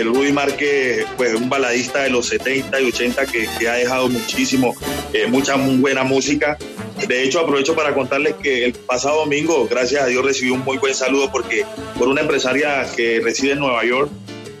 Rudy 0.03 0.31
Márquez, 0.31 1.05
pues 1.15 1.35
un 1.35 1.49
baladista 1.49 2.01
de 2.01 2.09
los 2.09 2.27
70 2.27 2.81
y 2.81 2.85
80 2.85 3.25
que, 3.27 3.67
ha 3.67 3.73
dejado 3.73 4.09
muchísimo, 4.09 4.75
mucha 5.29 5.55
buena 5.55 6.03
música. 6.03 6.57
De 7.07 7.23
hecho, 7.23 7.39
aprovecho 7.39 7.75
para 7.75 7.93
contarles 7.93 8.35
que 8.41 8.65
el 8.65 8.73
pasado 8.73 9.19
domingo, 9.19 9.67
gracias 9.69 10.03
a 10.03 10.07
Dios, 10.07 10.25
recibí 10.25 10.49
un 10.49 10.63
muy 10.65 10.77
buen 10.77 10.95
saludo 10.95 11.31
porque 11.31 11.65
por 11.97 12.07
una 12.07 12.21
empresaria 12.21 12.85
que 12.95 13.21
reside 13.23 13.51
en 13.51 13.59
Nueva 13.59 13.85
York, 13.85 14.09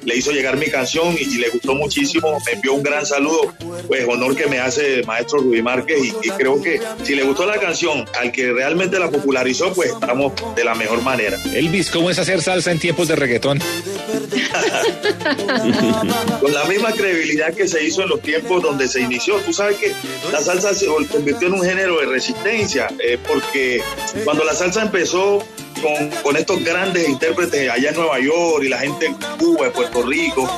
le 0.09 0.17
hizo 0.17 0.31
llegar 0.31 0.57
mi 0.57 0.65
canción 0.65 1.15
y, 1.17 1.21
y 1.21 1.37
le 1.37 1.49
gustó 1.49 1.75
muchísimo, 1.75 2.39
me 2.47 2.53
envió 2.53 2.73
un 2.73 2.81
gran 2.81 3.05
saludo, 3.05 3.53
pues 3.87 4.07
honor 4.07 4.35
que 4.35 4.47
me 4.47 4.59
hace 4.59 4.95
el 4.95 5.05
maestro 5.05 5.39
Rubí 5.39 5.61
Márquez 5.61 6.03
y, 6.03 6.07
y 6.27 6.31
creo 6.31 6.59
que 6.61 6.81
si 7.03 7.13
le 7.13 7.23
gustó 7.23 7.45
la 7.45 7.59
canción 7.59 8.05
al 8.19 8.31
que 8.31 8.51
realmente 8.51 8.97
la 8.97 9.11
popularizó, 9.11 9.71
pues 9.73 9.91
estamos 9.91 10.33
de 10.55 10.63
la 10.63 10.73
mejor 10.73 11.03
manera. 11.03 11.37
Elvis, 11.53 11.91
¿cómo 11.91 12.09
es 12.09 12.17
hacer 12.17 12.41
salsa 12.41 12.71
en 12.71 12.79
tiempos 12.79 13.07
de 13.07 13.15
reggaetón? 13.15 13.59
Con 16.41 16.53
la 16.53 16.63
misma 16.65 16.91
credibilidad 16.91 17.53
que 17.53 17.67
se 17.67 17.83
hizo 17.83 18.01
en 18.01 18.09
los 18.09 18.21
tiempos 18.21 18.63
donde 18.63 18.87
se 18.87 19.01
inició. 19.01 19.35
Tú 19.37 19.53
sabes 19.53 19.77
que 19.77 19.93
la 20.31 20.41
salsa 20.41 20.73
se 20.73 20.87
convirtió 20.87 21.49
en 21.49 21.53
un 21.53 21.63
género 21.63 21.99
de 21.99 22.07
resistencia, 22.07 22.87
eh, 22.99 23.19
porque 23.27 23.83
cuando 24.23 24.43
la 24.43 24.55
salsa 24.55 24.81
empezó 24.81 25.45
con, 25.81 26.37
estos 26.37 26.63
grandes 26.63 27.07
intérpretes 27.07 27.69
allá 27.69 27.89
en 27.89 27.95
Nueva 27.95 28.19
York 28.19 28.63
y 28.63 28.69
la 28.69 28.79
gente 28.79 29.07
en 29.07 29.15
Cuba, 29.37 29.67
en 29.67 29.73
Puerto 29.73 30.03
Rico, 30.03 30.49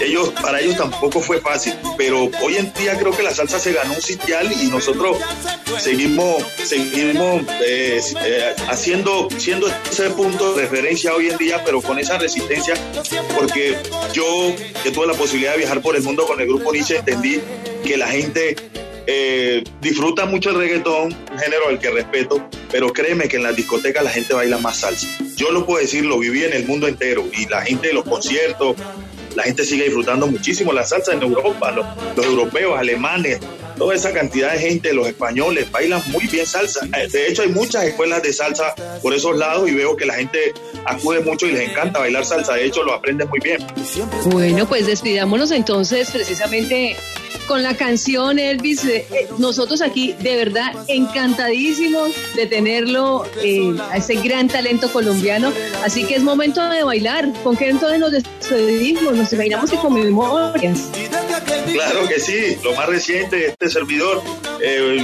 ellos, 0.00 0.30
para 0.40 0.60
ellos 0.60 0.76
tampoco 0.76 1.20
fue 1.20 1.40
fácil, 1.40 1.74
pero 1.96 2.30
hoy 2.42 2.56
en 2.56 2.72
día 2.74 2.96
creo 2.98 3.16
que 3.16 3.22
la 3.22 3.32
salsa 3.32 3.58
se 3.58 3.72
ganó 3.72 3.94
un 3.94 4.00
sitial 4.00 4.50
y 4.52 4.66
nosotros 4.68 5.18
seguimos, 5.78 6.42
seguimos 6.64 7.42
eh, 7.64 8.00
eh, 8.24 8.54
haciendo, 8.68 9.28
siendo 9.36 9.68
ese 9.90 10.10
punto 10.10 10.54
de 10.54 10.62
referencia 10.62 11.14
hoy 11.14 11.30
en 11.30 11.36
día, 11.36 11.62
pero 11.64 11.80
con 11.82 11.98
esa 11.98 12.18
resistencia, 12.18 12.74
porque 13.36 13.76
yo 14.12 14.24
que 14.82 14.90
tuve 14.90 15.06
la 15.06 15.14
posibilidad 15.14 15.52
de 15.52 15.58
viajar 15.58 15.82
por 15.82 15.96
el 15.96 16.02
mundo 16.02 16.26
con 16.26 16.40
el 16.40 16.46
grupo 16.46 16.72
Nietzsche, 16.72 16.98
entendí 16.98 17.40
que 17.84 17.96
la 17.96 18.08
gente 18.08 18.56
eh, 19.06 19.64
disfruta 19.80 20.26
mucho 20.26 20.50
el 20.50 20.56
reggaetón, 20.56 21.16
un 21.32 21.38
género 21.38 21.68
al 21.68 21.78
que 21.78 21.90
respeto, 21.90 22.46
pero 22.70 22.92
créeme 22.92 23.28
que 23.28 23.36
en 23.36 23.42
las 23.42 23.56
discotecas 23.56 24.04
la 24.04 24.10
gente 24.10 24.34
baila 24.34 24.58
más 24.58 24.78
salsa. 24.78 25.06
Yo 25.36 25.50
lo 25.50 25.64
puedo 25.66 25.80
decir, 25.80 26.04
lo 26.04 26.18
viví 26.18 26.44
en 26.44 26.52
el 26.52 26.66
mundo 26.66 26.88
entero 26.88 27.24
y 27.32 27.46
la 27.46 27.62
gente 27.62 27.88
de 27.88 27.94
los 27.94 28.04
conciertos, 28.04 28.76
la 29.34 29.44
gente 29.44 29.64
sigue 29.64 29.84
disfrutando 29.84 30.26
muchísimo 30.26 30.72
la 30.72 30.84
salsa 30.84 31.12
en 31.12 31.22
Europa, 31.22 31.70
los, 31.70 31.86
los 32.16 32.26
europeos, 32.26 32.78
alemanes, 32.78 33.38
toda 33.76 33.94
esa 33.94 34.12
cantidad 34.12 34.52
de 34.52 34.58
gente, 34.58 34.92
los 34.92 35.06
españoles, 35.06 35.70
bailan 35.70 36.02
muy 36.08 36.26
bien 36.26 36.44
salsa. 36.44 36.86
Eh, 36.96 37.06
De 37.10 37.28
hecho, 37.28 37.42
hay 37.42 37.48
muchas 37.48 37.84
escuelas 37.84 38.22
de 38.22 38.32
salsa 38.32 38.74
por 39.00 39.14
esos 39.14 39.36
lados 39.36 39.68
y 39.68 39.74
veo 39.74 39.96
que 39.96 40.06
la 40.06 40.14
gente 40.14 40.52
acude 40.84 41.20
mucho 41.20 41.46
y 41.46 41.52
les 41.52 41.70
encanta 41.70 42.00
bailar 42.00 42.24
salsa. 42.24 42.54
De 42.54 42.64
hecho, 42.64 42.82
lo 42.82 42.92
aprenden 42.94 43.28
muy 43.28 43.38
bien. 43.38 43.64
Bueno, 44.24 44.66
pues 44.68 44.86
despidámonos 44.86 45.52
entonces 45.52 46.10
precisamente 46.10 46.96
con 47.48 47.62
la 47.62 47.76
canción 47.76 48.38
Elvis. 48.38 48.84
Eh, 48.84 49.06
eh, 49.10 49.28
nosotros 49.38 49.80
aquí 49.80 50.12
de 50.20 50.36
verdad 50.36 50.72
encantadísimos 50.86 52.10
de 52.36 52.46
tenerlo, 52.46 53.24
eh, 53.42 53.74
a 53.90 53.96
ese 53.96 54.16
gran 54.16 54.46
talento 54.46 54.92
colombiano. 54.92 55.52
Así 55.82 56.04
que 56.04 56.16
es 56.16 56.22
momento 56.22 56.62
de 56.68 56.84
bailar. 56.84 57.32
¿Con 57.42 57.56
qué 57.56 57.70
entonces 57.70 57.98
nos 57.98 58.12
despedimos? 58.12 59.16
Nos 59.16 59.32
imaginamos 59.32 59.70
que 59.70 59.78
con 59.78 59.94
memorias. 59.94 60.90
Claro 61.72 62.06
que 62.06 62.20
sí, 62.20 62.56
lo 62.62 62.74
más 62.74 62.86
reciente 62.86 63.36
de 63.36 63.46
este 63.48 63.70
servidor, 63.70 64.22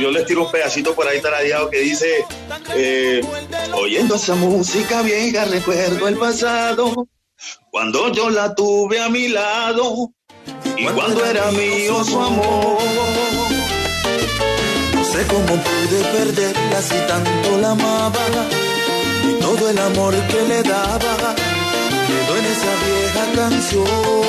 yo 0.01 0.11
les 0.11 0.27
tiro 0.27 0.45
un 0.45 0.53
pedacito 0.53 0.95
por 0.95 1.09
ahí 1.09 1.21
taradeado 1.21 1.71
que 1.71 1.81
dice, 1.81 2.25
oyendo 3.73 4.17
esa 4.17 4.35
música 4.35 5.03
vieja 5.03 5.45
recuerdo 5.47 6.09
el 6.09 6.17
pasado, 6.17 7.09
cuando 7.71 8.13
yo 8.13 8.29
la 8.31 8.55
tuve 8.55 9.01
a 9.01 9.09
mi 9.09 9.29
lado 9.29 10.13
y 10.77 10.85
cuando 10.87 11.25
era 11.25 11.51
mío 11.53 12.05
su 12.05 12.21
amor. 12.21 12.79
No 14.95 15.05
sé 15.05 15.27
cómo 15.27 15.47
pude 15.47 16.05
perderla 16.13 16.83
si 16.83 16.97
tanto 17.09 17.59
la 17.61 17.71
amaba 17.71 18.25
y 19.29 19.41
todo 19.41 19.71
el 19.71 19.79
amor 19.79 20.15
que 20.15 20.43
le 20.49 20.63
daba 20.63 21.35
quedó 22.07 22.37
en 22.37 22.45
esa 22.55 22.73
vieja 22.85 23.25
canción. 23.37 24.25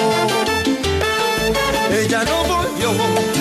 Ella 1.91 2.23
no 2.23 2.37
volvió 2.53 3.34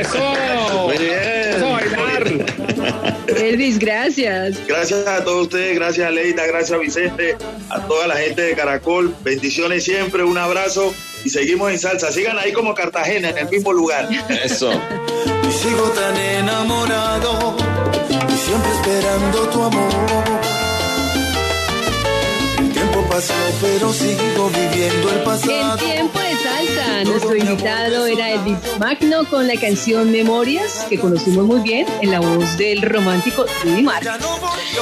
¡Eso! 0.00 0.86
Muy 0.86 0.98
bien. 0.98 1.18
¡Eso, 1.18 1.70
bailar! 1.70 3.20
Elvis, 3.36 3.78
gracias. 3.78 4.66
Gracias 4.66 5.06
a 5.06 5.24
todos 5.24 5.42
ustedes, 5.44 5.74
gracias 5.74 6.06
a 6.06 6.10
Leita, 6.10 6.46
gracias 6.46 6.72
a 6.72 6.78
Vicente, 6.78 7.36
a 7.70 7.80
toda 7.86 8.06
la 8.06 8.16
gente 8.16 8.42
de 8.42 8.54
Caracol. 8.54 9.14
Bendiciones 9.22 9.84
siempre, 9.84 10.24
un 10.24 10.38
abrazo 10.38 10.94
y 11.24 11.30
seguimos 11.30 11.70
en 11.70 11.78
salsa. 11.78 12.12
Sigan 12.12 12.38
ahí 12.38 12.52
como 12.52 12.74
Cartagena, 12.74 13.30
en 13.30 13.38
el 13.38 13.48
mismo 13.48 13.72
lugar. 13.72 14.08
Eso. 14.28 14.70
Y 15.48 15.52
sigo 15.52 15.90
tan 15.90 16.16
enamorado 16.16 17.56
y 18.08 18.36
siempre 18.36 18.70
esperando 18.72 19.48
tu 19.48 19.62
amor. 19.62 20.39
El 23.12 23.16
tiempo 23.16 23.34
pasó, 23.34 23.34
pero 23.60 23.92
sigo 23.92 24.50
viviendo 24.50 25.10
el 25.10 25.16
El 25.18 25.22
pasado. 25.24 25.76
tiempo 25.78 26.18
de 26.18 26.36
salsa. 26.36 27.04
Nuestro 27.04 27.36
invitado 27.36 28.06
era 28.06 28.30
Elvis 28.30 28.56
Magno 28.78 29.24
con 29.28 29.46
la 29.48 29.54
canción 29.60 30.10
Memorias, 30.12 30.86
que 30.88 30.98
conocimos 30.98 31.44
muy 31.44 31.60
bien 31.60 31.86
en 32.02 32.10
la 32.12 32.20
voz 32.20 32.56
del 32.56 32.82
romántico 32.82 33.44
Rudy 33.64 33.82
Márquez. 33.82 34.12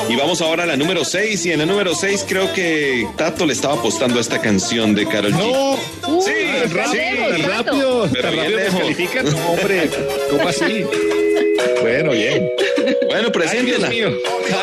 Y 0.09 0.17
vamos 0.17 0.41
ahora 0.43 0.65
a 0.65 0.67
la 0.67 0.77
número 0.77 1.05
6. 1.05 1.47
Y 1.47 1.53
en 1.53 1.61
la 1.61 1.67
número 1.67 1.95
6 1.95 2.25
creo 2.29 2.53
que 2.53 3.07
Tato 3.17 3.47
le 3.47 3.53
estaba 3.55 3.75
apostando 3.75 4.19
a 4.19 4.21
esta 4.21 4.41
canción 4.41 4.95
de 4.95 5.07
Carol 5.07 5.33
G. 5.33 5.39
No, 5.39 5.73
Uy, 6.17 6.23
sí, 6.23 6.73
rápido, 6.75 7.49
Tato. 7.49 7.49
rápido, 7.49 8.09
Pero 8.13 8.31
rápido 8.31 8.59
descalifican. 8.59 9.25
No, 9.31 9.51
hombre, 9.53 9.91
¿cómo 10.31 10.49
así? 10.49 10.85
Bueno, 11.81 12.11
bien. 12.13 12.49
Bueno, 13.07 13.29
Ay, 13.29 13.33
Dios 13.33 13.33
preséntela. 13.33 13.89
mío. 13.89 14.09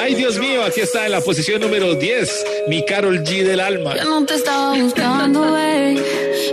Ay, 0.02 0.16
Dios 0.16 0.38
mío, 0.38 0.64
aquí 0.64 0.82
está 0.82 1.06
en 1.06 1.12
la 1.12 1.22
posición 1.22 1.62
número 1.62 1.96
10, 1.96 2.46
mi 2.68 2.84
Carol 2.86 3.24
G 3.24 3.44
del 3.44 3.60
alma. 3.60 3.96
Yo 3.96 4.04
no 4.06 4.26
te 4.26 4.36
estaba 4.36 4.74
buscando, 4.76 5.42
bebé, 5.42 6.02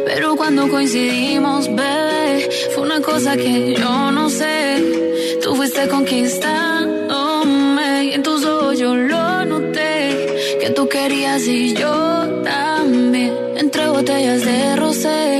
pero 0.06 0.36
cuando 0.36 0.68
coincidimos, 0.68 1.68
bebé, 1.68 2.48
fue 2.74 2.82
una 2.84 3.00
cosa 3.00 3.36
que 3.36 3.74
yo 3.74 4.10
no 4.12 4.28
sé. 4.28 4.82
Tú 5.42 5.54
fuiste 5.56 5.88
conquistándome 5.88 8.04
y 8.04 8.12
en 8.14 8.22
tus 8.22 8.44
ojos 8.44 8.78
yo 8.78 8.94
lo 8.94 9.44
noté. 9.44 10.56
Que 10.60 10.70
tú 10.70 10.88
querías 10.88 11.42
y 11.46 11.74
yo 11.74 12.42
también. 12.44 13.32
Entre 13.56 13.88
botellas 13.88 14.44
de 14.44 14.76
rosé, 14.76 15.32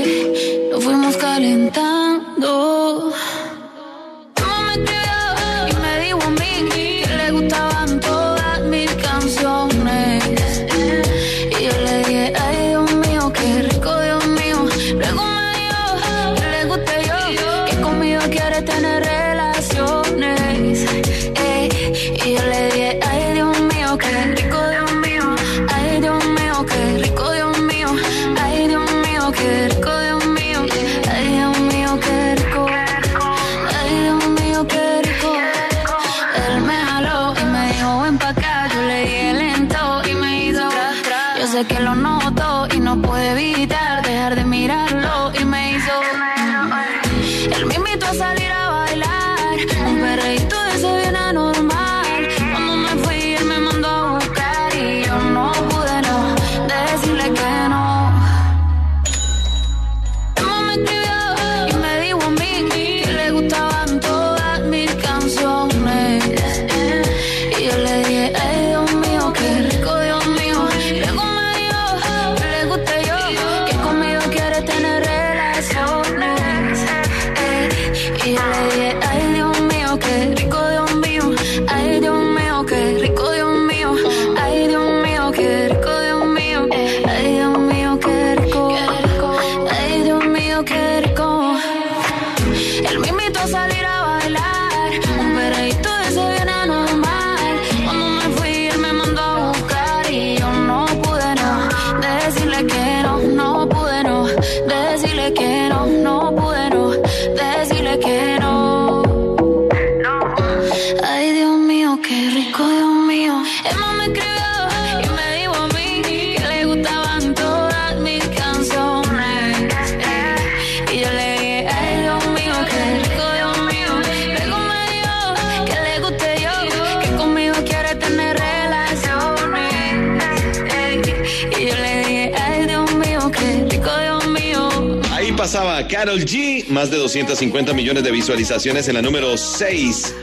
Carol 136.03 136.19
G, 136.19 136.67
más 136.67 136.91
de 136.91 136.97
250 136.97 137.71
millones 137.71 138.03
de 138.03 138.11
visualizaciones 138.11 138.89
en 138.89 138.95
la 138.95 139.01
número 139.01 139.37
6. 139.37 140.13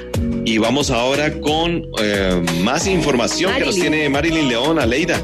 Y 0.45 0.59
vamos 0.59 0.91
ahora 0.91 1.33
con 1.41 1.91
eh, 2.03 2.39
más 2.61 2.87
información 2.87 3.55
que 3.55 3.61
nos 3.61 3.79
Marilyn. 3.79 3.93
tiene 3.93 4.09
Marilyn 4.11 4.49
León, 4.51 4.79
Aleida. 4.79 5.19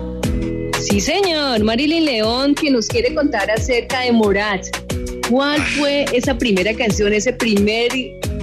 Sí, 0.81 1.03
señor. 1.03 1.63
Marilyn 1.63 2.07
León, 2.07 2.55
que 2.55 2.71
nos 2.71 2.87
quiere 2.87 3.15
contar 3.15 3.51
acerca 3.51 4.01
de 4.01 4.13
Morat. 4.13 4.65
¿Cuál 5.29 5.61
fue 5.61 6.07
esa 6.15 6.39
primera 6.39 6.73
canción, 6.73 7.13
ese 7.13 7.35
primer 7.35 7.91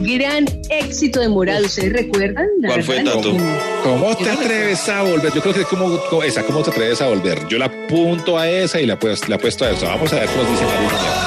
gran 0.02 0.46
éxito 0.70 1.20
de 1.20 1.30
Morat? 1.30 1.64
¿Ustedes 1.64 1.94
recuerdan? 1.94 2.46
La 2.60 2.68
¿Cuál 2.68 2.84
fue, 2.84 3.04
Tato? 3.04 3.36
¿Cómo 3.82 4.16
te 4.18 4.30
atreves 4.30 4.88
a 4.88 5.02
volver? 5.02 5.34
Yo 5.34 5.42
creo 5.42 5.56
que 5.56 5.62
es 5.62 5.68
como, 5.68 6.00
como 6.12 6.22
esa, 6.22 6.44
¿cómo 6.44 6.62
te 6.62 6.70
atreves 6.70 7.02
a 7.02 7.08
volver? 7.08 7.40
Yo 7.48 7.58
la 7.58 7.66
apunto 7.66 8.38
a 8.38 8.48
esa 8.48 8.80
y 8.80 8.86
la, 8.86 9.00
pues, 9.00 9.28
la 9.28 9.38
apuesto 9.38 9.66
a 9.66 9.72
eso. 9.72 9.88
Vamos 9.88 10.14
a 10.14 10.18
ver 10.18 10.30
qué 10.30 10.36
nos 10.36 10.52
dice 10.52 10.64
Marilyn 10.64 10.90
León. 10.92 11.23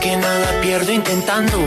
Que 0.00 0.16
nada 0.16 0.60
pierdo 0.60 0.92
intentando 0.92 1.58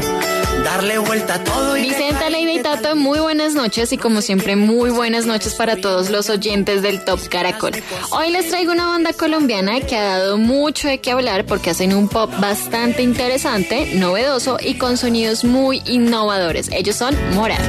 darle 0.64 0.98
vuelta 1.00 1.36
a 1.36 1.44
todo 1.44 1.76
y 1.76 1.82
Vicenta, 1.82 2.30
Leida 2.30 2.52
y 2.52 2.62
Tato, 2.62 2.96
muy 2.96 3.20
buenas 3.20 3.54
noches 3.56 3.92
y 3.92 3.98
como 3.98 4.22
siempre 4.22 4.56
muy 4.56 4.90
buenas 4.90 5.26
noches 5.26 5.56
para 5.56 5.76
todos 5.78 6.10
los 6.10 6.30
oyentes 6.30 6.82
del 6.82 7.04
Top 7.04 7.20
Caracol. 7.30 7.72
Hoy 8.12 8.32
les 8.32 8.50
traigo 8.50 8.72
una 8.72 8.88
banda 8.88 9.14
colombiana 9.14 9.82
que 9.82 9.98
ha 9.98 10.20
dado 10.20 10.38
mucho 10.38 10.88
de 10.88 11.00
qué 11.00 11.12
hablar 11.12 11.46
porque 11.46 11.72
hacen 11.72 11.94
un 11.94 12.08
pop 12.08 12.32
bastante 12.40 13.02
interesante, 13.02 13.96
novedoso 13.96 14.58
y 14.62 14.76
con 14.76 14.98
sonidos 14.98 15.44
muy 15.44 15.82
innovadores. 15.86 16.70
Ellos 16.72 16.96
son 16.96 17.16
Morat. 17.34 17.62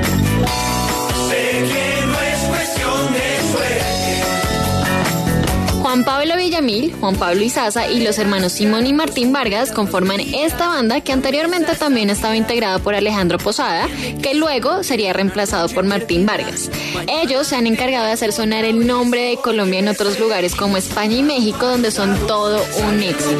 Juan 5.93 6.05
Pablo 6.05 6.37
Villamil, 6.39 6.95
Juan 7.01 7.17
Pablo 7.17 7.43
Izaza 7.43 7.87
y 7.87 8.03
los 8.03 8.19
hermanos 8.19 8.53
Simón 8.53 8.87
y 8.87 8.95
Martín 8.95 9.31
Vargas 9.31 9.73
conforman 9.73 10.21
esta 10.21 10.69
banda 10.69 11.03
que 11.03 11.13
anteriormente 11.13 11.75
también 11.75 12.09
estaba 12.09 12.35
integrada 12.35 12.79
por 12.79 12.95
Alejandro 12.95 13.37
Posada, 13.37 13.87
que 14.23 14.33
luego 14.33 14.85
sería 14.85 15.13
reemplazado 15.13 15.69
por 15.69 15.85
Martín 15.85 16.25
Vargas. 16.25 16.71
Ellos 17.09 17.47
se 17.47 17.57
han 17.57 17.67
encargado 17.67 18.07
de 18.07 18.13
hacer 18.13 18.33
sonar 18.33 18.65
el 18.65 18.87
nombre 18.87 19.21
de 19.21 19.37
Colombia 19.37 19.81
en 19.81 19.89
otros 19.89 20.19
lugares 20.19 20.55
como 20.55 20.79
España 20.79 21.19
y 21.19 21.23
México, 21.23 21.67
donde 21.67 21.91
son 21.91 22.27
todo 22.27 22.65
un 22.87 23.03
éxito. 23.03 23.39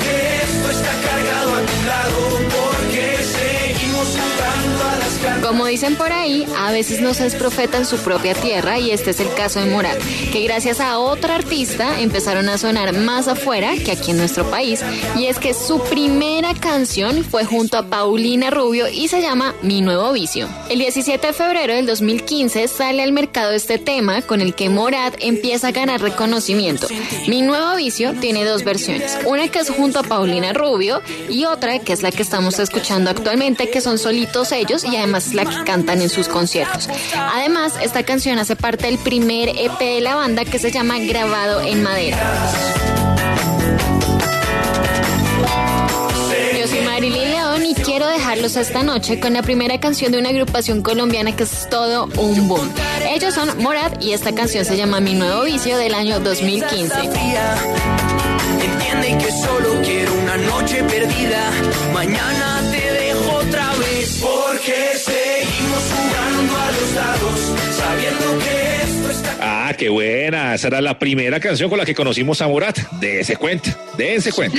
Como 5.53 5.67
dicen 5.67 5.97
por 5.97 6.11
ahí, 6.13 6.47
a 6.57 6.73
veces 6.73 7.03
no 7.03 7.13
se 7.13 7.27
es 7.27 7.35
profeta 7.35 7.77
en 7.77 7.85
su 7.85 7.99
propia 7.99 8.33
tierra 8.33 8.79
y 8.79 8.91
este 8.91 9.11
es 9.11 9.21
el 9.21 9.33
caso 9.35 9.61
de 9.61 9.67
Morat, 9.67 9.99
que 10.33 10.43
gracias 10.45 10.81
a 10.81 10.99
otra 10.99 11.35
artista 11.35 12.01
empezaron 12.01 12.49
a 12.49 12.57
sonar 12.57 12.95
más 12.95 13.29
afuera 13.29 13.75
que 13.77 13.93
aquí 13.93 14.13
en 14.13 14.17
nuestro 14.17 14.51
país 14.51 14.83
y 15.15 15.27
es 15.27 15.39
que 15.39 15.53
su 15.53 15.79
primera 15.79 16.55
canción 16.55 17.23
fue 17.23 17.45
junto 17.45 17.77
a 17.77 17.83
Paulina 17.83 18.49
Rubio 18.49 18.89
y 18.89 19.09
se 19.09 19.21
llama 19.21 19.55
Mi 19.61 19.83
Nuevo 19.83 20.11
Vicio. 20.13 20.49
El 20.71 20.79
17 20.79 21.27
de 21.27 21.33
febrero 21.35 21.75
del 21.75 21.85
2015 21.85 22.67
sale 22.67 23.03
al 23.03 23.13
mercado 23.13 23.53
este 23.53 23.77
tema 23.77 24.23
con 24.23 24.41
el 24.41 24.55
que 24.55 24.71
Morat 24.71 25.17
empieza 25.21 25.69
a 25.69 25.73
ganar 25.73 26.01
reconocimiento. 26.01 26.87
Mi 27.29 27.43
Nuevo 27.43 27.77
Vicio 27.77 28.15
tiene 28.15 28.47
dos 28.47 28.65
versiones, 28.65 29.19
una 29.27 29.49
que 29.49 29.59
es 29.59 29.69
junto 29.69 29.99
a 29.99 30.03
Paulina 30.03 30.55
Rubio 30.55 31.03
y 31.29 31.45
otra 31.45 31.79
que 31.79 31.93
es 31.93 32.03
la 32.03 32.11
que 32.11 32.23
estamos 32.23 32.59
escuchando 32.59 33.11
actualmente 33.11 33.69
que 33.69 33.83
son 33.83 33.99
solitos 33.99 34.51
ellos 34.53 34.83
y 34.85 34.97
además 34.97 35.27
es 35.27 35.42
que 35.45 35.65
cantan 35.65 36.01
en 36.01 36.09
sus 36.09 36.29
conciertos. 36.29 36.89
Además, 37.17 37.75
esta 37.83 38.03
canción 38.03 38.39
hace 38.39 38.57
parte 38.57 38.87
del 38.87 38.99
primer 38.99 39.49
EP 39.51 39.79
de 39.79 40.01
la 40.01 40.15
banda 40.15 40.45
que 40.45 40.59
se 40.59 40.71
llama 40.71 40.99
Grabado 40.99 41.61
en 41.61 41.83
Madera. 41.83 42.19
Yo 46.59 46.69
soy 46.69 46.81
Marilyn 46.83 47.31
León 47.31 47.67
y 47.67 47.75
quiero 47.75 48.07
dejarlos 48.07 48.55
esta 48.57 48.85
noche 48.85 49.19
con 49.19 49.33
la 49.33 49.43
primera 49.43 49.81
canción 49.81 50.13
de 50.13 50.19
una 50.19 50.29
agrupación 50.29 50.83
colombiana 50.83 51.35
que 51.35 51.43
es 51.43 51.69
todo 51.69 52.09
un 52.17 52.47
boom. 52.47 52.71
Ellos 53.09 53.35
son 53.35 53.61
Morat 53.61 54.01
y 54.01 54.13
esta 54.13 54.33
canción 54.33 54.65
se 54.65 54.77
llama 54.77 55.01
Mi 55.01 55.15
Nuevo 55.15 55.43
Vicio 55.43 55.77
del 55.77 55.93
año 55.93 56.21
2015. 56.21 56.95
Entiende 58.61 59.19
que 59.19 59.33
solo 59.33 59.83
quiero 59.83 60.15
una 60.15 60.37
noche 60.37 60.85
perdida. 60.85 61.51
Mañana 61.93 62.72
Ah, 69.45 69.75
qué 69.77 69.89
buena. 69.89 70.55
Esa 70.55 70.69
era 70.69 70.81
la 70.81 70.99
primera 70.99 71.41
canción 71.41 71.69
con 71.69 71.77
la 71.77 71.85
que 71.85 71.97
conocimos 71.97 72.41
a 72.41 72.47
Morat. 72.47 72.79
Dese 73.01 73.35
cuenta, 73.35 73.77
dense 73.99 74.31
cuenta. 74.33 74.59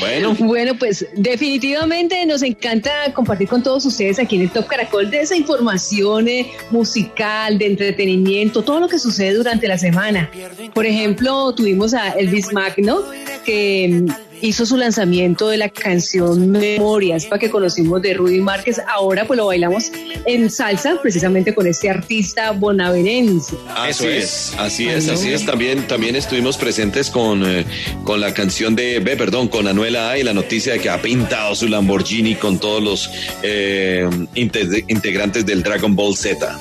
Bueno. 0.00 0.36
Bueno, 0.50 0.74
pues 0.78 1.06
definitivamente 1.14 2.24
nos 2.26 2.42
encanta 2.42 2.90
compartir 3.14 3.48
con 3.48 3.62
todos 3.62 3.84
ustedes 3.84 4.18
aquí 4.18 4.36
en 4.36 4.42
el 4.42 4.50
Top 4.50 4.66
Caracol 4.66 5.10
de 5.10 5.20
esa 5.20 5.36
información 5.36 6.28
eh, 6.28 6.50
musical, 6.70 7.58
de 7.58 7.66
entretenimiento, 7.66 8.62
todo 8.62 8.80
lo 8.80 8.88
que 8.88 8.98
sucede 8.98 9.34
durante 9.34 9.68
la 9.68 9.78
semana. 9.78 10.30
Por 10.74 10.86
ejemplo, 10.86 11.54
tuvimos 11.54 11.94
a 11.94 12.10
Elvis 12.10 12.52
Magno, 12.52 13.04
que 13.44 14.04
hizo 14.42 14.66
su 14.66 14.76
lanzamiento 14.76 15.48
de 15.48 15.56
la 15.56 15.68
canción 15.68 16.50
Memorias, 16.50 17.26
para 17.26 17.38
que 17.38 17.50
conocimos 17.50 18.02
de 18.02 18.14
Rudy 18.14 18.40
Márquez. 18.40 18.80
Ahora 18.88 19.26
pues 19.26 19.36
lo 19.36 19.46
bailamos 19.46 19.90
en 20.26 20.50
salsa, 20.50 20.98
precisamente 21.00 21.54
con 21.54 21.66
este 21.66 21.90
artista 21.90 22.52
bonaverense. 22.52 23.56
Así 23.76 24.06
es, 24.06 24.54
así 24.58 24.88
es, 24.88 25.08
así 25.08 25.32
es. 25.32 25.46
También, 25.46 25.86
también 25.86 26.16
estuvimos 26.16 26.56
presentes 26.56 27.10
con, 27.10 27.44
eh, 27.44 27.64
con 28.04 28.20
la 28.20 28.34
canción 28.34 28.74
de, 28.76 28.98
ve, 29.00 29.16
perdón, 29.16 29.48
con 29.48 29.66
Anuela 29.68 30.10
A 30.10 30.18
y 30.18 30.22
la 30.22 30.32
noticia 30.34 30.74
de 30.74 30.80
que 30.80 30.90
ha 30.90 31.00
pintado 31.00 31.54
su 31.54 31.68
Lamborghini 31.68 32.34
con 32.34 32.58
todos 32.58 32.82
los 32.82 33.10
eh, 33.42 34.08
inte- 34.34 34.84
integrantes 34.88 35.46
del 35.46 35.62
Dragon 35.62 35.94
Ball 35.94 36.16
Z. 36.16 36.58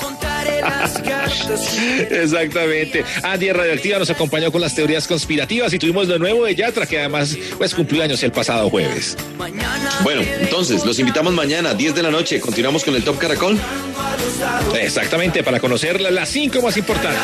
Exactamente. 2.10 3.04
Andy 3.24 3.52
Radioactiva 3.52 4.00
nos 4.00 4.10
acompañó 4.10 4.52
con 4.52 4.62
las 4.62 4.76
teorías 4.76 5.08
conspirativas 5.08 5.72
y 5.74 5.80
tuvimos 5.80 6.08
lo 6.08 6.18
nuevo 6.20 6.46
de 6.46 6.56
Yatra, 6.56 6.86
que 6.86 7.00
además 7.00 7.38
pues 7.58 7.74
cumplió 7.74 8.04
años 8.04 8.22
el 8.24 8.32
pasado 8.32 8.70
jueves. 8.70 9.18
Bueno, 10.04 10.22
entonces, 10.40 10.86
los 10.86 10.98
invitamos 11.00 11.34
mañana, 11.34 11.74
10 11.74 11.96
de 11.96 12.04
la 12.04 12.12
noche. 12.12 12.40
Continuamos 12.40 12.84
con 12.84 12.96
el 12.96 13.04
Top 13.04 13.18
Caracol. 13.18 13.58
Exactamente, 14.80 15.44
para 15.44 15.60
conocer 15.60 16.00
la- 16.02 16.12
las 16.12 16.30
cinco 16.30 16.62
más 16.62 16.78
importantes. 16.78 17.22